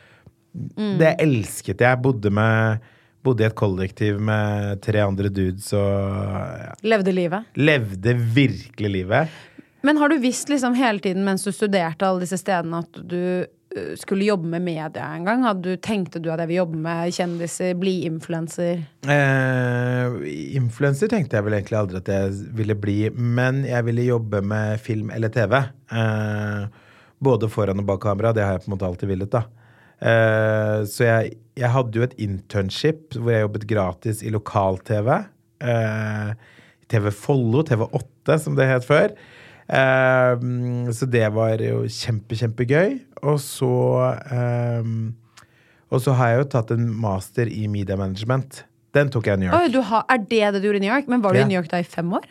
Mm. 0.56 0.94
Det 1.02 1.10
elsket 1.20 1.82
jeg. 1.84 1.98
Bodde 2.00 2.30
med 2.32 2.78
Bodde 3.26 3.44
i 3.44 3.48
et 3.50 3.56
kollektiv 3.60 4.22
med 4.24 4.80
tre 4.86 5.02
andre 5.04 5.28
dudes 5.34 5.72
og 5.76 5.82
ja, 6.62 6.70
levde 6.86 7.12
livet. 7.12 7.50
levde 7.60 8.14
virkelig 8.38 8.92
livet. 8.94 9.34
Men 9.84 9.98
har 9.98 10.10
du 10.10 10.16
visst 10.24 10.48
liksom 10.50 10.78
hele 10.78 11.02
tiden 11.04 11.26
mens 11.26 11.44
du 11.44 11.52
studerte 11.52 12.08
alle 12.08 12.24
disse 12.24 12.38
stedene 12.40 12.80
at 12.86 13.02
du 13.04 13.20
skulle 14.00 14.28
jobbe 14.28 14.48
med 14.50 14.64
media 14.66 15.10
en 15.16 15.26
gang? 15.28 15.44
Hadde 15.46 15.76
du, 15.76 15.82
tenkte 15.82 16.22
du 16.24 16.30
at 16.34 16.42
jeg 16.44 16.52
vil 16.52 16.62
jobbe 16.62 16.80
med 16.86 17.14
kjendiser, 17.16 17.76
bli 17.80 17.96
influenser? 18.08 18.86
Eh, 19.12 20.16
influenser 20.58 21.12
tenkte 21.12 21.38
jeg 21.38 21.48
vel 21.48 21.58
egentlig 21.58 21.80
aldri 21.80 22.02
at 22.02 22.12
jeg 22.12 22.34
ville 22.58 22.78
bli, 22.80 22.98
men 23.16 23.64
jeg 23.68 23.88
ville 23.88 24.08
jobbe 24.08 24.42
med 24.46 24.82
film 24.84 25.12
eller 25.16 25.34
TV. 25.34 25.58
Eh, 25.92 26.82
både 27.26 27.52
foran 27.52 27.84
og 27.84 27.88
bak 27.90 28.04
kamera. 28.06 28.34
Det 28.36 28.46
har 28.46 28.58
jeg 28.58 28.66
på 28.66 28.72
en 28.72 28.76
måte 28.78 28.90
alltid 28.90 29.12
villet, 29.12 29.36
da. 29.36 29.46
Eh, 30.00 30.80
så 30.92 31.08
jeg, 31.08 31.38
jeg 31.56 31.72
hadde 31.72 32.00
jo 32.00 32.06
et 32.06 32.18
internship 32.22 33.16
hvor 33.16 33.32
jeg 33.34 33.46
jobbet 33.46 33.70
gratis 33.70 34.24
i 34.26 34.34
lokal-TV. 34.34 35.12
Eh, 35.64 36.36
TV 36.92 37.10
Follo, 37.16 37.64
TV8 37.66 38.38
som 38.44 38.58
det 38.58 38.70
het 38.70 38.86
før. 38.88 39.16
Eh, 39.66 40.36
så 40.94 41.08
det 41.10 41.26
var 41.34 41.58
jo 41.64 41.84
kjempe, 41.90 42.38
kjempegøy. 42.38 43.00
Og 43.26 43.40
så 43.42 43.70
um, 44.32 45.16
Og 45.90 46.02
så 46.04 46.14
har 46.18 46.34
jeg 46.34 46.40
jo 46.44 46.48
tatt 46.54 46.72
en 46.76 46.88
master 47.02 47.50
i 47.50 47.66
media 47.72 47.96
management. 47.98 48.64
Den 48.96 49.10
tok 49.14 49.28
jeg 49.30 49.38
i 49.40 49.44
New 49.44 49.50
York. 49.52 49.72
Du 49.74 49.82
har, 49.86 50.06
er 50.10 50.18
det 50.22 50.42
det 50.56 50.62
du 50.62 50.68
gjorde 50.70 50.82
i 50.82 50.86
New 50.86 50.92
York? 50.94 51.08
Men 51.12 51.22
var 51.24 51.34
du 51.34 51.40
Ja. 51.40 51.46
i 51.46 51.48
New 51.50 51.58
York 51.60 51.70
da 51.72 51.78
i 51.82 51.84
fem 51.88 52.10
år? 52.14 52.26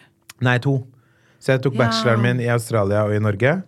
Nei, 0.44 0.58
to. 0.58 0.86
Så 1.40 1.52
jeg 1.54 1.62
tok 1.62 1.74
Ja. 1.74 1.86
bacheloren 1.86 2.22
min 2.22 2.40
i 2.40 2.48
Australia 2.48 3.04
og 3.04 3.14
i 3.14 3.18
Norge. 3.22 3.62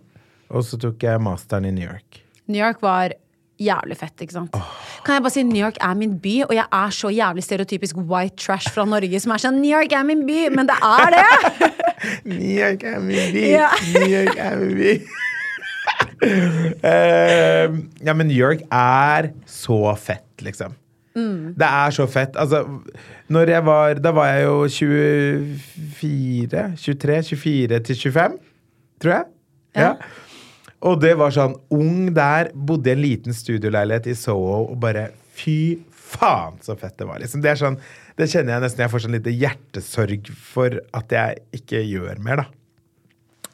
Og 0.49 0.63
så 0.63 0.79
tok 0.79 0.99
jeg 1.03 1.19
masteren 1.21 1.65
i 1.65 1.71
New 1.71 1.87
York. 1.87 2.21
New 2.47 2.59
York 2.63 2.81
var 2.81 3.11
jævlig 3.59 3.97
fett, 3.97 4.15
ikke 4.21 4.31
sant? 4.37 4.51
Kan 5.03 5.15
jeg 5.17 5.23
bare 5.23 5.31
si 5.33 5.43
New 5.43 5.59
York 5.63 5.77
er 5.81 5.95
min 5.95 6.17
by, 6.19 6.43
og 6.45 6.53
jeg 6.55 6.65
er 6.71 6.89
så 6.93 7.09
jævlig 7.09 7.43
stereotypisk 7.43 7.97
white 7.97 8.35
trash 8.37 8.69
fra 8.69 8.85
Norge 8.85 9.19
som 9.19 9.31
er 9.33 9.41
sånn 9.41 9.59
New 9.61 9.71
York 9.71 9.91
er 9.91 10.03
min 10.03 10.25
by, 10.27 10.49
men 10.55 10.67
det 10.69 10.77
er 10.77 11.15
det! 11.17 11.73
New 12.25 12.51
York 12.53 12.83
er 12.83 12.99
min 13.01 13.31
by! 13.33 13.45
Ja. 13.51 13.69
New 13.93 14.09
York 14.11 14.37
er 14.37 14.59
min 14.61 14.75
by! 14.77 14.97
Eh, 16.87 17.65
ja, 18.05 18.13
men 18.13 18.27
New 18.27 18.37
York 18.37 18.63
er 18.73 19.31
så 19.49 19.79
fett, 20.01 20.41
liksom. 20.45 20.75
Mm. 21.17 21.53
Det 21.57 21.65
er 21.65 21.93
så 21.95 22.05
fett. 22.09 22.37
Altså, 22.37 22.63
når 23.33 23.49
jeg 23.49 23.65
var 23.65 23.97
Da 24.01 24.11
var 24.13 24.27
jeg 24.29 24.43
jo 24.45 24.67
24 24.69 26.63
23, 26.77 27.23
24 27.23 27.79
til 27.87 27.95
25, 27.95 28.37
tror 29.01 29.13
jeg. 29.15 29.25
Ja. 29.75 29.93
Og 30.85 30.99
det 31.01 31.15
var 31.17 31.33
sånn 31.33 31.55
ung 31.73 32.11
der, 32.13 32.51
bodde 32.53 32.91
i 32.91 32.93
en 32.93 33.01
liten 33.01 33.33
studioleilighet 33.33 34.11
i 34.11 34.17
Soho 34.17 34.67
og 34.67 34.77
bare 34.81 35.09
Fy 35.37 35.77
faen, 36.07 36.59
så 36.63 36.75
fett 36.79 36.97
det 36.99 37.07
var. 37.09 37.21
Liksom. 37.23 37.43
Det 37.43 37.55
sånn 37.59 37.79
Det 38.17 38.29
kjenner 38.31 38.55
jeg 38.55 38.65
nesten 38.65 38.85
jeg 38.85 38.93
får 38.93 39.03
sånn 39.05 39.17
lite 39.17 39.33
hjertesorg 39.33 40.31
for 40.33 40.79
at 40.97 41.11
jeg 41.13 41.41
ikke 41.59 41.83
gjør 41.85 42.23
mer, 42.25 42.41
da. 42.41 42.47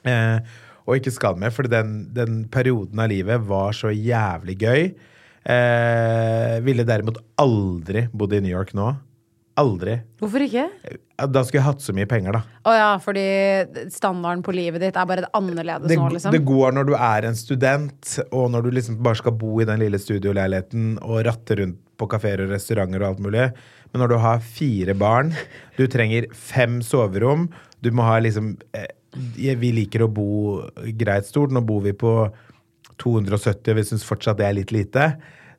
Eh, 0.07 0.53
og 0.83 0.99
ikke 0.99 1.13
skal 1.15 1.39
mer, 1.39 1.51
for 1.55 1.67
den, 1.71 2.05
den 2.15 2.43
perioden 2.51 2.99
av 2.99 3.11
livet 3.11 3.43
var 3.47 3.75
så 3.75 3.91
jævlig 3.91 4.57
gøy. 4.63 4.93
Eh, 5.43 6.55
ville 6.63 6.85
derimot 6.87 7.19
aldri 7.39 8.05
bodd 8.15 8.35
i 8.35 8.41
New 8.43 8.51
York 8.53 8.71
nå. 8.77 8.93
Aldri. 9.61 9.99
Hvorfor 10.17 10.41
ikke? 10.41 10.65
Da 11.29 11.43
skulle 11.45 11.59
jeg 11.59 11.67
hatt 11.67 11.83
så 11.85 11.93
mye 11.93 12.07
penger, 12.09 12.33
da. 12.33 12.59
Å 12.65 12.71
ja, 12.73 12.87
fordi 13.01 13.25
standarden 13.93 14.41
på 14.45 14.55
livet 14.55 14.81
ditt 14.81 14.95
er 14.97 15.09
bare 15.09 15.29
annerledes 15.37 15.91
det, 15.91 15.97
nå, 15.99 16.07
liksom? 16.15 16.33
det 16.33 16.41
går 16.47 16.73
når 16.73 16.87
du 16.89 16.93
er 16.97 17.27
en 17.29 17.37
student, 17.37 18.15
og 18.33 18.47
når 18.53 18.65
du 18.65 18.71
liksom 18.79 18.97
bare 19.05 19.19
skal 19.21 19.35
bo 19.37 19.59
i 19.61 19.67
den 19.69 19.83
lille 19.83 19.99
studioleiligheten 20.01 20.95
og 21.05 21.21
ratte 21.27 21.59
rundt 21.61 21.77
på 22.01 22.07
kafeer 22.09 22.41
og 22.41 22.55
restauranter 22.55 23.03
og 23.03 23.11
alt 23.11 23.21
mulig. 23.21 23.45
Men 23.93 24.01
når 24.01 24.15
du 24.15 24.17
har 24.23 24.41
fire 24.41 24.95
barn, 24.97 25.29
du 25.77 25.85
trenger 25.91 26.25
fem 26.33 26.81
soverom, 26.81 27.45
du 27.85 27.91
må 27.93 28.07
ha 28.07 28.17
liksom 28.23 28.55
eh, 28.73 28.89
Vi 29.13 29.69
liker 29.75 30.07
å 30.07 30.09
bo 30.09 30.63
greit 30.97 31.27
stort. 31.29 31.53
Nå 31.53 31.61
bor 31.61 31.83
vi 31.85 31.93
på 31.93 32.15
270, 33.03 33.69
og 33.69 33.77
vi 33.77 33.85
syns 33.85 34.07
fortsatt 34.07 34.39
det 34.39 34.47
er 34.47 34.57
litt 34.57 34.73
lite. 34.73 35.11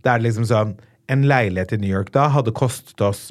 Det 0.02 0.10
er 0.10 0.24
liksom 0.24 0.48
sånn 0.50 0.74
En 1.12 1.26
leilighet 1.28 1.76
i 1.76 1.78
New 1.82 1.92
York 1.92 2.10
da 2.14 2.30
hadde 2.32 2.54
kostet 2.56 3.02
oss 3.04 3.28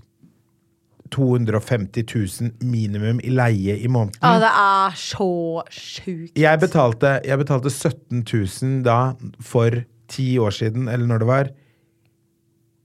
250 1.14 2.06
000 2.10 2.52
minimum 2.66 3.20
i 3.24 3.34
leie 3.34 3.78
i 3.80 3.90
måneden. 3.92 4.18
Ja, 4.22 4.40
det 4.42 4.52
er 4.64 4.98
så 5.00 5.30
sjukt. 5.72 6.34
Jeg 6.40 6.62
betalte, 6.62 7.18
jeg 7.26 7.42
betalte 7.42 7.72
17 7.72 8.24
000 8.26 8.82
da 8.88 8.98
for 9.44 9.84
ti 10.12 10.34
år 10.42 10.56
siden, 10.56 10.90
eller 10.92 11.10
når 11.10 11.24
det 11.24 11.30
var, 11.30 11.54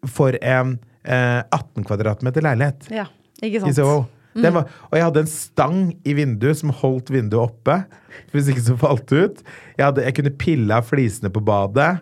for 0.09 0.37
en 0.39 0.77
eh, 1.03 1.41
18 1.43 1.83
kvadratmeter 1.89 2.45
leilighet 2.47 2.87
Ja, 2.95 3.09
ikke 3.43 3.65
i 3.67 3.75
sant? 3.75 4.15
Den 4.39 4.55
var, 4.55 4.69
og 4.87 4.95
jeg 4.95 5.07
hadde 5.07 5.23
en 5.25 5.31
stang 5.31 5.81
i 6.07 6.15
vinduet 6.15 6.61
som 6.61 6.71
holdt 6.83 7.11
vinduet 7.11 7.49
oppe. 7.49 7.81
Hvis 8.31 8.51
ikke 8.53 8.63
så 8.69 8.77
falt 8.79 9.09
det 9.11 9.25
ut. 9.25 9.41
Jeg, 9.75 9.83
hadde, 9.83 10.05
jeg 10.07 10.17
kunne 10.19 10.35
pille 10.39 10.77
av 10.79 10.87
flisene 10.87 11.33
på 11.33 11.43
badet. 11.43 11.99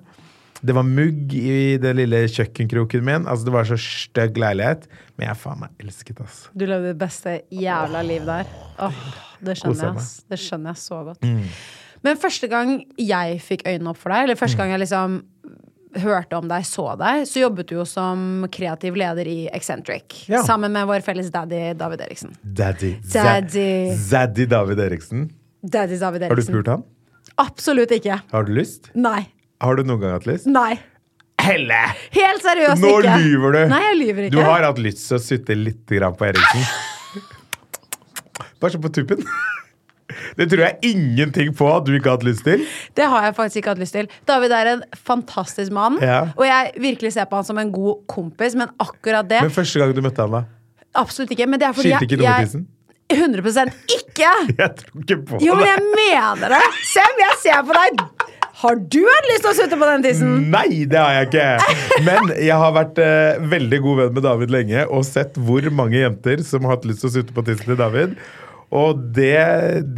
Det 0.66 0.74
var 0.76 0.86
mugg 0.86 1.34
i 1.38 1.76
den 1.82 2.00
lille 2.00 2.24
kjøkkenkroken 2.32 3.04
min. 3.06 3.26
Altså 3.26 3.48
Det 3.48 3.54
var 3.54 3.68
så 3.68 3.78
stygg 3.80 4.38
leilighet. 4.40 4.86
Men 5.16 5.30
jeg 5.30 5.40
faen 5.40 5.62
meg 5.62 5.82
elsket, 5.84 6.20
altså. 6.24 6.52
Du 6.52 6.66
levde 6.68 6.92
det 6.92 6.98
beste 7.00 7.38
jævla 7.54 8.02
liv 8.06 8.26
der. 8.28 8.50
Åh, 8.82 9.02
det 9.46 9.56
skjønner 9.60 9.88
jeg, 9.88 10.00
ass. 10.02 10.12
Det 10.28 10.40
skjønner 10.42 10.74
jeg 10.74 10.82
så 10.82 11.02
godt. 11.10 11.28
Men 12.04 12.18
første 12.20 12.48
gang 12.52 12.76
jeg 13.00 13.38
fikk 13.42 13.64
øynene 13.66 13.92
opp 13.92 14.00
for 14.00 14.12
deg, 14.14 14.26
eller 14.26 14.38
første 14.38 14.60
gang 14.60 14.74
jeg 14.74 14.82
liksom 14.84 15.20
hørte 15.96 16.36
om 16.36 16.48
deg, 16.50 16.66
så 16.68 16.90
deg, 17.00 17.22
så 17.28 17.40
jobbet 17.46 17.70
du 17.70 17.78
jo 17.78 17.86
som 17.88 18.44
kreativ 18.52 18.98
leder 19.00 19.28
i 19.30 19.38
Eccentric. 19.56 20.26
Ja. 20.28 20.42
Sammen 20.46 20.74
med 20.74 20.88
vår 20.90 21.04
felles 21.06 21.30
daddy 21.32 21.70
David 21.78 22.04
Eriksen. 22.04 22.34
Daddy. 22.42 22.96
Daddy. 23.14 23.70
Zaddy 23.96 24.44
David 24.50 24.82
Eriksen. 24.86 25.30
Daddy 25.64 25.96
David 26.00 26.26
Eriksen. 26.28 26.36
Har 26.36 26.42
du 26.42 26.50
spurt 26.50 26.70
ham? 26.74 26.84
Absolutt 27.40 27.92
ikke. 27.96 28.20
Har 28.32 28.46
du 28.46 28.52
lyst? 28.56 28.90
Nei. 28.96 29.26
Har 29.62 29.78
du 29.78 29.82
noen 29.88 30.00
gang 30.02 30.14
hatt 30.18 30.26
lyst? 30.28 30.46
Nei. 30.50 30.74
Helle! 31.46 31.78
Helt 32.16 32.42
seriøst 32.44 32.82
Nå 32.82 32.92
ikke. 33.00 33.16
lyver 33.22 33.54
du! 33.54 33.60
Nei, 33.70 33.82
jeg 33.84 33.98
lyver 34.00 34.26
ikke. 34.28 34.34
Du 34.36 34.42
har 34.44 34.64
hatt 34.66 34.80
lyst 34.82 35.04
til 35.08 35.18
å 35.18 35.22
sutte 35.22 35.56
litt 35.56 35.84
på 35.86 36.26
Eriksen. 36.26 36.64
Bare 38.60 38.72
så 38.72 38.80
på 38.82 38.90
tuppen. 38.96 39.22
Det 40.36 40.46
tror 40.50 40.62
jeg 40.62 40.92
ingenting 40.92 41.52
på 41.56 41.66
at 41.70 41.86
du 41.86 41.92
ikke 41.96 42.10
har 42.12 42.18
hatt 42.18 42.26
lyst 42.26 42.44
til. 42.46 42.62
Det 42.96 43.06
har 43.10 43.26
jeg 43.26 43.34
faktisk 43.36 43.60
ikke 43.60 43.72
hatt 43.74 43.82
lyst 43.82 43.96
til. 43.96 44.08
David 44.28 44.54
er 44.56 44.70
en 44.74 44.82
fantastisk 44.96 45.72
mann, 45.74 45.98
Ja. 46.02 46.20
og 46.36 46.44
jeg 46.46 46.72
virkelig 46.80 47.12
ser 47.16 47.26
på 47.30 47.36
han 47.40 47.44
som 47.44 47.58
en 47.58 47.72
god 47.72 48.06
kompis, 48.08 48.54
men 48.54 48.68
akkurat 48.80 49.28
det 49.28 49.42
Men 49.42 49.50
første 49.50 49.78
gang 49.82 49.94
du 49.94 50.02
møtte 50.02 50.22
han, 50.24 50.30
da? 50.30 50.44
Absolutt 50.94 51.30
ikke. 51.36 51.46
Men 51.46 51.60
det 51.60 51.68
er 51.68 51.72
fordi 51.76 51.92
Skilte 51.94 52.16
ikke 52.16 52.36
tissen? 52.44 52.66
100 53.12 53.72
ikke! 53.96 54.30
Jeg 54.58 54.70
tror 54.80 55.02
ikke 55.02 55.16
på 55.26 55.38
det. 55.38 55.46
Jo, 55.46 55.54
men 55.54 55.66
jeg 55.66 55.82
mener 55.94 56.48
det! 56.56 56.62
Sem, 56.88 57.20
jeg 57.22 57.36
ser 57.42 57.62
på 57.68 57.76
deg. 57.76 58.15
Har 58.56 58.78
du 58.80 59.02
hatt 59.04 59.26
lyst 59.28 59.42
til 59.44 59.50
å 59.50 59.56
sutte 59.58 59.76
på 59.76 59.86
den 59.90 60.04
tissen? 60.06 60.30
Nei, 60.48 60.86
det 60.88 60.96
har 60.96 61.12
jeg 61.12 61.26
ikke! 61.28 62.00
Men 62.06 62.30
jeg 62.40 62.56
har 62.56 62.72
vært 62.72 63.00
eh, 63.04 63.36
veldig 63.52 63.80
god 63.84 63.98
venn 64.00 64.14
med 64.16 64.24
David 64.24 64.54
lenge 64.54 64.86
og 64.86 65.04
sett 65.04 65.36
hvor 65.36 65.66
mange 65.76 65.98
jenter 66.00 66.40
som 66.46 66.64
har 66.64 66.78
hatt 66.78 66.86
lyst 66.88 67.04
til 67.04 67.10
å 67.10 67.14
sutte 67.18 67.36
på 67.36 67.44
tissen 67.44 67.68
til 67.68 67.76
David. 67.76 68.14
Og 68.76 69.02
det, 69.14 69.36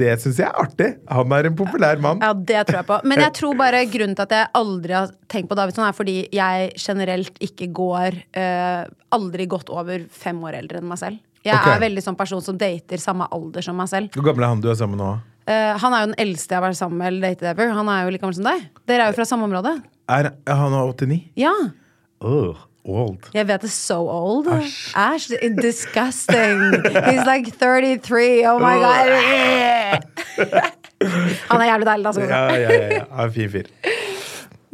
det 0.01 0.16
syns 0.24 0.43
jeg 0.43 0.49
er 0.49 0.59
artig. 0.59 0.91
Han 1.07 1.37
er 1.39 1.49
en 1.49 1.57
populær 1.61 2.03
mann. 2.03 2.18
Ja, 2.24 2.33
det 2.35 2.66
tror 2.66 2.80
jeg 2.80 2.89
på. 2.91 2.99
Men 3.09 3.22
jeg 3.22 3.37
tror 3.39 3.55
bare 3.62 3.85
grunnen 3.95 4.18
til 4.18 4.26
at 4.26 4.37
jeg 4.41 4.51
aldri 4.59 4.99
har 4.99 5.14
tenkt 5.30 5.53
på 5.53 5.61
Davidsson, 5.62 5.87
er 5.87 5.97
fordi 5.97 6.18
jeg 6.35 6.74
generelt 6.83 7.39
ikke 7.45 7.70
går 7.78 8.20
eh, 8.43 8.85
Aldri 9.14 9.47
gått 9.49 9.70
over 9.72 10.03
fem 10.12 10.43
år 10.45 10.59
eldre 10.59 10.83
enn 10.83 10.91
meg 10.91 10.99
selv. 11.01 11.22
Jeg 11.47 11.55
okay. 11.55 11.78
er 11.78 11.87
veldig 11.87 12.03
sånn 12.05 12.18
person 12.18 12.43
som 12.45 12.59
dater 12.59 13.01
samme 13.01 13.30
alder 13.33 13.64
som 13.64 13.78
meg 13.78 13.89
selv. 13.89 14.11
Hvor 14.18 14.26
gammel 14.26 14.45
er 14.45 14.57
han 14.57 14.66
du 14.66 14.68
er 14.68 14.76
sammen 14.76 14.99
med 14.99 15.07
nå? 15.07 15.12
Eh, 15.49 15.74
han 15.80 15.94
er 15.96 16.05
jo 16.05 16.11
den 16.12 16.20
eldste 16.26 16.53
jeg 16.53 16.61
har 16.61 16.66
vært 16.68 16.80
sammen 16.80 17.01
med 17.01 17.11
eller 17.12 17.30
datet 17.30 17.51
ever. 17.55 17.72
Han 17.76 17.88
er 17.88 18.05
jo 18.05 18.14
like 18.14 18.24
gammel 18.24 18.36
som 18.36 18.49
deg. 18.51 18.66
Dere 18.90 19.07
er 19.07 19.12
jo 19.12 19.18
fra 19.18 19.28
samme 19.28 19.49
område. 19.49 19.78
Er, 20.09 20.32
er 20.44 20.59
han 20.61 20.74
er 20.76 20.90
89? 20.92 21.22
Ja. 21.40 21.55
Oh. 22.20 22.66
old. 22.88 23.28
Jeg 23.34 23.49
vet 23.49 23.64
det 23.64 23.70
so 23.70 23.99
old. 24.09 24.49
Æsj. 24.96 25.36
disgusting. 25.61 26.61
He's 27.09 27.24
like 27.26 27.53
33. 27.59 28.46
Oh 28.49 28.59
my 28.59 28.76
god. 28.80 29.09
Han 31.49 31.61
er 31.61 31.64
jævlig 31.64 31.86
deilig, 31.86 32.07
altså. 32.07 32.22
Ja, 32.22 32.55
ja, 32.55 32.70
ja. 32.72 33.05
Han 33.12 33.28
er 33.28 33.30
fin 33.32 33.51
fyr. 33.51 33.68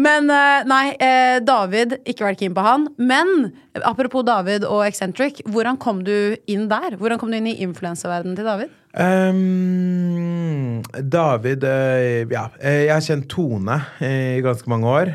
Men 0.01 0.31
eh, 0.33 0.65
nei, 0.67 0.85
eh, 0.99 1.39
David, 1.45 1.99
ikke 2.09 2.27
vært 2.27 2.41
keen 2.43 2.55
på 2.57 2.65
han. 2.65 2.89
Men 2.99 3.53
apropos 3.87 4.27
David 4.27 4.67
og 4.67 4.83
Eccentric, 4.87 5.43
hvordan 5.47 5.79
kom 5.81 6.03
du 6.07 6.35
inn 6.51 6.67
der? 6.71 6.99
Hvordan 6.99 7.21
kom 7.21 7.31
du 7.31 7.39
inn 7.39 7.51
i 7.51 7.61
influenserverdenen 7.65 8.39
til 8.39 8.49
David? 8.49 8.73
Um, 8.95 10.83
David 11.11 11.65
eh, 11.67 12.31
Ja, 12.31 12.47
jeg 12.63 12.93
har 12.93 13.03
kjent 13.03 13.27
Tone 13.31 13.81
i 14.03 14.43
ganske 14.45 14.71
mange 14.71 14.91
år. 14.91 15.15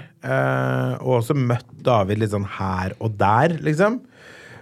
og 1.00 1.22
også 1.22 1.36
møtt 1.36 1.68
David 1.84 2.20
litt 2.20 2.34
sånn 2.34 2.48
her 2.60 2.96
og 3.00 3.16
der, 3.20 3.56
liksom. 3.64 4.02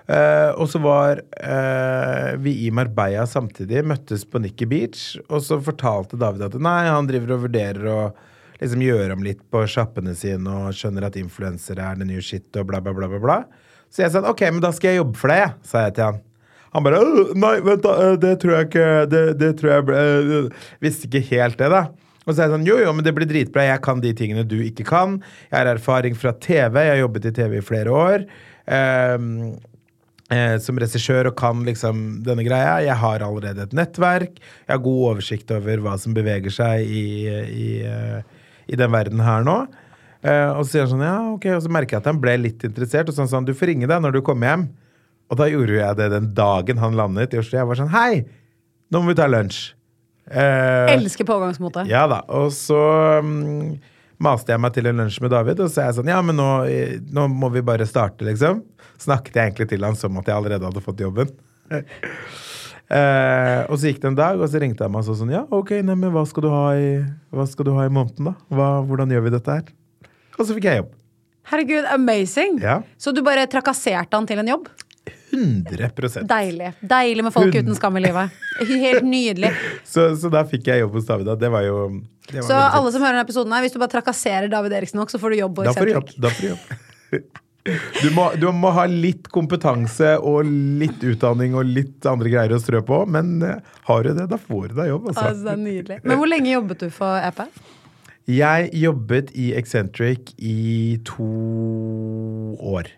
Uh, 0.07 0.55
og 0.55 0.69
så 0.71 0.79
var 0.79 1.19
uh, 1.19 2.29
vi 2.39 2.53
i 2.63 2.69
Marbella 2.71 3.25
samtidig, 3.27 3.81
møttes 3.83 4.23
på 4.23 4.39
Nikki 4.39 4.63
Beach. 4.69 5.17
Og 5.27 5.43
så 5.43 5.57
fortalte 5.59 6.19
David 6.19 6.45
at 6.47 6.55
nei, 6.63 6.85
han 6.87 7.09
driver 7.09 7.35
og 7.35 7.43
vurderer 7.49 7.89
å 7.91 7.99
liksom 8.61 8.83
gjøre 8.83 9.17
om 9.17 9.25
litt 9.25 9.43
på 9.53 9.63
sjappene 9.69 10.15
sine 10.17 10.53
og 10.53 10.75
skjønner 10.75 11.07
at 11.09 11.19
influensere 11.19 11.83
er 11.83 11.99
det 11.99 12.09
nye 12.09 12.23
shit 12.23 12.47
og 12.59 12.69
bla, 12.69 12.81
bla, 12.83 12.95
bla. 12.97 13.09
bla, 13.11 13.21
bla. 13.23 13.41
Så 13.93 14.03
jeg 14.03 14.13
sa 14.13 14.23
ok, 14.27 14.47
men 14.51 14.63
da 14.63 14.73
skal 14.75 14.93
jeg 14.93 15.01
jobbe 15.01 15.19
for 15.19 15.31
deg, 15.31 15.53
sa 15.67 15.85
jeg 15.87 15.97
til 15.97 16.09
han. 16.09 16.23
Han 16.75 16.83
bare 16.83 16.99
«Øh, 16.99 17.31
Nei, 17.39 17.53
vent, 17.63 17.85
da. 17.85 18.15
Det 18.19 18.33
tror 18.41 18.57
jeg 18.57 18.67
ikke 18.67 18.87
Det, 19.09 19.21
det 19.39 19.53
tror 19.55 19.71
jeg 19.71 19.85
ble 19.87 20.01
Visste 20.83 21.07
ikke 21.07 21.23
helt 21.29 21.55
det, 21.61 21.69
da. 21.71 21.85
Og 22.27 22.33
så 22.33 22.41
er 22.41 22.49
jeg 22.49 22.55
sånn 22.57 22.67
Jo, 22.67 22.75
jo, 22.83 22.91
men 22.93 23.07
det 23.07 23.13
blir 23.15 23.29
dritbra. 23.29 23.69
Jeg 23.69 23.83
kan 23.85 24.03
de 24.03 24.11
tingene 24.17 24.43
du 24.43 24.59
ikke 24.59 24.85
kan. 24.89 25.15
Jeg 25.47 25.55
har 25.55 25.71
erfaring 25.71 26.17
fra 26.19 26.35
TV. 26.43 26.83
Jeg 26.83 26.91
har 26.91 27.01
jobbet 27.05 27.29
i 27.29 27.33
TV 27.39 27.57
i 27.61 27.63
flere 27.63 27.93
år. 27.95 28.27
Um, 28.67 29.55
eh, 30.33 30.57
som 30.59 30.79
regissør 30.79 31.31
og 31.31 31.37
kan 31.39 31.63
liksom 31.67 32.01
denne 32.27 32.43
greia. 32.43 32.81
Jeg 32.83 32.99
har 32.99 33.23
allerede 33.23 33.63
et 33.63 33.75
nettverk. 33.79 34.41
Jeg 34.41 34.73
har 34.73 34.83
god 34.83 35.05
oversikt 35.13 35.55
over 35.55 35.83
hva 35.85 35.95
som 36.03 36.15
beveger 36.17 36.53
seg 36.53 36.83
i, 36.83 37.05
i, 37.47 37.69
eh, 37.87 38.19
i 38.67 38.79
den 38.79 38.91
verden 38.93 39.21
her 39.23 39.45
nå. 39.47 39.59
Eh, 40.25 40.49
og 40.51 40.65
så 40.65 40.71
sier 40.71 40.85
han 40.85 40.91
sånn, 40.95 41.05
ja, 41.05 41.17
ok, 41.35 41.47
og 41.55 41.63
så 41.63 41.71
merker 41.71 41.97
jeg 41.97 42.03
at 42.03 42.11
han 42.11 42.21
ble 42.21 42.35
litt 42.41 42.65
interessert. 42.67 43.09
Og 43.09 43.15
så 43.15 43.23
sa 43.23 43.37
sånn, 43.37 43.47
du 43.47 43.55
får 43.57 43.73
ringe 43.73 43.89
deg 43.89 44.03
når 44.03 44.17
du 44.17 44.21
kommer 44.25 44.51
hjem. 44.51 44.67
Og 45.27 45.39
da 45.39 45.49
gjorde 45.51 45.75
jeg 45.75 45.99
det 45.99 46.07
den 46.13 46.31
dagen 46.37 46.81
han 46.81 46.97
landet 46.97 47.35
i 47.35 47.41
Oslo. 47.41 47.59
Jeg 47.59 47.69
var 47.69 47.79
sånn, 47.79 47.91
hei, 47.93 48.23
nå 48.91 49.03
må 49.03 49.11
vi 49.11 49.19
ta 49.19 49.27
lunsj. 49.29 49.61
Eh, 50.27 50.95
Elsker 50.95 51.27
pågangsmote. 51.27 51.85
ja 51.87 52.01
da, 52.11 52.17
og 52.35 52.49
så 52.51 52.79
um, 53.23 53.77
maste 54.19 54.51
jeg 54.51 54.59
meg 54.59 54.73
til 54.75 54.89
en 54.89 54.99
lunsj 54.99 55.21
med 55.23 55.31
David, 55.31 55.61
og 55.63 55.71
så 55.71 55.85
er 55.85 55.87
jeg 55.87 55.99
sånn, 56.01 56.11
ja, 56.11 56.17
men 56.25 56.35
nå, 56.35 56.49
eh, 56.67 56.97
nå 57.15 57.29
må 57.31 57.51
vi 57.53 57.63
bare 57.63 57.87
starte, 57.87 58.27
liksom. 58.27 58.59
Snakket 58.99 59.39
jeg 59.39 59.51
egentlig 59.51 59.69
til 59.71 59.87
han 59.87 59.95
som 59.99 60.19
at 60.19 60.27
jeg 60.27 60.35
allerede 60.35 60.67
hadde 60.67 60.83
fått 60.83 61.03
jobben. 61.05 61.31
eh, 62.89 63.61
og 63.67 63.75
så 63.79 63.91
gikk 63.91 64.01
det 64.03 64.11
en 64.11 64.19
dag, 64.19 64.39
og 64.39 64.49
så 64.51 64.61
ringte 64.63 64.85
jeg 64.85 64.93
meg 64.93 65.03
og 65.03 65.09
sa 65.09 65.17
sånn, 65.19 65.33
ja, 65.33 65.43
ok, 65.53 65.75
nei, 65.87 65.97
men 65.99 66.13
hva 66.15 66.23
skal 66.29 66.47
du 66.47 66.49
ha 66.53 66.65
i, 66.77 66.89
du 67.01 67.71
ha 67.75 67.87
i 67.87 67.93
måneden 67.93 68.31
da? 68.31 68.35
Hva, 68.53 68.69
hvordan 68.87 69.13
gjør 69.13 69.27
vi 69.27 69.35
dette 69.37 69.59
her? 69.59 69.69
Og 70.37 70.43
så 70.45 70.53
fikk 70.57 70.69
jeg 70.69 70.83
jobb. 70.83 70.91
Herregud, 71.47 71.87
amazing! 71.93 72.59
Ja. 72.63 72.81
Så 72.99 73.13
du 73.15 73.23
bare 73.23 73.47
trakasserte 73.49 74.17
han 74.19 74.27
til 74.27 74.41
en 74.43 74.51
jobb? 74.51 74.67
100% 75.31 76.27
Deilig. 76.27 76.73
Deilig 76.81 77.23
med 77.23 77.33
folk 77.35 77.53
Hun- 77.53 77.63
uten 77.63 77.75
skam 77.75 77.97
i 77.99 78.03
livet. 78.03 78.35
Helt 78.59 79.03
nydelig. 79.07 79.51
så, 79.93 80.09
så 80.19 80.31
da 80.33 80.43
fikk 80.47 80.67
jeg 80.71 80.83
jobb 80.83 80.99
hos 80.99 81.07
David. 81.07 81.29
da. 81.31 81.35
Det 81.39 81.51
var 81.51 81.65
jo 81.67 81.79
det 82.27 82.41
var 82.41 82.47
Så 82.49 82.59
alle 82.59 82.91
som 82.91 83.03
hører 83.03 83.15
denne 83.17 83.25
episoden 83.27 83.55
her, 83.55 83.63
hvis 83.63 83.75
du 83.75 83.79
bare 83.79 83.93
trakasserer 83.95 84.51
David 84.51 84.75
Eriksen 84.79 84.99
nok, 84.99 85.11
så 85.13 85.19
får 85.21 85.35
du 85.35 85.41
jobb 85.43 85.63
Da 85.67 85.75
får 85.75 85.87
du 85.91 85.95
jobb. 85.95 86.15
Da 86.17 86.31
får 86.31 86.47
du 86.47 86.49
jobb. 86.53 87.27
Du 88.01 88.09
må, 88.15 88.29
du 88.39 88.45
må 88.55 88.69
ha 88.75 88.85
litt 88.89 89.27
kompetanse 89.33 90.13
og 90.19 90.45
litt 90.47 91.03
utdanning 91.03 91.55
og 91.59 91.65
litt 91.67 92.05
andre 92.09 92.31
greier 92.31 92.53
å 92.55 92.59
strø 92.63 92.79
på, 92.87 93.01
men 93.11 93.41
eh, 93.43 93.57
har 93.89 94.03
du 94.07 94.13
det, 94.17 94.27
da 94.31 94.37
får 94.39 94.69
du 94.71 94.77
deg 94.81 94.91
jobb. 94.93 95.09
Altså, 95.11 95.23
det 95.23 95.33
Altså. 95.33 95.49
er 95.53 95.61
nydelig. 95.63 95.99
Men 96.03 96.21
hvor 96.21 96.31
lenge 96.31 96.53
jobbet 96.53 96.85
du 96.85 96.89
for 96.93 97.19
EP? 97.27 97.41
Jeg 98.27 98.69
jobbet 98.75 99.29
i 99.39 99.49
Eccentric 99.55 100.33
i 100.37 100.97
to 101.07 101.27
år. 102.59 102.89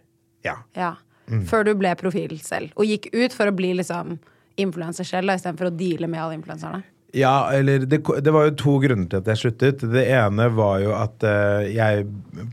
Ja. 0.45 0.55
Ja. 0.77 0.93
Mm. 1.29 1.43
Før 1.45 1.67
du 1.67 1.73
ble 1.77 1.91
profil 1.99 2.39
selv. 2.41 2.71
Og 2.79 2.87
gikk 2.89 3.11
ut 3.13 3.35
for 3.37 3.49
å 3.51 3.53
bli 3.55 3.73
liksom 3.77 4.15
influenser 4.59 5.05
selv, 5.07 5.29
istedenfor 5.35 5.69
å 5.69 5.75
deale 5.77 6.09
med 6.09 6.19
alle 6.23 6.37
influenserne. 6.39 6.81
Ja, 7.11 7.49
eller 7.51 7.79
det, 7.89 8.03
det 8.21 8.31
var 8.31 8.45
jo 8.45 8.57
to 8.57 8.75
grunner 8.83 9.07
til 9.09 9.23
at 9.23 9.29
jeg 9.31 9.41
sluttet. 9.41 9.85
Det 9.93 10.03
ene 10.13 10.45
var 10.53 10.81
jo 10.83 10.91
at 10.93 11.23
eh, 11.25 11.71
jeg, 11.73 12.03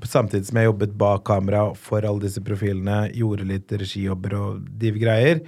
samtidig 0.09 0.49
som 0.49 0.61
jeg 0.61 0.71
jobbet 0.71 0.95
bak 0.97 1.27
kamera 1.29 1.67
for 1.77 2.07
alle 2.09 2.25
disse 2.25 2.41
profilene, 2.45 3.03
gjorde 3.13 3.49
litt 3.51 3.75
regijobber 3.77 4.37
og 4.39 4.71
div 4.81 4.97
greier, 5.03 5.43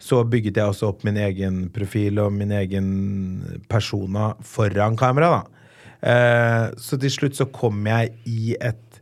så 0.00 0.20
bygget 0.28 0.60
jeg 0.60 0.74
også 0.74 0.90
opp 0.92 1.06
min 1.08 1.16
egen 1.20 1.62
profil 1.72 2.20
og 2.20 2.36
min 2.36 2.52
egen 2.56 2.90
persona 3.68 4.34
foran 4.44 4.98
kamera, 5.00 5.40
da. 5.40 5.64
Eh, 6.00 6.66
så 6.80 7.00
til 7.00 7.12
slutt 7.16 7.40
så 7.40 7.48
kom 7.52 7.80
jeg 7.88 8.12
i 8.28 8.54
et 8.60 9.00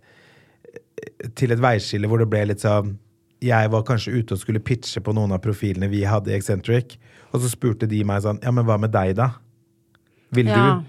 til 1.39 1.55
et 1.55 1.63
veiskille 1.63 2.09
hvor 2.11 2.19
det 2.19 2.27
ble 2.31 2.41
litt 2.51 2.63
sånn 2.65 2.97
Jeg 3.43 3.71
var 3.71 3.85
kanskje 3.87 4.17
ute 4.19 4.35
og 4.35 4.41
skulle 4.41 4.63
pitche 4.63 4.99
på 4.99 5.15
noen 5.15 5.31
av 5.37 5.43
profilene 5.45 5.87
vi 5.91 6.03
hadde 6.03 6.33
i 6.33 6.35
Eccentric, 6.35 6.97
og 7.31 7.43
så 7.43 7.51
spurte 7.53 7.87
de 7.91 8.03
meg 8.07 8.25
sånn 8.25 8.43
Ja, 8.43 8.55
men 8.55 8.67
hva 8.67 8.79
med 8.83 8.95
deg, 8.95 9.15
da? 9.19 9.33
Vil 10.33 10.47
Ja. 10.47 10.81
du? 10.81 10.85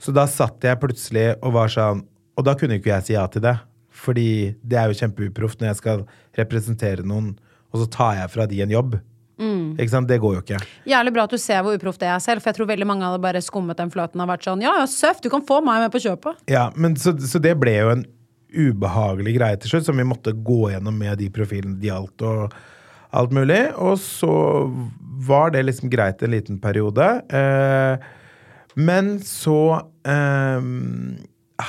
Så 0.00 0.12
da 0.16 0.24
satt 0.26 0.60
jeg 0.64 0.80
plutselig 0.80 1.34
og 1.42 1.52
var 1.52 1.68
sånn 1.68 2.04
Og 2.38 2.44
da 2.46 2.54
kunne 2.56 2.78
ikke 2.78 2.94
jeg 2.94 3.04
si 3.04 3.12
ja 3.12 3.26
til 3.28 3.42
det. 3.44 3.58
Fordi 3.92 4.54
det 4.64 4.78
er 4.78 4.88
jo 4.88 4.96
kjempeuproft 4.96 5.60
når 5.60 5.68
jeg 5.74 5.76
skal 5.76 6.04
representere 6.38 7.02
noen, 7.04 7.34
og 7.74 7.82
så 7.82 7.86
tar 7.90 8.14
jeg 8.16 8.30
fra 8.30 8.46
de 8.46 8.62
en 8.62 8.70
jobb. 8.70 8.94
Ikke 9.40 9.90
sant? 9.90 10.08
Det 10.08 10.18
går 10.20 10.34
jo 10.36 10.40
ikke. 10.40 10.60
Jævlig 10.88 11.12
bra 11.12 11.22
at 11.24 11.30
du 11.34 11.36
ser 11.40 11.60
hvor 11.64 11.76
uproft 11.76 12.00
det 12.00 12.08
er 12.08 12.18
selv, 12.20 12.40
for 12.40 12.48
jeg 12.50 12.56
tror 12.58 12.68
veldig 12.70 12.86
mange 12.88 13.04
hadde 13.04 13.20
bare 13.20 13.40
skummet 13.44 13.76
den 13.76 13.90
fløten 13.92 14.20
og 14.20 14.28
vært 14.28 14.44
sånn 14.44 14.60
ja, 14.64 14.72
ja, 14.78 14.86
søff, 14.88 15.20
du 15.20 15.28
kan 15.32 15.44
få 15.44 15.60
meg 15.64 15.80
med 15.84 15.92
på 15.92 16.00
kjøpet. 16.00 16.40
Ja, 16.48 16.70
men 16.76 16.96
så, 16.96 17.12
så 17.20 17.40
det 17.42 17.54
ble 17.60 17.72
jo 17.76 17.90
en 17.94 18.04
ubehagelig 18.52 19.36
greie 19.38 19.56
til 19.60 19.70
slutt, 19.74 19.86
som 19.88 19.96
vi 20.00 20.04
måtte 20.08 20.32
gå 20.32 20.70
gjennom 20.72 20.96
med 20.96 21.18
de 21.20 21.28
profilene 21.32 21.76
det 21.80 21.88
gjaldt 21.90 22.24
og 22.26 22.56
alt 23.16 23.32
mulig. 23.36 23.60
Og 23.80 23.98
så 24.02 24.32
var 25.26 25.52
det 25.54 25.64
liksom 25.68 25.90
greit 25.92 26.22
en 26.24 26.32
liten 26.34 26.58
periode. 26.62 27.06
Eh, 27.32 28.08
men 28.74 29.16
så 29.26 29.60
eh, 30.08 30.68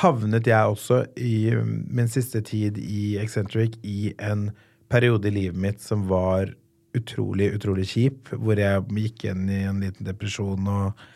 havnet 0.01 0.47
jeg 0.47 0.73
også 0.75 1.03
i 1.19 1.51
min 1.57 2.11
siste 2.11 2.43
tid 2.47 2.77
i 2.81 3.17
Eccentric 3.21 3.77
i 3.83 4.13
en 4.19 4.49
periode 4.91 5.29
i 5.29 5.35
livet 5.35 5.59
mitt 5.59 5.81
som 5.83 6.05
var 6.09 6.53
utrolig, 6.97 7.53
utrolig 7.55 7.87
kjip, 7.87 8.33
hvor 8.35 8.59
jeg 8.59 8.83
gikk 8.99 9.25
inn 9.31 9.47
i 9.51 9.63
en 9.69 9.79
liten 9.83 10.07
depresjon 10.07 10.67
og 10.67 11.09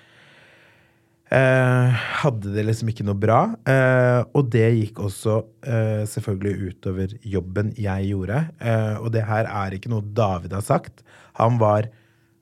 Eh, 1.34 1.94
hadde 2.22 2.52
det 2.54 2.64
liksom 2.68 2.92
ikke 2.92 3.06
noe 3.08 3.18
bra. 3.18 3.40
Eh, 3.68 4.22
og 4.38 4.52
det 4.54 4.68
gikk 4.78 5.02
også 5.08 5.40
eh, 5.66 6.04
selvfølgelig 6.10 6.70
utover 6.70 7.16
jobben 7.26 7.74
jeg 7.82 8.12
gjorde. 8.12 8.44
Eh, 8.62 8.96
og 9.02 9.10
det 9.16 9.26
her 9.26 9.50
er 9.50 9.76
ikke 9.76 9.92
noe 9.92 10.06
David 10.16 10.54
har 10.54 10.66
sagt. 10.66 11.02
Han 11.42 11.58
var 11.62 11.90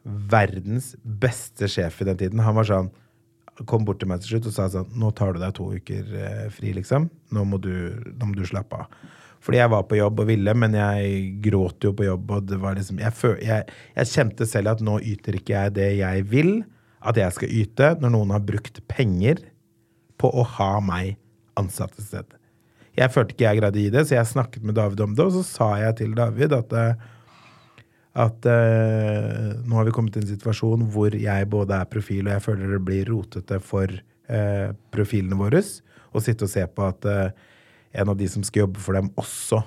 verdens 0.04 0.92
beste 1.02 1.70
sjef 1.72 2.02
i 2.04 2.10
den 2.12 2.20
tiden. 2.20 2.44
Han 2.44 2.60
var 2.60 2.68
sånn 2.68 2.92
Kom 3.70 3.86
bort 3.86 4.00
til 4.02 4.10
meg 4.10 4.24
til 4.24 4.34
slutt 4.34 4.48
og 4.50 4.56
sa 4.56 4.66
sånn 4.74 4.96
Nå 4.98 5.12
tar 5.14 5.36
du 5.36 5.42
deg 5.44 5.54
to 5.54 5.68
uker 5.76 6.16
eh, 6.18 6.46
fri, 6.54 6.72
liksom. 6.74 7.10
Nå 7.36 7.44
må, 7.46 7.60
du, 7.62 7.74
nå 8.18 8.30
må 8.30 8.38
du 8.38 8.46
slappe 8.50 8.82
av. 8.82 9.04
Fordi 9.44 9.60
jeg 9.60 9.72
var 9.74 9.84
på 9.90 9.98
jobb 10.00 10.22
og 10.24 10.30
ville, 10.30 10.54
men 10.56 10.76
jeg 10.78 11.24
gråt 11.44 11.84
jo 11.84 11.92
på 11.96 12.06
jobb, 12.08 12.30
og 12.32 12.46
det 12.48 12.60
var 12.64 12.78
liksom 12.80 13.02
Jeg, 13.04 13.14
føl, 13.18 13.36
jeg, 13.44 13.68
jeg 13.98 14.12
kjente 14.14 14.48
selv 14.48 14.72
at 14.72 14.84
nå 14.86 15.02
yter 15.04 15.36
ikke 15.40 15.58
jeg 15.58 15.76
det 15.76 15.90
jeg 16.00 16.30
vil 16.32 16.54
at 17.04 17.20
jeg 17.20 17.36
skal 17.36 17.52
yte 17.52 17.90
når 18.00 18.14
noen 18.16 18.32
har 18.32 18.46
brukt 18.48 18.80
penger 18.88 19.42
på 20.22 20.32
å 20.32 20.46
ha 20.56 20.72
meg 20.84 21.18
ansatt 21.60 21.98
et 22.00 22.08
sted. 22.08 22.38
Jeg 22.98 23.12
følte 23.12 23.34
ikke 23.34 23.48
jeg 23.48 23.60
greide 23.60 23.80
å 23.80 23.84
gi 23.84 23.92
det, 23.94 24.06
så 24.08 24.16
jeg 24.16 24.30
snakket 24.30 24.66
med 24.66 24.78
David 24.78 25.02
om 25.04 25.16
det, 25.18 25.26
og 25.26 25.36
så 25.36 25.44
sa 25.48 25.70
jeg 25.82 25.98
til 26.00 26.14
David 26.18 26.54
at, 26.56 26.74
eh, 26.78 27.10
at 28.14 28.46
eh, 28.46 29.54
nå 29.66 29.78
har 29.80 29.88
vi 29.88 29.94
kommet 29.94 30.14
til 30.14 30.22
en 30.22 30.30
situasjon 30.30 30.86
hvor 30.94 31.16
jeg 31.18 31.50
både 31.50 31.80
er 31.80 31.90
profil, 31.90 32.28
og 32.28 32.36
jeg 32.36 32.46
føler 32.46 32.74
det 32.76 32.82
blir 32.86 33.10
rotete 33.10 33.58
for 33.64 33.90
eh, 33.90 34.68
profilene 34.94 35.38
våre 35.40 35.64
å 36.14 36.22
sitte 36.22 36.46
og 36.46 36.52
se 36.52 36.66
på 36.70 36.86
at 36.86 37.08
eh, 37.10 37.32
en 37.98 38.12
av 38.14 38.18
de 38.20 38.28
som 38.30 38.46
skal 38.46 38.68
jobbe 38.68 38.84
for 38.84 38.98
dem, 38.98 39.10
også 39.18 39.64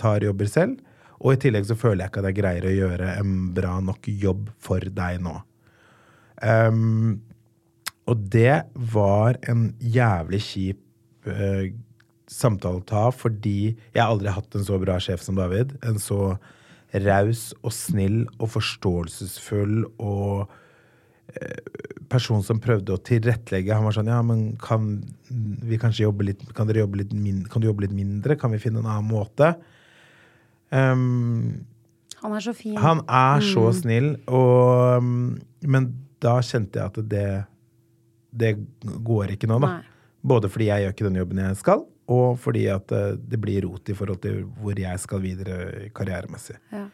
tar 0.00 0.24
jobber 0.24 0.48
selv. 0.48 0.78
Og 1.20 1.34
i 1.34 1.40
tillegg 1.40 1.66
så 1.68 1.76
føler 1.76 2.06
jeg 2.06 2.12
ikke 2.12 2.22
at 2.22 2.28
jeg 2.30 2.38
greier 2.38 2.66
å 2.68 2.76
gjøre 2.76 3.10
en 3.20 3.34
bra 3.56 3.74
nok 3.84 4.08
jobb 4.08 4.48
for 4.60 4.84
deg 4.96 5.20
nå. 5.20 5.34
Um, 6.40 7.18
og 8.08 8.22
det 8.32 8.62
var 8.94 9.36
en 9.48 9.66
jævlig 9.76 10.40
kjip 10.46 11.28
samtale 12.30 12.80
å 12.80 12.86
ta, 12.86 13.02
fordi 13.12 13.74
jeg 13.92 14.00
har 14.00 14.08
aldri 14.08 14.32
hatt 14.32 14.56
en 14.56 14.64
så 14.64 14.78
bra 14.80 14.96
sjef 15.02 15.20
som 15.24 15.36
David. 15.36 15.74
En 15.84 16.00
så 16.00 16.38
raus 17.06 17.50
og 17.62 17.72
snill 17.74 18.24
og 18.38 18.48
forståelsesfull 18.56 19.84
og 20.02 20.50
eh, 21.34 21.60
person 22.10 22.42
som 22.42 22.58
prøvde 22.62 22.96
å 22.96 23.02
tilrettelegge. 23.06 23.74
Han 23.76 23.86
var 23.86 23.94
sånn 23.94 24.10
Ja, 24.10 24.20
men 24.26 24.56
kan 24.60 24.96
vi 25.30 25.78
kanskje 25.78 26.08
jobbe 26.08 26.26
litt 26.26 26.40
Kan, 26.56 26.66
dere 26.66 26.82
jobbe 26.82 27.04
litt 27.04 27.12
min, 27.14 27.44
kan 27.46 27.62
du 27.62 27.68
jobbe 27.68 27.84
litt 27.86 27.94
mindre? 27.94 28.34
Kan 28.40 28.50
vi 28.54 28.58
finne 28.62 28.82
en 28.82 28.90
annen 28.90 29.10
måte? 29.10 29.52
Um, 30.70 31.66
Han 32.22 32.34
er 32.36 32.42
så 32.44 32.52
fin. 32.54 32.76
han 32.76 33.00
er 33.08 33.40
så 33.42 33.70
snill, 33.74 34.12
og, 34.28 34.98
um, 35.00 35.38
men 35.66 35.88
da 36.22 36.36
kjente 36.44 36.78
jeg 36.78 36.90
at 36.92 36.98
det, 37.10 37.28
det 38.30 38.50
går 39.06 39.32
ikke 39.34 39.48
nå, 39.50 39.56
da. 39.62 39.70
Nei. 39.78 39.86
Både 40.20 40.50
fordi 40.52 40.68
jeg 40.68 40.84
gjør 40.84 40.92
ikke 40.94 41.06
den 41.08 41.16
jobben 41.22 41.40
jeg 41.40 41.56
skal, 41.62 41.86
og 42.10 42.38
fordi 42.42 42.66
at 42.72 42.92
eh, 42.94 43.14
det 43.16 43.38
blir 43.40 43.64
rot 43.66 43.90
i 43.90 43.96
forhold 43.96 44.20
til 44.24 44.42
hvor 44.60 44.78
jeg 44.78 45.02
skal 45.02 45.22
videre 45.22 45.88
karrieremessig. 45.94 46.58
Ja. 46.72 46.86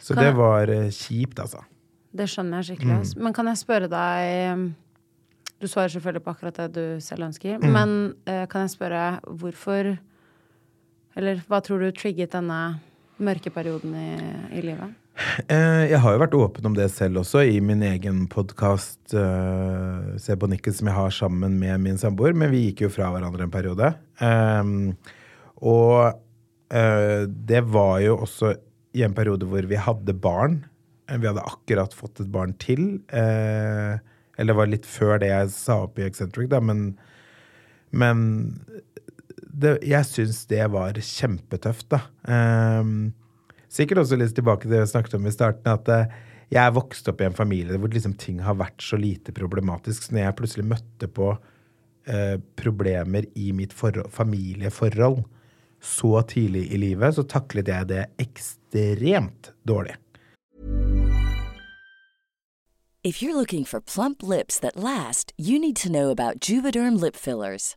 Så 0.00 0.14
Kan 0.14 0.24
det 0.24 0.36
var 0.38 0.72
eh, 0.72 0.90
kjipt, 0.90 1.38
altså. 1.38 1.62
Det 2.10 2.26
skjønner 2.26 2.58
jeg 2.58 2.72
skikkelig. 2.72 2.96
Mm. 2.98 3.24
Men 3.24 3.34
kan 3.36 3.46
jeg 3.46 3.60
spørre 3.60 3.86
deg 3.90 4.70
Du 5.60 5.68
svarer 5.68 5.92
selvfølgelig 5.92 6.24
på 6.24 6.32
akkurat 6.32 6.56
det 6.56 6.68
du 6.74 7.00
selv 7.04 7.28
ønsker, 7.28 7.60
men 7.62 8.14
eh, 8.26 8.46
kan 8.50 8.64
jeg 8.66 8.72
spørre 8.74 9.20
hvorfor 9.26 9.96
Eller 11.16 11.42
hva 11.46 11.60
tror 11.62 11.84
du 11.84 11.90
trigget 11.92 12.32
denne 12.32 12.80
mørke 13.18 13.50
perioden 13.52 13.94
i, 13.94 14.10
i 14.58 14.64
livet? 14.64 14.96
Eh, 15.20 15.84
Jeg 15.90 16.00
har 16.00 16.14
jo 16.14 16.20
vært 16.22 16.36
åpen 16.38 16.68
om 16.70 16.76
det 16.76 16.86
selv 16.94 17.20
også, 17.22 17.42
i 17.44 17.58
min 17.64 17.82
egen 17.84 18.22
podkast 18.32 19.12
Se 19.12 20.36
på 20.38 20.48
nikket, 20.50 20.78
som 20.78 20.88
jeg 20.90 20.96
har 20.96 21.12
sammen 21.14 21.58
med 21.60 21.80
min 21.84 21.98
samboer, 22.00 22.32
men 22.36 22.52
vi 22.52 22.62
gikk 22.68 22.86
jo 22.86 22.92
fra 22.94 23.10
hverandre 23.12 23.44
en 23.46 23.52
periode. 23.52 23.90
Ehm, 24.24 24.94
og 25.60 26.14
eh, 26.72 27.26
det 27.28 27.62
var 27.68 27.98
jo 28.04 28.16
også 28.24 28.54
i 28.96 29.04
en 29.06 29.14
periode 29.16 29.46
hvor 29.50 29.66
vi 29.70 29.78
hadde 29.78 30.14
barn. 30.16 30.62
Eh, 31.10 31.18
Vi 31.20 31.28
hadde 31.28 31.44
akkurat 31.44 31.92
fått 31.94 32.20
et 32.24 32.30
barn 32.32 32.54
til. 32.62 33.00
eh, 33.12 33.98
Eller 34.38 34.54
det 34.54 34.56
var 34.62 34.66
litt 34.72 34.86
før 34.88 35.18
det 35.20 35.28
jeg 35.34 35.50
sa 35.52 35.82
opp 35.84 35.98
i 36.00 36.06
Eccentric, 36.06 36.48
da, 36.48 36.60
men, 36.64 36.94
men 37.92 38.22
det, 39.52 39.82
jeg 39.84 40.06
syns 40.08 40.46
det 40.48 40.64
var 40.72 40.94
kjempetøft, 40.96 41.90
da. 41.92 42.00
Ehm, 42.30 43.10
sikkert 43.70 44.02
også 44.02 44.18
litt 44.18 44.34
tilbake 44.36 44.66
til 44.66 44.74
det 44.74 44.82
vi 44.84 44.90
snakket 44.92 45.16
om 45.18 45.28
i 45.28 45.34
starten, 45.34 45.70
at 45.72 45.90
eh, 45.94 46.18
jeg 46.50 46.62
er 46.64 46.74
vokst 46.74 47.08
opp 47.10 47.22
i 47.22 47.28
en 47.28 47.36
familie 47.36 47.78
hvor 47.78 47.92
liksom 47.92 48.16
ting 48.18 48.40
har 48.42 48.58
vært 48.58 48.82
så 48.82 48.98
lite 48.98 49.34
problematisk. 49.36 50.06
Så 50.06 50.16
når 50.16 50.24
jeg 50.24 50.38
plutselig 50.40 50.66
møtte 50.72 51.10
på 51.10 51.30
eh, 52.10 52.36
problemer 52.58 53.28
i 53.38 53.52
mitt 53.56 53.74
forhold, 53.76 54.10
familieforhold 54.14 55.22
så 55.80 56.20
tidlig 56.28 56.66
i 56.74 56.80
livet, 56.82 57.14
så 57.16 57.24
taklet 57.24 57.70
jeg 57.70 57.88
det 57.88 58.04
ekstremt 58.20 59.54
dårlig. 59.64 59.96
If 63.02 63.22
you're 63.22 63.34
looking 63.34 63.64
for 63.64 63.80
plump 63.80 64.22
lips 64.22 64.58
that 64.60 64.76
last, 64.76 65.32
you 65.38 65.58
need 65.58 65.76
to 65.76 65.88
know 65.88 66.10
about 66.10 66.40
Juvederm 66.40 67.00
lip 67.00 67.16
fillers. 67.16 67.76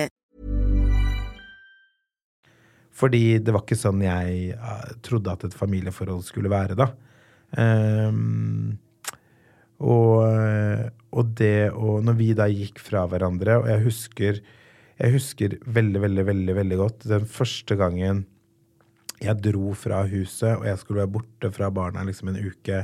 Fordi 3.01 3.39
det 3.41 3.53
var 3.55 3.65
ikke 3.65 3.79
sånn 3.79 4.03
jeg 4.05 4.53
eh, 4.53 4.89
trodde 5.05 5.33
at 5.33 5.45
et 5.47 5.57
familieforhold 5.57 6.23
skulle 6.27 6.51
være, 6.53 6.77
da. 6.77 6.91
Um, 7.57 8.77
og, 9.81 10.21
og 11.11 11.31
det 11.35 11.73
og 11.73 12.05
Når 12.05 12.15
vi 12.15 12.27
da 12.37 12.45
gikk 12.47 12.77
fra 12.79 13.01
hverandre, 13.09 13.57
og 13.59 13.65
jeg 13.67 13.81
husker 13.83 14.37
Jeg 15.01 15.13
husker 15.17 15.55
veldig, 15.65 15.99
veldig, 16.05 16.25
veldig, 16.29 16.55
veldig 16.55 16.77
godt 16.79 17.07
den 17.09 17.25
første 17.27 17.75
gangen 17.75 18.21
jeg 19.21 19.37
dro 19.37 19.73
fra 19.77 19.99
huset, 20.09 20.55
og 20.55 20.63
jeg 20.65 20.79
skulle 20.81 21.03
være 21.03 21.13
borte 21.13 21.51
fra 21.53 21.67
barna 21.69 22.01
liksom 22.07 22.31
en 22.31 22.39
uke. 22.41 22.79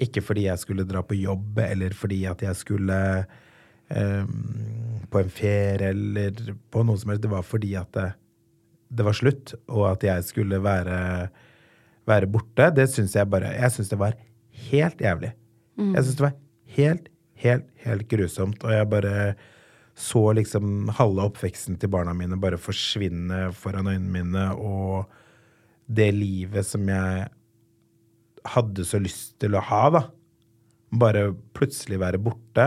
Ikke 0.00 0.20
fordi 0.20 0.42
jeg 0.44 0.60
skulle 0.60 0.84
dra 0.84 1.00
på 1.00 1.16
jobb, 1.16 1.56
eller 1.64 1.94
fordi 1.96 2.18
at 2.28 2.42
jeg 2.44 2.58
skulle 2.58 2.98
um, 3.88 4.34
på 5.08 5.22
en 5.22 5.32
ferie, 5.32 5.92
eller 5.94 6.52
på 6.68 6.84
noe 6.84 7.00
som 7.00 7.14
helst. 7.14 7.24
Det 7.24 7.32
var 7.32 7.46
fordi 7.48 7.72
at 7.80 7.96
det, 8.90 9.06
var 9.06 9.16
slutt, 9.16 9.54
og 9.70 9.86
at 9.92 10.04
jeg 10.06 10.26
skulle 10.26 10.60
være, 10.62 10.98
være 12.10 12.28
borte, 12.30 12.70
det 12.76 12.88
syns 12.92 13.14
jeg 13.16 13.30
bare 13.30 13.54
Jeg 13.54 13.72
syns 13.74 13.92
det 13.92 14.00
var 14.00 14.18
helt 14.70 15.00
jævlig. 15.00 15.32
Jeg 15.80 16.04
syns 16.04 16.18
det 16.18 16.26
var 16.26 16.36
helt, 16.76 17.08
helt, 17.44 17.66
helt 17.84 18.06
grusomt. 18.10 18.64
Og 18.64 18.74
jeg 18.74 18.90
bare 18.90 19.14
så 20.00 20.22
liksom 20.36 20.90
halve 20.96 21.26
oppveksten 21.28 21.76
til 21.80 21.90
barna 21.92 22.14
mine 22.16 22.38
bare 22.40 22.60
forsvinne 22.60 23.50
foran 23.56 23.90
øynene 23.90 24.14
mine, 24.14 24.46
og 24.56 25.10
det 25.90 26.08
livet 26.14 26.66
som 26.66 26.86
jeg 26.88 27.26
hadde 28.54 28.86
så 28.88 29.00
lyst 29.02 29.34
til 29.42 29.56
å 29.56 29.64
ha, 29.66 29.82
da. 29.92 30.02
Bare 31.00 31.30
plutselig 31.54 32.00
være 32.00 32.20
borte. 32.22 32.66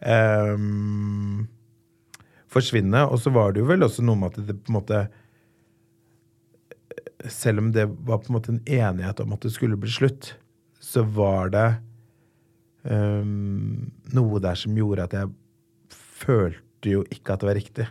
Um, 0.00 1.46
forsvinne. 2.50 3.04
Og 3.10 3.20
så 3.22 3.32
var 3.34 3.52
det 3.52 3.62
jo 3.62 3.68
vel 3.68 3.84
også 3.86 4.04
noe 4.06 4.18
med 4.18 4.32
at 4.32 4.48
det 4.48 4.56
på 4.62 4.72
en 4.72 4.78
måte 4.78 5.02
Selv 7.26 7.58
om 7.58 7.72
det 7.74 7.86
var 8.06 8.20
på 8.22 8.30
en 8.30 8.36
måte 8.36 8.52
en 8.54 8.60
enighet 8.64 9.20
om 9.24 9.32
at 9.34 9.40
det 9.42 9.50
skulle 9.50 9.76
bli 9.80 9.90
slutt, 9.90 10.34
så 10.78 11.02
var 11.02 11.48
det 11.50 11.66
um, 12.86 13.88
noe 14.14 14.40
der 14.42 14.58
som 14.58 14.76
gjorde 14.78 15.06
at 15.08 15.16
jeg 15.18 15.30
følte 16.22 16.92
jo 16.92 17.02
ikke 17.12 17.34
at 17.34 17.42
det 17.42 17.48
var 17.50 17.58
riktig. 17.58 17.88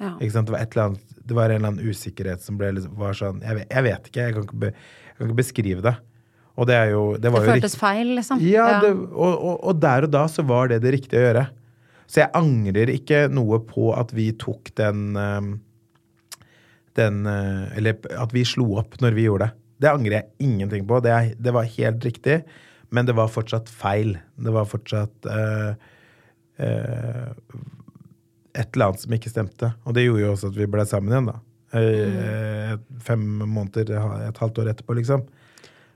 Ja. 0.00 0.12
Ikke 0.18 0.32
sant? 0.34 0.48
Det, 0.48 0.54
var 0.54 0.62
et 0.64 0.74
eller 0.74 0.88
annet, 0.90 1.18
det 1.24 1.36
var 1.38 1.50
en 1.50 1.58
eller 1.60 1.72
annen 1.72 1.90
usikkerhet 1.90 2.42
som 2.42 2.58
ble, 2.58 2.72
liksom- 2.78 2.96
var 2.98 3.14
sånn 3.18 3.42
jeg 3.42 3.60
vet, 3.60 3.68
jeg 3.70 3.82
vet 3.88 4.08
ikke, 4.10 4.24
jeg 4.28 4.34
kan 4.34 4.46
ikke, 4.48 4.60
be, 4.64 4.66
jeg 4.74 5.16
kan 5.18 5.28
ikke 5.28 5.40
beskrive 5.42 5.82
det. 5.82 5.94
Og 6.54 6.66
det 6.70 6.74
er 6.78 6.90
jo 6.92 7.16
Det, 7.18 7.32
var 7.32 7.40
Det 7.40 7.46
jo 7.48 7.52
føltes 7.54 7.74
riktig- 7.74 7.80
feil, 7.80 8.06
liksom. 8.14 8.40
Ja, 8.40 8.80
Det, 8.80 8.92
og, 8.94 9.34
og, 9.34 9.64
og 9.64 9.80
der 9.80 10.04
og 10.06 10.10
da 10.10 10.24
så 10.30 10.46
var 10.46 10.68
det 10.68 10.82
det 10.82 10.92
riktige 10.94 11.18
å 11.18 11.26
gjøre. 11.32 11.48
Så 12.06 12.20
jeg 12.20 12.30
angrer 12.34 12.90
ikke 12.94 13.28
noe 13.32 13.58
på 13.58 13.90
at 13.98 14.12
vi 14.12 14.30
tok 14.32 14.70
den 14.76 15.16
ehm, 15.16 15.60
den 16.98 17.26
eh, 17.26 17.76
Eller 17.78 17.98
at 18.18 18.34
vi 18.34 18.44
slo 18.46 18.74
opp 18.80 18.98
når 19.02 19.16
vi 19.16 19.26
gjorde 19.28 19.48
det. 19.48 19.60
Det 19.84 19.90
angrer 19.90 20.16
jeg 20.16 20.46
ingenting 20.46 20.86
på. 20.88 21.00
Det, 21.04 21.12
er, 21.12 21.32
det 21.36 21.52
var 21.54 21.70
helt 21.76 22.04
riktig, 22.06 22.40
men 22.94 23.08
det 23.08 23.16
var 23.18 23.32
fortsatt 23.32 23.70
feil. 23.70 24.14
Det 24.38 24.52
var 24.54 24.68
fortsatt 24.70 25.28
eh, 25.28 25.88
eh, 26.62 27.32
et 28.54 28.68
eller 28.70 28.86
annet 28.86 29.02
som 29.02 29.16
ikke 29.16 29.32
stemte. 29.32 29.72
Og 29.84 29.96
det 29.96 30.06
gjorde 30.06 30.22
jo 30.22 30.34
også 30.36 30.52
at 30.52 30.60
vi 30.60 30.70
ble 30.70 30.86
sammen 30.88 31.12
igjen, 31.14 31.32
da. 31.32 31.40
Eh, 31.74 32.76
Fem 33.04 33.24
måneder, 33.42 33.90
et 34.28 34.38
halvt 34.40 34.62
år 34.62 34.70
etterpå, 34.72 34.94
liksom. 35.00 35.26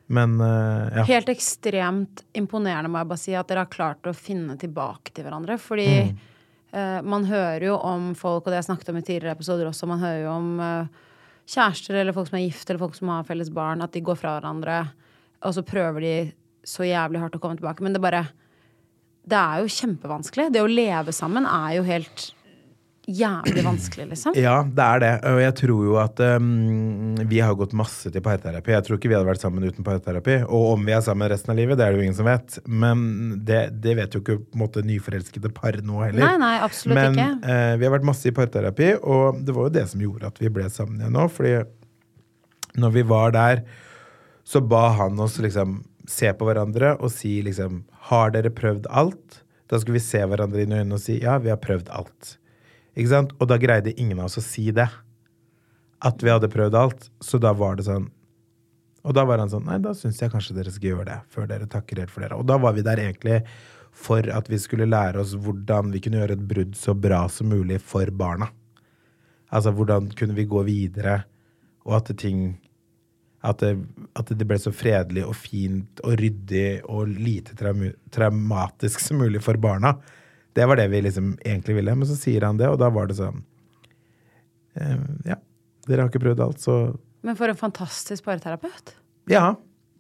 Men 0.09 0.39
ja. 0.41 1.05
Helt 1.05 1.29
ekstremt 1.29 2.23
imponerende, 2.37 2.89
må 2.89 3.03
jeg 3.03 3.11
bare 3.11 3.21
si, 3.21 3.35
at 3.37 3.51
dere 3.51 3.67
har 3.67 3.73
klart 3.73 4.09
å 4.09 4.15
finne 4.17 4.57
tilbake 4.59 5.13
til 5.13 5.27
hverandre. 5.27 5.59
Fordi 5.61 5.89
eh, 6.01 6.13
man 7.05 7.25
hører 7.25 7.65
jo 7.65 7.77
om 7.81 8.11
folk, 8.19 8.45
og 8.45 8.53
det 8.53 8.59
jeg 8.59 8.69
snakket 8.69 8.91
om 8.93 8.99
i 9.01 9.05
tidligere 9.05 9.37
episoder 9.39 9.71
også, 9.71 9.89
man 9.89 10.03
hører 10.03 10.25
jo 10.27 10.33
om 10.35 10.49
eh, 10.61 11.07
kjærester 11.49 11.97
eller 11.97 12.17
folk 12.17 12.29
som 12.29 12.39
er 12.39 12.45
gift, 12.45 12.69
eller 12.69 12.83
folk 12.83 12.99
som 12.99 13.13
har 13.13 13.29
felles 13.29 13.53
barn, 13.55 13.85
at 13.85 13.95
de 13.95 14.05
går 14.05 14.19
fra 14.21 14.35
hverandre, 14.37 14.83
og 15.47 15.55
så 15.57 15.65
prøver 15.65 16.05
de 16.05 16.15
så 16.69 16.85
jævlig 16.85 17.23
hardt 17.23 17.39
å 17.39 17.41
komme 17.41 17.57
tilbake. 17.57 17.85
Men 17.85 17.97
det 17.97 18.05
bare 18.05 18.27
Det 19.29 19.37
er 19.37 19.61
jo 19.61 19.69
kjempevanskelig. 19.69 20.47
Det 20.53 20.61
å 20.65 20.69
leve 20.71 21.13
sammen 21.13 21.45
er 21.45 21.75
jo 21.77 21.83
helt 21.85 22.31
jævlig 23.09 23.63
vanskelig, 23.65 24.05
liksom. 24.11 24.35
Ja, 24.37 24.59
det 24.63 24.85
er 24.85 25.01
det. 25.03 25.11
Og 25.31 25.39
jeg 25.41 25.55
tror 25.63 25.85
jo 25.87 25.95
at 26.03 26.21
um, 26.37 27.17
Vi 27.31 27.41
har 27.41 27.57
gått 27.59 27.73
masse 27.77 28.13
til 28.13 28.23
parterapi. 28.25 28.75
Jeg 28.75 28.85
tror 28.87 28.99
ikke 28.99 29.11
vi 29.11 29.17
hadde 29.17 29.29
vært 29.31 29.43
sammen 29.43 29.65
uten 29.65 29.87
parterapi. 29.87 30.37
Og 30.45 30.75
om 30.75 30.85
vi 30.87 30.93
er 30.97 31.01
sammen 31.07 31.31
resten 31.33 31.55
av 31.55 31.59
livet, 31.61 31.79
det 31.81 31.87
er 31.87 31.95
det 31.97 32.03
jo 32.03 32.07
ingen 32.09 32.19
som 32.19 32.29
vet. 32.29 32.59
Men 32.69 33.03
det, 33.49 33.63
det 33.81 33.97
vet 33.99 34.15
jo 34.17 34.21
ikke 34.23 34.39
på 34.43 34.59
en 34.59 34.63
måte 34.65 34.85
nyforelskede 34.87 35.53
par 35.57 35.81
nå 35.81 36.03
heller. 36.05 36.23
Nei, 36.25 36.37
nei, 36.45 36.55
absolutt 36.67 36.99
Men 37.01 37.17
ikke. 37.17 37.29
eh, 37.55 37.75
vi 37.81 37.89
har 37.89 37.95
vært 37.97 38.09
masse 38.11 38.29
i 38.31 38.35
parterapi, 38.37 38.91
og 39.03 39.41
det 39.47 39.57
var 39.57 39.69
jo 39.69 39.75
det 39.81 39.85
som 39.91 40.05
gjorde 40.05 40.31
at 40.33 40.41
vi 40.43 40.53
ble 40.59 40.69
sammen 40.73 41.01
igjen 41.01 41.17
nå. 41.17 41.27
Fordi 41.33 41.57
når 42.79 42.93
vi 42.95 43.07
var 43.09 43.33
der, 43.35 43.63
så 44.49 44.61
ba 44.65 44.89
han 45.01 45.19
oss 45.21 45.39
liksom 45.43 45.81
se 46.09 46.31
på 46.33 46.47
hverandre 46.49 46.95
og 47.05 47.11
si 47.13 47.35
liksom 47.45 47.83
Har 48.09 48.31
dere 48.33 48.49
prøvd 48.55 48.87
alt? 48.89 49.43
Da 49.69 49.77
skulle 49.77 49.99
vi 49.99 50.05
se 50.07 50.23
hverandre 50.25 50.63
inn 50.65 50.73
i 50.73 50.79
øynene 50.81 50.97
og 50.97 51.03
si 51.03 51.19
ja, 51.21 51.35
vi 51.43 51.51
har 51.53 51.59
prøvd 51.61 51.91
alt. 51.93 52.39
Ikke 52.99 53.13
sant? 53.13 53.35
Og 53.39 53.47
da 53.51 53.59
greide 53.61 53.95
ingen 53.95 54.19
av 54.19 54.27
oss 54.27 54.41
å 54.41 54.45
si 54.45 54.69
det. 54.75 54.89
At 56.05 56.23
vi 56.23 56.33
hadde 56.33 56.51
prøvd 56.51 56.77
alt. 56.79 57.09
Så 57.23 57.41
da 57.43 57.55
var 57.57 57.79
det 57.79 57.89
sånn 57.89 58.11
Og 59.07 59.15
da 59.15 59.23
var 59.25 59.39
han 59.39 59.51
sånn 59.51 59.65
Nei, 59.65 59.79
da 59.81 59.95
syns 59.97 60.19
jeg 60.21 60.31
kanskje 60.33 60.57
dere 60.57 60.73
skal 60.75 60.91
gjøre 60.91 61.07
det, 61.07 61.19
før 61.33 61.47
dere 61.49 61.69
takker 61.71 62.03
helt 62.03 62.13
for 62.13 62.25
dere. 62.25 62.37
Og 62.37 62.47
da 62.51 62.59
var 62.61 62.75
vi 62.77 62.85
der 62.85 63.01
egentlig 63.01 63.39
for 63.99 64.27
at 64.31 64.51
vi 64.51 64.59
skulle 64.61 64.89
lære 64.91 65.23
oss 65.23 65.35
hvordan 65.39 65.93
vi 65.95 66.03
kunne 66.03 66.21
gjøre 66.21 66.37
et 66.37 66.47
brudd 66.51 66.75
så 66.79 66.95
bra 66.95 67.25
som 67.33 67.51
mulig 67.51 67.81
for 67.83 68.11
barna. 68.15 68.51
Altså 69.55 69.73
hvordan 69.75 70.11
kunne 70.19 70.37
vi 70.37 70.45
gå 70.51 70.63
videre, 70.67 71.23
og 71.87 71.97
at 71.99 72.13
ting 72.21 72.59
at 73.47 73.63
det, 73.63 73.73
at 74.19 74.31
det 74.35 74.47
ble 74.51 74.59
så 74.59 74.73
fredelig 74.75 75.23
og 75.25 75.37
fint 75.39 76.03
og 76.03 76.17
ryddig 76.19 76.83
og 76.91 77.11
lite 77.11 77.55
traumatisk 78.13 79.03
som 79.03 79.23
mulig 79.23 79.43
for 79.45 79.59
barna. 79.63 79.95
Det 80.57 80.67
var 80.67 80.79
det 80.81 80.89
vi 80.93 81.03
liksom 81.05 81.35
egentlig 81.45 81.77
ville. 81.79 81.95
Men 81.95 82.09
så 82.09 82.17
sier 82.19 82.47
han 82.47 82.59
det, 82.61 82.69
og 82.71 82.79
da 82.81 82.89
var 82.95 83.11
det 83.11 83.19
sånn 83.19 83.43
eh, 84.79 84.97
Ja, 85.29 85.37
dere 85.89 86.05
har 86.05 86.11
ikke 86.11 86.25
prøvd 86.25 86.43
alt, 86.45 86.63
så 86.65 86.79
Men 87.27 87.37
for 87.39 87.51
en 87.51 87.59
fantastisk 87.59 88.25
pareterapeut. 88.25 88.95
ja, 89.29 89.57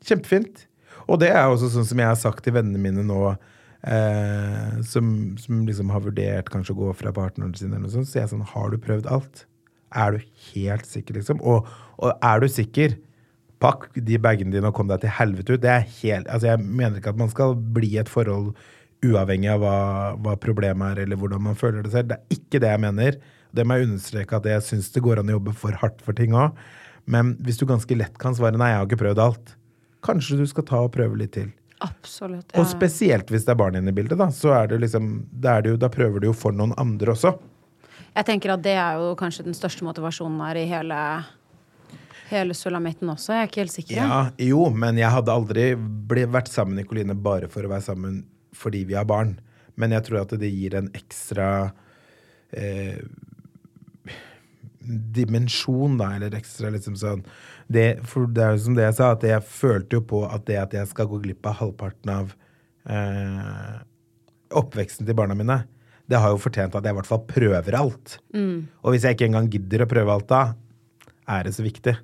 kjempefint. 0.07 0.67
Og 1.09 1.19
det 1.21 1.31
er 1.33 1.49
også 1.49 1.71
sånn 1.73 1.87
som 1.89 1.99
jeg 1.99 2.07
har 2.11 2.19
sagt 2.21 2.45
til 2.45 2.55
vennene 2.55 2.79
mine 2.81 3.03
nå, 3.07 3.35
eh, 3.89 4.79
som, 4.87 5.37
som 5.41 5.65
liksom 5.67 5.91
har 5.95 6.05
vurdert 6.05 6.51
kanskje 6.53 6.75
å 6.77 6.81
gå 6.83 6.93
fra 7.01 7.13
partneren 7.17 7.55
sin, 7.57 7.73
eller 7.73 7.87
noe 7.87 7.95
sånt, 7.95 8.09
så 8.11 8.21
jeg 8.21 8.31
sånn 8.33 8.47
Har 8.55 8.71
du 8.71 8.79
prøvd 8.83 9.09
alt? 9.11 9.45
Er 9.97 10.17
du 10.17 10.25
helt 10.53 10.87
sikker, 10.87 11.17
liksom? 11.17 11.41
Og, 11.41 11.69
og 11.99 12.13
er 12.25 12.43
du 12.45 12.49
sikker? 12.53 12.99
Pakk 13.59 13.89
de 13.97 14.19
bagene 14.23 14.53
dine 14.55 14.69
og 14.71 14.77
kom 14.77 14.87
deg 14.91 15.01
til 15.03 15.11
helvete 15.17 15.57
ut. 15.57 15.63
Det 15.65 15.71
er 15.73 15.87
helt, 16.03 16.29
altså 16.31 16.53
jeg 16.53 16.63
mener 16.63 17.01
ikke 17.01 17.11
at 17.17 17.19
man 17.19 17.33
skal 17.33 17.57
bli 17.57 17.97
et 17.99 18.11
forhold 18.13 18.53
uavhengig 19.05 19.51
av 19.53 19.63
hva, 19.63 19.77
hva 20.19 20.35
problemet 20.41 20.95
er, 20.95 21.05
eller 21.05 21.19
hvordan 21.21 21.45
man 21.51 21.59
føler 21.59 21.85
det 21.85 21.93
selv. 21.95 22.11
Det 22.11 22.19
er 22.19 22.39
ikke 22.39 22.63
det 22.63 22.73
jeg 22.73 22.83
mener. 22.83 23.19
Det 23.55 23.65
må 23.65 23.79
jeg 23.79 23.89
understreke 23.89 24.41
at 24.41 24.49
jeg 24.51 24.65
syns 24.67 24.91
det 24.95 25.05
går 25.05 25.23
an 25.23 25.31
å 25.31 25.39
jobbe 25.39 25.55
for 25.57 25.79
hardt 25.83 26.03
for 26.05 26.17
ting 26.19 26.35
òg. 26.37 26.59
Men 27.09 27.37
hvis 27.45 27.61
du 27.61 27.65
ganske 27.69 27.97
lett 27.97 28.19
kan 28.21 28.37
svare 28.37 28.59
nei, 28.61 28.73
jeg 28.73 28.81
har 28.81 28.89
ikke 28.89 29.01
prøvd 29.05 29.23
alt, 29.25 29.55
kanskje 30.05 30.41
du 30.41 30.45
skal 30.51 30.67
ta 30.69 30.83
og 30.85 30.93
prøve 30.95 31.17
litt 31.21 31.33
til. 31.39 31.49
Absolutt. 31.85 32.51
Og 32.59 32.67
spesielt 32.69 33.31
hvis 33.31 33.47
det 33.47 33.55
er 33.55 33.61
barn 33.61 33.79
inne 33.79 33.93
i 33.93 33.97
bildet, 33.97 34.19
da. 34.19 34.29
Så 34.35 34.51
er 34.55 34.69
det 34.73 34.81
liksom, 34.83 35.13
er 35.39 35.63
det 35.65 35.73
jo, 35.73 35.81
da 35.81 35.91
prøver 35.93 36.21
du 36.21 36.29
jo 36.29 36.37
for 36.37 36.55
noen 36.55 36.75
andre 36.81 37.15
også. 37.15 37.37
Jeg 38.19 38.27
tenker 38.27 38.53
at 38.57 38.63
det 38.65 38.75
er 38.75 38.99
jo 38.99 39.13
kanskje 39.19 39.47
den 39.47 39.57
største 39.57 39.87
motivasjonen 39.87 40.41
her 40.43 40.59
i 40.59 40.65
hele, 40.69 40.99
hele 42.33 42.57
sulamitten 42.57 43.13
også. 43.15 43.37
Jeg 43.37 43.45
er 43.45 43.53
ikke 43.53 43.63
helt 43.63 43.77
sikker. 43.77 44.01
Ja, 44.01 44.23
jo, 44.43 44.65
men 44.75 44.99
jeg 44.99 45.13
hadde 45.15 45.35
aldri 45.39 45.69
vært 46.27 46.51
sammen 46.51 46.75
med 46.75 46.85
Nikoline 46.85 47.15
bare 47.15 47.51
for 47.53 47.65
å 47.65 47.71
være 47.71 47.87
sammen 47.87 48.25
fordi 48.57 48.85
vi 48.89 48.97
har 48.99 49.09
barn. 49.09 49.37
Men 49.79 49.95
jeg 49.95 50.09
tror 50.09 50.23
at 50.23 50.35
det 50.41 50.51
gir 50.51 50.75
en 50.79 50.91
ekstra 50.97 51.49
eh, 52.57 52.99
dimensjon, 55.19 55.99
da, 56.01 56.15
eller 56.17 56.37
ekstra 56.39 56.71
liksom 56.73 56.97
sånn 56.99 57.25
det, 57.69 57.99
For 58.09 58.29
det 58.33 58.45
er 58.45 58.55
jo 58.55 58.63
som 58.65 58.77
det 58.79 58.87
jeg 58.87 58.97
sa, 58.97 59.11
at 59.13 59.27
jeg 59.27 59.45
følte 59.45 59.99
jo 59.99 60.05
på 60.15 60.23
at 60.27 60.47
det 60.49 60.57
at 60.61 60.77
jeg 60.77 60.89
skal 60.91 61.11
gå 61.11 61.21
glipp 61.27 61.47
av 61.49 61.59
halvparten 61.61 62.13
av 62.15 62.33
eh, 62.89 63.75
oppveksten 64.57 65.05
til 65.05 65.19
barna 65.19 65.37
mine, 65.37 65.61
det 66.09 66.17
har 66.23 66.33
jo 66.33 66.41
fortjent 66.41 66.73
at 66.73 66.87
jeg 66.87 66.95
i 66.95 66.97
hvert 66.97 67.11
fall 67.11 67.27
prøver 67.29 67.77
alt. 67.77 68.17
Og 68.81 68.95
hvis 68.95 69.05
jeg 69.05 69.19
ikke 69.19 69.29
engang 69.29 69.51
gidder 69.53 69.85
å 69.85 69.91
prøve 69.91 70.15
alt 70.15 70.31
da, 70.31 70.43
er 71.29 71.45
det 71.45 71.53
så 71.53 71.67
viktig. 71.67 71.99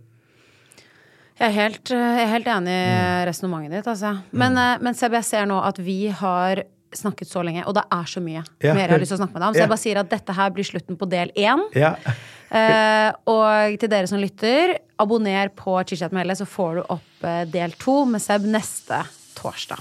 Jeg 1.35 1.49
er 1.49 1.55
helt, 1.57 1.91
eh, 1.91 1.99
jeg 2.21 2.27
er 2.29 2.31
helt 2.31 2.47
enig 2.47 2.75
i 2.75 3.25
resonnementet 3.27 3.81
ditt, 3.81 3.89
altså. 3.91 4.13
Men, 4.31 4.55
mm. 4.55 4.85
men 4.87 4.95
Seb, 4.95 5.17
jeg 5.19 5.27
ser 5.27 5.49
nå 5.51 5.59
at 5.67 5.81
vi 5.83 6.07
har 6.15 6.63
snakket 6.95 7.27
så 7.27 7.43
lenge, 7.43 7.65
og 7.67 7.75
det 7.75 7.83
er 7.91 8.05
så 8.07 8.23
mye 8.23 8.45
Ja. 8.63 8.75
mer 8.75 8.85
jeg 8.85 8.91
har 8.93 9.03
lyst 9.03 9.11
til 9.11 9.19
å 9.19 9.23
snakke 9.25 9.35
med 9.35 9.43
deg 9.43 9.49
om. 9.49 9.55
Så 9.55 9.59
Ja. 9.59 9.65
jeg 9.65 9.73
bare 9.73 9.83
sier 9.83 9.99
at 9.99 10.11
dette 10.11 10.33
her 10.33 10.51
blir 10.51 10.65
slutten 10.65 10.97
på 10.97 11.09
del 11.11 11.35
én. 11.37 11.67
Ja. 11.75 11.97
Eh, 12.55 13.11
og 13.27 13.81
til 13.81 13.89
dere 13.91 14.07
som 14.07 14.21
lytter, 14.21 14.77
abonner 15.01 15.49
på 15.49 15.75
Chichat 15.89 16.13
med 16.13 16.23
Helle, 16.23 16.37
så 16.39 16.47
får 16.47 16.77
du 16.77 16.83
opp 16.95 17.25
eh, 17.25 17.45
del 17.51 17.73
to 17.73 18.05
med 18.07 18.23
Seb 18.23 18.43
neste 18.47 19.01
torsdag. 19.35 19.81